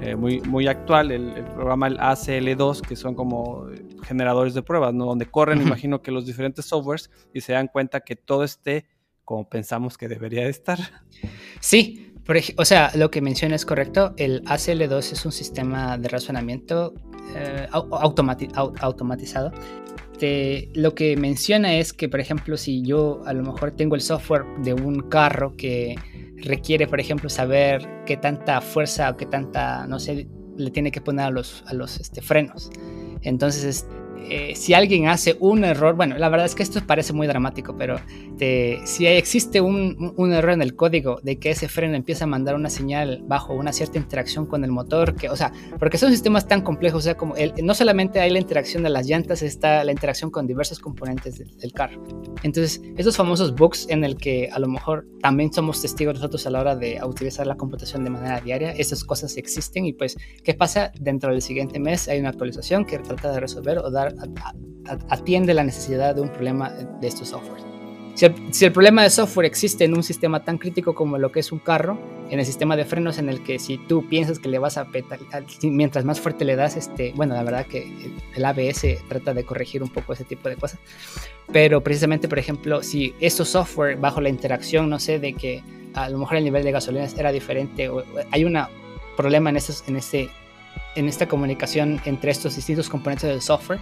eh, 0.00 0.16
muy, 0.16 0.40
muy 0.42 0.66
actual, 0.66 1.10
el, 1.10 1.44
programa 1.54 1.88
el 1.88 1.98
ACL2, 1.98 2.82
que 2.82 2.96
son 2.96 3.14
como 3.14 3.66
generadores 4.02 4.54
de 4.54 4.62
pruebas, 4.62 4.94
¿no? 4.94 5.06
Donde 5.06 5.26
corren, 5.26 5.60
imagino 5.62 6.02
que 6.02 6.10
los 6.10 6.26
diferentes 6.26 6.66
softwares 6.66 7.10
y 7.32 7.40
se 7.40 7.52
dan 7.52 7.68
cuenta 7.68 8.00
que 8.00 8.16
todo 8.16 8.44
esté 8.44 8.86
como 9.24 9.48
pensamos 9.48 9.96
que 9.96 10.08
debería 10.08 10.48
estar. 10.48 10.78
Sí, 11.60 12.09
o 12.56 12.64
sea, 12.64 12.90
lo 12.94 13.10
que 13.10 13.20
menciona 13.20 13.56
es 13.56 13.64
correcto. 13.64 14.14
El 14.16 14.44
ACL2 14.44 15.12
es 15.12 15.24
un 15.24 15.32
sistema 15.32 15.98
de 15.98 16.08
razonamiento 16.08 16.94
eh, 17.34 17.66
automatizado. 17.72 19.52
lo 20.74 20.94
que 20.94 21.16
menciona 21.16 21.74
es 21.74 21.92
que, 21.92 22.08
por 22.08 22.20
ejemplo, 22.20 22.56
si 22.56 22.82
yo 22.82 23.22
a 23.26 23.32
lo 23.32 23.42
mejor 23.42 23.72
tengo 23.72 23.94
el 23.94 24.00
software 24.00 24.44
de 24.62 24.74
un 24.74 25.08
carro 25.08 25.56
que 25.56 25.96
requiere, 26.36 26.86
por 26.86 27.00
ejemplo, 27.00 27.28
saber 27.28 27.88
qué 28.06 28.16
tanta 28.16 28.60
fuerza 28.60 29.10
o 29.10 29.16
qué 29.16 29.26
tanta, 29.26 29.86
no 29.86 29.98
sé, 29.98 30.28
le 30.56 30.70
tiene 30.70 30.90
que 30.90 31.00
poner 31.00 31.26
a 31.26 31.30
los, 31.30 31.64
a 31.66 31.74
los 31.74 31.98
este, 31.98 32.22
frenos. 32.22 32.70
Entonces, 33.22 33.86
eh, 34.28 34.54
si 34.56 34.74
alguien 34.74 35.08
hace 35.08 35.36
un 35.40 35.64
error, 35.64 35.94
bueno, 35.96 36.16
la 36.18 36.28
verdad 36.28 36.46
es 36.46 36.54
que 36.54 36.62
esto 36.62 36.80
parece 36.86 37.12
muy 37.12 37.26
dramático, 37.26 37.76
pero 37.76 37.98
si 38.84 39.06
existe 39.06 39.60
un, 39.60 40.32
error 40.32 40.52
en 40.52 40.62
el 40.62 40.74
código 40.74 41.20
de 41.22 41.38
que 41.38 41.50
ese 41.50 41.68
freno 41.68 41.94
empieza 41.94 42.24
a 42.24 42.26
mandar 42.26 42.54
una 42.54 42.70
señal 42.70 43.22
bajo 43.26 43.54
una 43.54 43.72
cierta 43.72 43.98
interacción 43.98 44.46
con 44.46 44.64
el 44.64 44.70
motor, 44.70 45.14
que, 45.14 45.28
o 45.28 45.36
sea, 45.36 45.52
porque 45.78 45.98
son 45.98 46.10
sistemas 46.10 46.48
tan 46.48 46.62
complejos, 46.62 47.00
o 47.00 47.02
sea, 47.02 47.16
como 47.16 47.34
no 47.62 47.74
solamente 47.74 48.20
hay 48.20 48.30
la 48.30 48.38
interacción 48.38 48.82
de 48.82 48.90
las 48.90 49.06
llantas, 49.06 49.42
está 49.42 49.84
la 49.84 49.92
interacción 49.92 50.30
con 50.30 50.46
diversos 50.46 50.78
componentes 50.78 51.38
del, 51.38 51.72
carro. 51.72 52.02
Entonces, 52.42 52.80
esos 52.96 53.16
famosos 53.16 53.54
bugs 53.54 53.86
en 53.90 54.04
el 54.04 54.16
que 54.16 54.48
a 54.50 54.58
lo 54.58 54.68
mejor 54.68 55.06
también 55.20 55.52
somos 55.52 55.80
testigos 55.80 56.14
nosotros 56.14 56.46
a 56.46 56.50
la 56.50 56.60
hora 56.60 56.76
de 56.76 56.98
utilizar 57.04 57.46
la 57.46 57.56
computación 57.56 58.04
de 58.04 58.10
manera 58.10 58.40
diaria, 58.40 58.72
esas 58.72 59.04
cosas 59.04 59.36
existen 59.36 59.86
y 59.86 59.92
pues, 59.92 60.16
¿qué 60.42 60.54
pasa? 60.54 60.92
Dentro 60.98 61.30
del 61.30 61.42
siguiente 61.42 61.78
mes 61.78 62.08
hay 62.08 62.18
una 62.18 62.30
actualización 62.30 62.84
que 62.84 62.98
trata 62.98 63.32
de 63.32 63.40
resolver 63.40 63.78
o 63.78 63.90
dar 63.90 64.09
atiende 65.08 65.54
la 65.54 65.64
necesidad 65.64 66.14
de 66.14 66.20
un 66.20 66.30
problema 66.30 66.70
de 66.70 67.06
estos 67.06 67.28
softwares. 67.28 67.64
Si 68.50 68.64
el, 68.64 68.72
problema 68.72 69.02
de 69.02 69.08
software 69.08 69.46
existe 69.46 69.84
en 69.84 69.96
un 69.96 70.02
sistema 70.02 70.44
tan 70.44 70.58
crítico 70.58 70.94
como 70.94 71.16
lo 71.16 71.32
que 71.32 71.40
es 71.40 71.52
un 71.52 71.58
carro, 71.58 71.98
en 72.28 72.38
el 72.38 72.44
sistema 72.44 72.76
de 72.76 72.84
frenos 72.84 73.18
en 73.18 73.28
el 73.28 73.42
que 73.42 73.58
si 73.58 73.78
tú 73.78 74.06
piensas 74.08 74.38
que 74.38 74.48
le 74.48 74.58
vas 74.58 74.76
a 74.76 74.84
petar, 74.86 75.20
mientras 75.62 76.04
más 76.04 76.20
fuerte 76.20 76.44
le 76.44 76.54
das, 76.54 76.76
este, 76.76 77.12
bueno, 77.16 77.34
la 77.34 77.42
verdad 77.42 77.66
que 77.66 78.12
el 78.34 78.44
ABS 78.44 78.84
trata 79.08 79.32
de 79.32 79.44
corregir 79.44 79.82
un 79.82 79.88
poco 79.88 80.12
ese 80.12 80.24
tipo 80.24 80.48
de 80.48 80.56
cosas, 80.56 80.78
pero 81.52 81.82
precisamente, 81.82 82.28
por 82.28 82.38
ejemplo, 82.38 82.82
si 82.82 83.14
estos 83.20 83.48
software 83.48 83.96
bajo 83.96 84.20
la 84.20 84.28
interacción, 84.28 84.90
no 84.90 84.98
sé, 84.98 85.18
de 85.18 85.32
que 85.32 85.62
a 85.94 86.08
lo 86.10 86.18
mejor 86.18 86.36
el 86.36 86.44
nivel 86.44 86.62
de 86.62 86.72
gasolina 86.72 87.06
era 87.16 87.32
diferente, 87.32 87.88
o 87.88 88.04
hay 88.30 88.44
un 88.44 88.58
problema 89.16 89.50
en, 89.50 89.56
esos, 89.56 89.82
en, 89.88 89.96
ese, 89.96 90.28
en 90.96 91.08
esta 91.08 91.28
comunicación 91.28 92.00
entre 92.04 92.30
estos 92.30 92.56
distintos 92.56 92.88
componentes 92.88 93.28
del 93.28 93.40
software, 93.40 93.80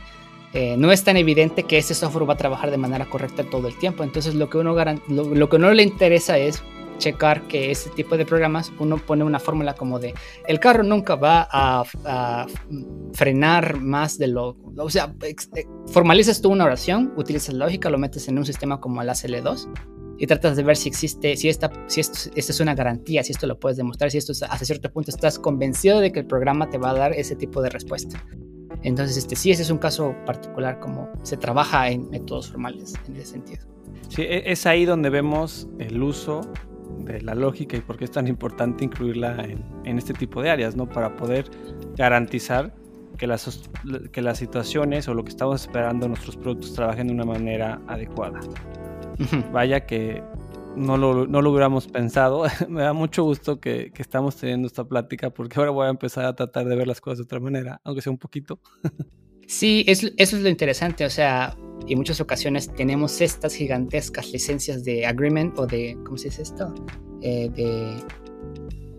eh, 0.54 0.76
no 0.78 0.90
es 0.90 1.04
tan 1.04 1.16
evidente 1.16 1.64
que 1.64 1.78
ese 1.78 1.94
software 1.94 2.28
va 2.28 2.34
a 2.34 2.36
trabajar 2.38 2.70
de 2.70 2.78
manera 2.78 3.04
correcta 3.06 3.44
todo 3.44 3.68
el 3.68 3.76
tiempo. 3.78 4.02
Entonces 4.02 4.34
lo 4.34 4.48
que 4.48 4.58
uno 4.58 4.74
lo, 5.08 5.48
que 5.48 5.58
no 5.58 5.72
le 5.72 5.82
interesa 5.82 6.38
es 6.38 6.62
checar 6.98 7.42
que 7.42 7.70
ese 7.70 7.90
tipo 7.90 8.16
de 8.16 8.24
programas 8.24 8.72
uno 8.78 8.96
pone 8.96 9.22
una 9.22 9.38
fórmula 9.38 9.74
como 9.74 10.00
de 10.00 10.14
el 10.48 10.58
carro 10.58 10.82
nunca 10.82 11.14
va 11.14 11.46
a, 11.48 12.46
frenar 13.12 13.80
más 13.80 14.18
de 14.18 14.26
lo 14.26 14.56
o 14.76 14.90
sea 14.90 15.14
eh, 15.22 15.36
formalizas 15.92 16.42
tú 16.42 16.50
una 16.50 16.64
oración 16.64 17.12
utilizas 17.16 17.54
lógica 17.54 17.88
lo 17.88 17.98
metes 17.98 18.26
en 18.26 18.36
un 18.36 18.44
sistema 18.44 18.80
como 18.80 19.00
el 19.00 19.08
ACL2 19.08 19.68
y 20.18 20.26
tratas 20.26 20.56
de 20.56 20.62
ver 20.62 20.76
si 20.76 20.88
existe 20.88 21.36
si 21.36 21.48
esta 21.48 21.70
si 21.86 22.00
esto, 22.00 22.30
esta 22.34 22.52
es 22.52 22.60
una 22.60 22.74
garantía 22.74 23.22
si 23.22 23.32
esto 23.32 23.46
lo 23.46 23.58
puedes 23.58 23.76
demostrar 23.76 24.10
si 24.10 24.18
esto 24.18 24.32
hasta 24.32 24.64
cierto 24.64 24.90
punto 24.92 25.10
estás 25.10 25.38
convencido 25.38 26.00
de 26.00 26.12
que 26.12 26.20
el 26.20 26.26
programa 26.26 26.68
te 26.68 26.78
va 26.78 26.90
a 26.90 26.94
dar 26.94 27.12
ese 27.12 27.36
tipo 27.36 27.62
de 27.62 27.70
respuesta 27.70 28.24
entonces, 28.82 29.16
este, 29.16 29.36
sí, 29.36 29.50
ese 29.50 29.62
es 29.62 29.70
un 29.70 29.78
caso 29.78 30.14
particular 30.24 30.78
como 30.80 31.08
se 31.22 31.36
trabaja 31.36 31.90
en 31.90 32.08
métodos 32.10 32.50
formales 32.50 32.94
en 33.08 33.16
ese 33.16 33.26
sentido. 33.26 33.66
Sí, 34.08 34.22
e, 34.22 34.50
es 34.50 34.66
ahí 34.66 34.84
donde 34.84 35.10
vemos 35.10 35.68
el 35.78 36.02
uso 36.02 36.40
de 37.00 37.20
la 37.22 37.34
lógica 37.34 37.76
y 37.76 37.80
por 37.80 37.96
qué 37.96 38.04
es 38.04 38.10
tan 38.10 38.28
importante 38.28 38.84
incluirla 38.84 39.44
en, 39.84 39.98
este 39.98 40.12
tipo 40.12 40.42
de 40.42 40.50
áreas, 40.50 40.76
¿no? 40.76 40.88
Para 40.88 41.16
poder 41.16 41.46
garantizar 41.96 42.74
que 43.16 43.26
las, 43.26 43.68
que 44.12 44.22
las 44.22 44.38
situaciones 44.38 45.08
o 45.08 45.14
lo 45.14 45.24
que 45.24 45.30
estamos 45.30 45.62
esperando 45.62 46.06
nuestros 46.06 46.36
productos 46.36 46.74
trabajen 46.74 47.08
de 47.08 47.14
una 47.14 47.24
manera 47.24 47.80
adecuada. 47.88 48.40
Vaya 49.52 49.86
que 49.86 50.22
no 50.76 50.96
lo, 50.96 51.26
no 51.26 51.42
lo 51.42 51.50
hubiéramos 51.50 51.86
pensado. 51.88 52.44
Me 52.68 52.82
da 52.82 52.92
mucho 52.92 53.24
gusto 53.24 53.60
que, 53.60 53.90
que, 53.92 54.02
estamos 54.02 54.36
teniendo 54.36 54.66
esta 54.66 54.84
plática 54.84 55.30
porque 55.30 55.58
ahora 55.58 55.70
voy 55.70 55.86
a 55.86 55.90
empezar 55.90 56.24
a 56.24 56.34
tratar 56.34 56.66
de 56.66 56.76
ver 56.76 56.86
las 56.86 57.00
cosas 57.00 57.18
de 57.18 57.24
otra 57.24 57.40
manera, 57.40 57.80
aunque 57.84 58.02
sea 58.02 58.12
un 58.12 58.18
poquito. 58.18 58.60
Sí, 59.46 59.82
eso 59.86 60.10
es 60.14 60.32
lo 60.34 60.48
interesante, 60.50 61.06
o 61.06 61.10
sea, 61.10 61.56
en 61.88 61.96
muchas 61.96 62.20
ocasiones 62.20 62.70
tenemos 62.74 63.22
estas 63.22 63.54
gigantescas 63.54 64.30
licencias 64.30 64.84
de 64.84 65.06
agreement 65.06 65.58
o 65.58 65.66
de, 65.66 65.96
¿cómo 66.04 66.18
se 66.18 66.28
dice 66.28 66.42
esto? 66.42 66.74
Eh, 67.22 67.48
de, 67.54 67.96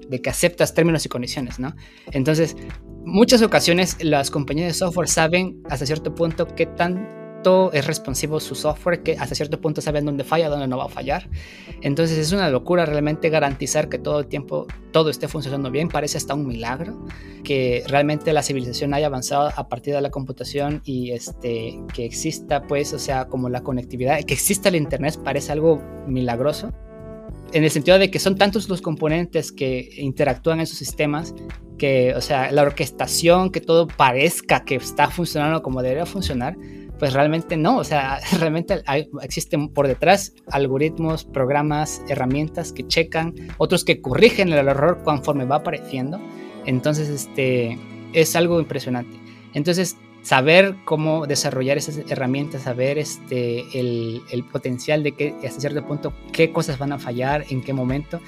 de 0.10 0.22
que 0.22 0.30
aceptas 0.32 0.74
términos 0.74 1.06
y 1.06 1.10
condiciones, 1.10 1.60
¿no? 1.60 1.76
Entonces, 2.14 2.58
muchas 3.06 3.44
ocasiones 3.44 4.04
las 4.04 4.32
compañías 4.32 4.70
de 4.70 4.74
software 4.74 5.08
saben 5.08 5.62
hasta 5.70 5.86
cierto 5.86 6.16
punto 6.16 6.48
qué 6.48 6.66
tan 6.66 7.19
es 7.74 7.88
responsivo 7.88 8.40
su 8.40 8.54
software 8.54 9.02
que 9.02 9.14
hasta 9.18 9.34
cierto 9.34 9.60
punto 9.62 9.82
saben 9.82 10.06
dónde 10.06 10.24
falla, 10.24 10.50
dónde 10.50 10.68
no 10.68 10.78
va 10.78 10.86
a 10.86 10.90
fallar. 10.90 11.30
Entonces 11.82 12.18
es 12.18 12.32
una 12.32 12.50
locura 12.50 12.86
realmente 12.86 13.30
garantizar 13.30 13.90
que 13.90 13.98
todo 13.98 14.20
el 14.20 14.28
tiempo 14.28 14.68
todo 14.92 15.10
esté 15.10 15.28
funcionando 15.28 15.72
bien. 15.72 15.88
Parece 15.90 16.18
hasta 16.18 16.34
un 16.34 16.46
milagro 16.46 17.06
que 17.44 17.84
realmente 17.88 18.34
la 18.34 18.44
civilización 18.44 18.94
haya 18.94 19.08
avanzado 19.08 19.52
a 19.56 19.70
partir 19.70 19.94
de 19.94 20.02
la 20.02 20.10
computación 20.10 20.82
y 20.86 21.12
este, 21.12 21.80
que 21.94 22.06
exista 22.06 22.64
pues, 22.64 22.94
o 22.94 23.00
sea, 23.00 23.26
como 23.26 23.50
la 23.50 23.62
conectividad, 23.62 24.22
que 24.24 24.34
exista 24.34 24.70
el 24.70 24.76
Internet 24.76 25.20
parece 25.24 25.52
algo 25.52 25.82
milagroso. 26.08 26.72
En 27.54 27.64
el 27.64 27.72
sentido 27.72 27.98
de 27.98 28.12
que 28.12 28.20
son 28.20 28.36
tantos 28.36 28.70
los 28.70 28.82
componentes 28.82 29.52
que 29.52 29.90
interactúan 29.98 30.60
en 30.60 30.64
esos 30.64 30.78
sistemas 30.78 31.34
que, 31.78 32.14
o 32.16 32.22
sea, 32.22 32.52
la 32.52 32.62
orquestación, 32.62 33.50
que 33.52 33.62
todo 33.62 33.88
parezca 33.88 34.66
que 34.66 34.76
está 34.76 35.10
funcionando 35.10 35.64
como 35.64 35.82
debería 35.82 36.06
funcionar, 36.06 36.58
pues 37.00 37.14
realmente 37.14 37.58
no, 37.58 37.78
o 37.78 37.84
sea, 37.84 38.20
realmente 38.40 38.84
existen 39.22 39.70
por 39.70 39.88
detrás 39.88 40.34
algoritmos, 40.52 41.24
programas, 41.24 42.02
herramientas 42.10 42.72
que 42.72 42.86
checan, 42.86 43.34
otros 43.58 43.84
que 43.84 44.02
corrigen 44.02 44.50
el 44.50 44.68
error 44.68 45.02
conforme 45.04 45.46
va 45.46 45.58
apareciendo. 45.58 46.20
Entonces, 46.66 47.10
este, 47.10 47.80
es 48.14 48.36
algo 48.36 48.60
impresionante. 48.60 49.18
Entonces, 49.54 49.98
saber 50.22 50.76
cómo 50.86 51.26
desarrollar 51.26 51.78
esas 51.78 51.98
herramientas, 52.10 52.64
saber 52.64 52.98
este, 52.98 53.62
el, 53.80 54.22
el 54.30 54.44
potencial 54.44 55.02
de 55.02 55.14
que 55.14 55.34
hasta 55.46 55.62
cierto 55.62 55.86
punto 55.88 56.14
qué 56.34 56.52
cosas 56.52 56.78
van 56.78 56.92
a 56.92 57.00
fallar, 57.00 57.46
en 57.50 57.62
qué 57.62 57.74
momento. 57.74 58.20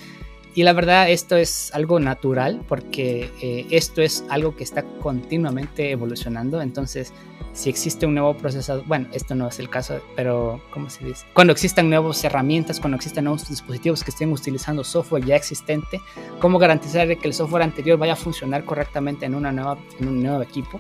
Y 0.54 0.64
la 0.64 0.74
verdad, 0.74 1.10
esto 1.10 1.38
es 1.38 1.74
algo 1.74 2.00
natural 2.00 2.62
porque 2.68 3.30
eh, 3.42 3.66
esto 3.70 4.02
es 4.02 4.26
algo 4.30 4.56
que 4.56 4.64
está 4.64 4.84
continuamente 5.02 5.92
evolucionando. 5.92 6.62
Entonces, 6.62 7.14
si 7.54 7.70
existe 7.70 8.06
un 8.06 8.16
nuevo 8.16 8.36
procesador, 8.36 8.86
bueno, 8.86 9.08
esto 9.14 9.36
no 9.36 9.48
es 9.48 9.60
el 9.60 9.70
caso, 9.70 10.02
pero 10.16 10.62
¿cómo 10.72 10.90
se 10.90 11.04
dice? 11.06 11.26
Cuando 11.34 11.54
existan 11.54 11.90
nuevas 11.90 12.24
herramientas, 12.24 12.80
cuando 12.80 12.96
existan 12.96 13.26
nuevos 13.26 13.48
dispositivos 13.48 14.04
que 14.04 14.12
estén 14.12 14.32
utilizando 14.32 14.84
software 14.84 15.26
ya 15.26 15.36
existente, 15.36 16.02
¿cómo 16.40 16.60
garantizar 16.60 17.08
que 17.18 17.28
el 17.28 17.34
software 17.34 17.64
anterior 17.64 17.98
vaya 17.98 18.14
a 18.14 18.18
funcionar 18.18 18.64
correctamente 18.64 19.26
en, 19.26 19.36
una 19.36 19.52
nueva, 19.52 19.78
en 20.00 20.08
un 20.08 20.24
nuevo 20.24 20.42
equipo? 20.42 20.80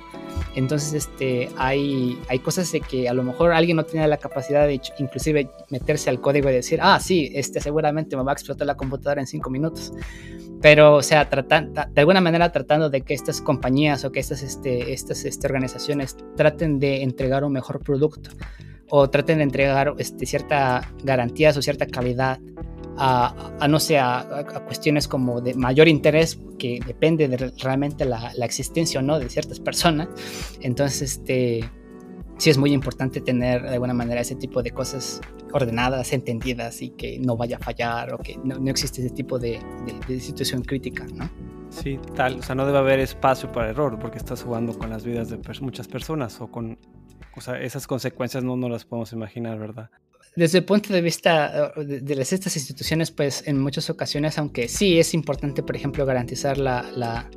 Entonces, 0.56 0.94
este, 0.94 1.50
hay, 1.58 2.20
hay 2.30 2.40
cosas 2.40 2.72
de 2.72 2.82
que 2.82 3.08
a 3.08 3.14
lo 3.14 3.24
mejor 3.24 3.52
alguien 3.52 3.78
no 3.78 3.84
tiene 3.84 4.08
la 4.08 4.18
capacidad 4.18 4.68
de 4.68 4.82
inclusive 5.00 5.50
meterse 5.70 6.10
al 6.10 6.20
código 6.20 6.50
y 6.50 6.54
decir, 6.54 6.80
ah, 6.82 7.00
sí, 7.00 7.32
este 7.34 7.60
seguramente 7.60 8.16
me 8.16 8.24
va 8.24 8.32
a 8.32 8.34
explotar 8.34 8.68
la 8.68 8.76
computadora 8.76 9.22
en 9.22 9.28
cinco 9.28 9.50
minutos 9.50 9.61
pero 10.62 10.95
o 10.95 11.04
sea, 11.04 11.28
tratando, 11.30 11.82
de 11.91 12.02
alguna 12.02 12.21
manera 12.21 12.52
tratando 12.52 12.89
de 12.89 13.02
que 13.02 13.13
estas 13.13 13.41
compañías 13.41 14.06
o 14.06 14.12
que 14.12 14.19
estas, 14.19 14.43
este, 14.43 14.93
estas 14.93 15.26
este, 15.26 15.47
organizaciones 15.47 16.15
traten 16.36 16.80
de 16.80 17.02
entregar 17.02 17.43
un 17.43 17.54
mejor 17.54 17.80
producto 17.80 18.30
o 18.89 19.10
traten 19.10 19.38
de 19.38 19.43
entregar 19.43 19.93
este, 19.97 20.26
cierta 20.26 20.91
garantías 21.04 21.58
o 21.58 21.62
cierta 21.62 21.88
calidad 21.88 22.39
a, 22.97 23.56
a 23.60 23.67
no 23.67 23.80
sé, 23.80 23.97
a, 23.97 24.45
cuestiones 24.65 25.08
como 25.08 25.41
de 25.41 25.56
mayor 25.56 25.88
interés 25.88 26.39
que 26.60 26.80
depende 26.86 27.28
de 27.28 27.52
realmente 27.58 28.06
la, 28.06 28.32
la 28.36 28.45
existencia 28.45 29.00
o 29.00 29.04
no 29.04 29.17
de 29.17 29.30
ciertas 29.30 29.60
personas. 29.60 30.10
Entonces, 30.60 31.02
este, 31.02 31.67
sí 32.42 32.50
es 32.50 32.58
muy 32.58 32.73
importante 32.73 33.21
tener 33.21 33.62
de 33.62 33.69
alguna 33.69 33.94
manera 33.94 34.19
ese 34.19 34.35
tipo 34.35 34.63
de 34.63 34.71
cosas 34.71 35.21
ordenadas, 35.54 36.12
entendidas 36.12 36.81
y 36.81 36.89
que 36.89 37.19
no 37.19 37.37
vaya 37.37 37.58
a 37.58 37.60
fallar 37.60 38.15
o 38.15 38.17
que 38.17 38.35
no, 38.44 38.56
existe 38.67 39.06
ese 39.06 39.13
tipo 39.13 39.37
de, 39.37 39.60
situación 40.19 40.63
crítica, 40.63 41.06
¿no? 41.13 41.29
Sí, 41.69 42.00
tal, 42.15 42.39
o 42.39 42.42
sea, 42.42 42.56
no 42.56 42.65
debe 42.65 42.79
haber 42.79 43.00
espacio 43.00 43.52
para 43.52 43.69
error 43.69 44.00
porque 44.00 44.17
estás 44.17 44.42
jugando 44.42 44.75
con 44.75 44.89
las 44.89 45.06
vidas 45.06 45.29
de 45.29 45.39
muchas 45.62 45.87
personas 45.87 46.42
o 46.42 46.48
con, 46.48 46.79
o 47.35 47.42
sea, 47.42 47.62
esas 47.62 47.85
consecuencias 47.85 48.44
no, 48.44 48.58
no 48.58 48.69
las 48.69 48.85
podemos 48.85 49.13
imaginar, 49.13 49.60
¿verdad? 49.60 49.92
Desde 50.35 50.58
el 50.58 50.65
punto 50.65 50.92
de 50.94 51.02
vista 51.02 51.73
uh, 51.77 51.83
de, 51.83 52.15
las, 52.15 52.33
estas 52.33 52.56
instituciones, 52.56 53.12
pues 53.12 53.48
en 53.48 53.60
muchas 53.60 53.92
ocasiones, 53.92 54.39
aunque 54.39 54.67
sí 54.67 54.98
es 54.98 55.13
importante, 55.13 55.62
por 55.62 55.75
ejemplo, 55.75 56.08
garantizar 56.08 56.58
la, 56.58 56.81
la 56.96 57.29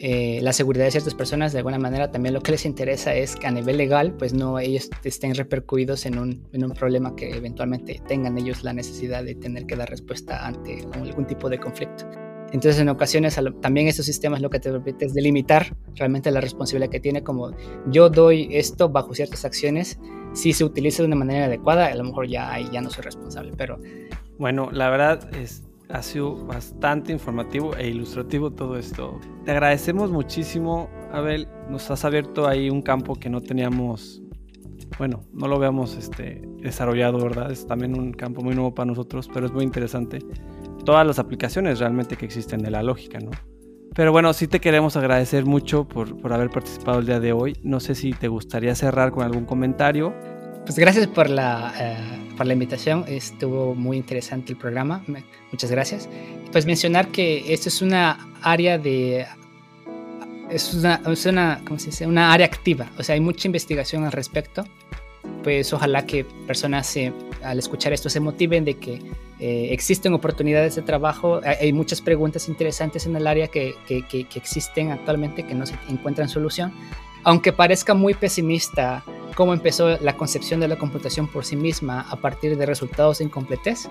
eh, 0.00 0.38
la 0.42 0.52
seguridad 0.52 0.84
de 0.84 0.92
ciertas 0.92 1.14
personas, 1.14 1.52
de 1.52 1.58
alguna 1.58 1.78
manera 1.78 2.10
también 2.10 2.32
lo 2.32 2.40
que 2.40 2.52
les 2.52 2.64
interesa 2.64 3.14
es 3.14 3.34
que 3.34 3.48
a 3.48 3.50
nivel 3.50 3.76
legal, 3.76 4.14
pues 4.14 4.32
no 4.32 4.58
ellos 4.58 4.88
estén 5.02 5.34
repercutidos 5.34 6.06
en 6.06 6.18
un, 6.18 6.46
en 6.52 6.64
un 6.64 6.70
problema 6.72 7.16
que 7.16 7.30
eventualmente 7.30 8.00
tengan 8.06 8.38
ellos 8.38 8.62
la 8.62 8.72
necesidad 8.72 9.24
de 9.24 9.34
tener 9.34 9.66
que 9.66 9.74
dar 9.74 9.90
respuesta 9.90 10.46
ante 10.46 10.86
algún 10.92 11.26
tipo 11.26 11.48
de 11.48 11.58
conflicto. 11.58 12.08
Entonces, 12.52 12.80
en 12.80 12.88
ocasiones, 12.88 13.38
también 13.60 13.88
estos 13.88 14.06
sistemas 14.06 14.40
lo 14.40 14.48
que 14.48 14.58
te 14.58 14.70
permite 14.70 15.04
es 15.04 15.14
delimitar 15.14 15.76
realmente 15.96 16.30
la 16.30 16.40
responsabilidad 16.40 16.90
que 16.90 17.00
tiene, 17.00 17.22
como 17.22 17.50
yo 17.90 18.08
doy 18.08 18.48
esto 18.52 18.88
bajo 18.88 19.14
ciertas 19.14 19.44
acciones, 19.44 19.98
si 20.32 20.52
se 20.52 20.64
utiliza 20.64 21.02
de 21.02 21.08
una 21.08 21.16
manera 21.16 21.46
adecuada, 21.46 21.86
a 21.86 21.94
lo 21.94 22.04
mejor 22.04 22.28
ya 22.28 22.58
ya 22.72 22.80
no 22.80 22.90
soy 22.90 23.02
responsable, 23.02 23.52
pero... 23.56 23.78
Bueno, 24.38 24.70
la 24.70 24.88
verdad 24.88 25.34
es, 25.34 25.67
ha 25.90 26.02
sido 26.02 26.44
bastante 26.46 27.12
informativo 27.12 27.76
e 27.76 27.88
ilustrativo 27.88 28.50
todo 28.50 28.76
esto. 28.76 29.20
Te 29.44 29.52
agradecemos 29.52 30.10
muchísimo, 30.10 30.88
Abel, 31.12 31.48
nos 31.70 31.90
has 31.90 32.04
abierto 32.04 32.46
ahí 32.46 32.70
un 32.70 32.82
campo 32.82 33.14
que 33.14 33.30
no 33.30 33.40
teníamos 33.40 34.22
bueno, 34.98 35.20
no 35.32 35.48
lo 35.48 35.56
habíamos 35.56 35.96
este, 35.96 36.42
desarrollado, 36.60 37.18
¿verdad? 37.18 37.50
Es 37.50 37.66
también 37.66 37.98
un 37.98 38.12
campo 38.12 38.42
muy 38.42 38.54
nuevo 38.54 38.74
para 38.74 38.86
nosotros, 38.86 39.28
pero 39.32 39.46
es 39.46 39.52
muy 39.52 39.64
interesante 39.64 40.20
todas 40.84 41.06
las 41.06 41.18
aplicaciones 41.18 41.78
realmente 41.78 42.16
que 42.16 42.24
existen 42.24 42.62
de 42.62 42.70
la 42.70 42.82
lógica, 42.82 43.18
¿no? 43.18 43.30
Pero 43.94 44.12
bueno, 44.12 44.32
sí 44.32 44.46
te 44.46 44.60
queremos 44.60 44.96
agradecer 44.96 45.44
mucho 45.44 45.86
por, 45.86 46.20
por 46.20 46.32
haber 46.32 46.50
participado 46.50 47.00
el 47.00 47.06
día 47.06 47.20
de 47.20 47.32
hoy. 47.32 47.56
No 47.62 47.80
sé 47.80 47.94
si 47.94 48.12
te 48.12 48.28
gustaría 48.28 48.74
cerrar 48.74 49.10
con 49.10 49.24
algún 49.24 49.44
comentario. 49.44 50.14
Pues 50.68 50.78
gracias 50.78 51.06
por 51.06 51.30
la, 51.30 51.72
eh, 51.80 52.34
por 52.36 52.44
la 52.44 52.52
invitación. 52.52 53.06
Estuvo 53.08 53.74
muy 53.74 53.96
interesante 53.96 54.52
el 54.52 54.58
programa. 54.58 55.02
Muchas 55.50 55.70
gracias. 55.70 56.10
Pues 56.52 56.66
mencionar 56.66 57.08
que 57.08 57.54
esto 57.54 57.70
es 57.70 57.80
una 57.80 58.28
área 58.42 58.76
de 58.76 59.26
es 60.50 60.74
una, 60.74 61.00
es 61.06 61.24
una, 61.24 61.62
¿cómo 61.64 61.78
se 61.78 61.86
dice? 61.86 62.06
una 62.06 62.34
área 62.34 62.44
activa, 62.44 62.90
o 62.98 63.02
sea, 63.02 63.14
hay 63.14 63.20
mucha 63.22 63.48
investigación 63.48 64.04
al 64.04 64.12
respecto. 64.12 64.62
Pues 65.42 65.72
ojalá 65.72 66.04
que 66.04 66.26
personas 66.46 66.86
se, 66.86 67.14
al 67.42 67.58
escuchar 67.58 67.94
esto 67.94 68.10
se 68.10 68.20
motiven 68.20 68.66
de 68.66 68.74
que 68.74 69.00
eh, 69.40 69.68
existen 69.70 70.12
oportunidades 70.12 70.74
de 70.74 70.82
trabajo, 70.82 71.40
hay, 71.44 71.72
muchas 71.72 72.02
preguntas 72.02 72.46
interesantes 72.46 73.06
en 73.06 73.16
el 73.16 73.26
área 73.26 73.48
que, 73.48 73.74
que, 73.86 74.02
que, 74.02 74.26
existen 74.34 74.90
actualmente 74.90 75.44
que 75.44 75.54
no 75.54 75.64
se 75.64 75.76
encuentran 75.88 76.28
solución. 76.28 76.74
Aunque 77.28 77.52
parezca 77.52 77.92
muy 77.92 78.14
pesimista 78.14 79.04
cómo 79.34 79.52
empezó 79.52 79.98
la 79.98 80.16
concepción 80.16 80.60
de 80.60 80.68
la 80.68 80.78
computación 80.78 81.28
por 81.28 81.44
sí 81.44 81.56
misma 81.56 82.06
a 82.08 82.16
partir 82.22 82.56
de 82.56 82.64
resultados 82.64 83.18
de 83.18 83.24
incompletez, 83.24 83.86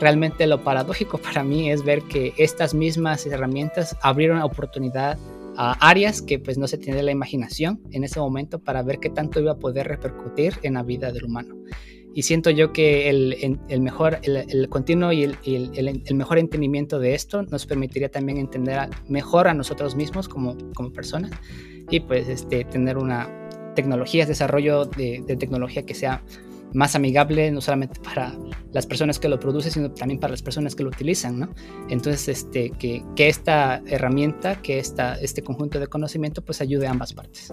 realmente 0.00 0.46
lo 0.46 0.64
paradójico 0.64 1.18
para 1.22 1.44
mí 1.44 1.70
es 1.70 1.84
ver 1.84 2.00
que 2.04 2.32
estas 2.38 2.72
mismas 2.72 3.26
herramientas 3.26 3.94
abrieron 4.00 4.40
oportunidad 4.40 5.18
a 5.58 5.72
áreas 5.86 6.22
que 6.22 6.38
pues 6.38 6.56
no 6.56 6.66
se 6.66 6.78
tiene 6.78 7.02
la 7.02 7.10
imaginación 7.10 7.78
en 7.90 8.04
ese 8.04 8.20
momento 8.20 8.58
para 8.58 8.82
ver 8.82 9.00
qué 9.00 9.10
tanto 9.10 9.38
iba 9.38 9.52
a 9.52 9.58
poder 9.58 9.86
repercutir 9.86 10.54
en 10.62 10.72
la 10.72 10.82
vida 10.82 11.12
del 11.12 11.26
humano. 11.26 11.56
Y 12.14 12.22
siento 12.22 12.48
yo 12.48 12.72
que 12.72 13.10
el, 13.10 13.60
el 13.68 13.80
mejor, 13.82 14.18
el, 14.22 14.68
continuo 14.70 15.12
y, 15.12 15.24
el, 15.24 15.36
el, 15.44 16.14
mejor 16.14 16.38
entendimiento 16.38 16.98
de 16.98 17.14
esto 17.14 17.42
nos 17.42 17.66
permitiría 17.66 18.10
también 18.10 18.38
entender 18.38 18.88
mejor 19.08 19.46
a 19.46 19.52
nosotros 19.52 19.94
mismos 19.94 20.26
como, 20.26 20.56
como 20.74 20.90
personas 20.90 21.32
y 21.90 22.00
pues 22.00 22.28
este, 22.28 22.64
tener 22.64 22.98
una 22.98 23.28
tecnología, 23.74 24.26
desarrollo 24.26 24.84
de, 24.84 25.22
de, 25.26 25.36
tecnología 25.36 25.86
que 25.86 25.94
sea 25.94 26.22
más 26.74 26.94
amigable, 26.94 27.50
no 27.50 27.60
solamente 27.60 28.00
para 28.00 28.34
las 28.72 28.86
personas 28.86 29.18
que 29.18 29.28
lo 29.28 29.40
producen, 29.40 29.72
sino 29.72 29.90
también 29.90 30.20
para 30.20 30.32
las 30.32 30.42
personas 30.42 30.74
que 30.74 30.82
lo 30.82 30.90
utilizan, 30.90 31.38
¿no? 31.38 31.54
Entonces, 31.88 32.28
este, 32.28 32.70
que, 32.70 33.02
que 33.16 33.28
esta 33.28 33.82
herramienta, 33.86 34.60
que 34.60 34.78
esta, 34.78 35.14
este 35.14 35.42
conjunto 35.42 35.80
de 35.80 35.86
conocimiento, 35.86 36.42
pues 36.42 36.60
ayude 36.60 36.86
a 36.86 36.90
ambas 36.90 37.12
partes. 37.12 37.52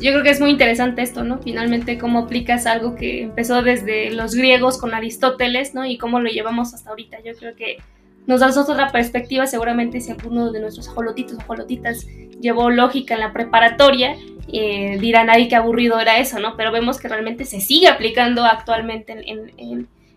Yo 0.00 0.12
creo 0.12 0.22
que 0.22 0.30
es 0.30 0.40
muy 0.40 0.50
interesante 0.50 1.02
esto, 1.02 1.24
¿no? 1.24 1.38
Finalmente, 1.38 1.98
cómo 1.98 2.20
aplicas 2.20 2.66
algo 2.66 2.94
que 2.94 3.22
empezó 3.22 3.62
desde 3.62 4.10
los 4.10 4.34
griegos 4.34 4.78
con 4.78 4.94
Aristóteles, 4.94 5.74
¿no? 5.74 5.86
Y 5.86 5.98
cómo 5.98 6.20
lo 6.20 6.28
llevamos 6.28 6.74
hasta 6.74 6.90
ahorita. 6.90 7.18
Yo 7.24 7.34
creo 7.34 7.56
que 7.56 7.78
nos 8.26 8.40
das 8.40 8.56
otra 8.56 8.90
perspectiva. 8.90 9.46
Seguramente, 9.46 10.00
si 10.00 10.10
alguno 10.10 10.52
de 10.52 10.60
nuestros 10.60 10.88
ajolotitos 10.88 11.38
o 11.38 11.40
ajolotitas 11.40 12.06
llevó 12.40 12.70
lógica 12.70 13.14
en 13.14 13.20
la 13.20 13.32
preparatoria, 13.32 14.16
eh, 14.52 14.98
dirán, 15.00 15.30
ahí 15.30 15.48
qué 15.48 15.56
aburrido 15.56 15.98
era 15.98 16.18
eso, 16.18 16.38
¿no? 16.38 16.56
Pero 16.56 16.72
vemos 16.72 16.98
que 16.98 17.08
realmente 17.08 17.44
se 17.44 17.60
sigue 17.60 17.88
aplicando 17.88 18.44
actualmente 18.44 19.16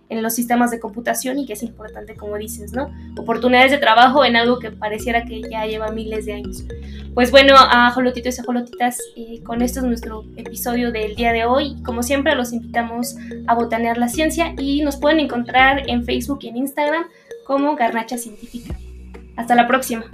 en 0.10 0.24
los 0.24 0.34
sistemas 0.34 0.72
de 0.72 0.80
computación 0.80 1.40
y 1.40 1.46
que 1.46 1.54
es 1.54 1.64
importante, 1.64 2.16
como 2.16 2.38
dices, 2.38 2.74
¿no? 2.74 2.92
Oportunidades 3.18 3.72
de 3.72 3.78
trabajo 3.78 4.26
en 4.26 4.36
algo 4.36 4.60
que 4.60 4.72
pareciera 4.72 5.24
que 5.24 5.42
ya 5.42 5.66
lleva 5.66 5.92
miles 5.92 6.26
de 6.26 6.34
años. 6.34 6.64
Pues 7.14 7.32
bueno, 7.32 7.56
a 7.58 7.92
Jolotitos 7.92 8.40
y 8.40 8.42
Jolotitas, 8.44 8.98
eh, 9.16 9.42
con 9.44 9.62
esto 9.62 9.80
es 9.80 9.86
nuestro 9.86 10.26
episodio 10.36 10.92
del 10.92 11.16
día 11.16 11.32
de 11.32 11.46
hoy. 11.46 11.76
Como 11.84 12.02
siempre, 12.02 12.36
los 12.36 12.54
invitamos 12.54 13.16
a 13.48 13.56
botanear 13.56 13.98
la 13.98 14.10
ciencia 14.10 14.54
y 14.58 14.82
nos 14.82 14.98
pueden 14.98 15.20
encontrar 15.20 15.88
en 15.88 16.04
Facebook 16.04 16.40
y 16.42 16.50
en 16.50 16.58
Instagram 16.58 17.06
como 17.50 17.76
Garnacha 17.76 18.16
Científica. 18.16 18.76
Hasta 19.36 19.56
la 19.56 19.68
próxima. 19.68 20.06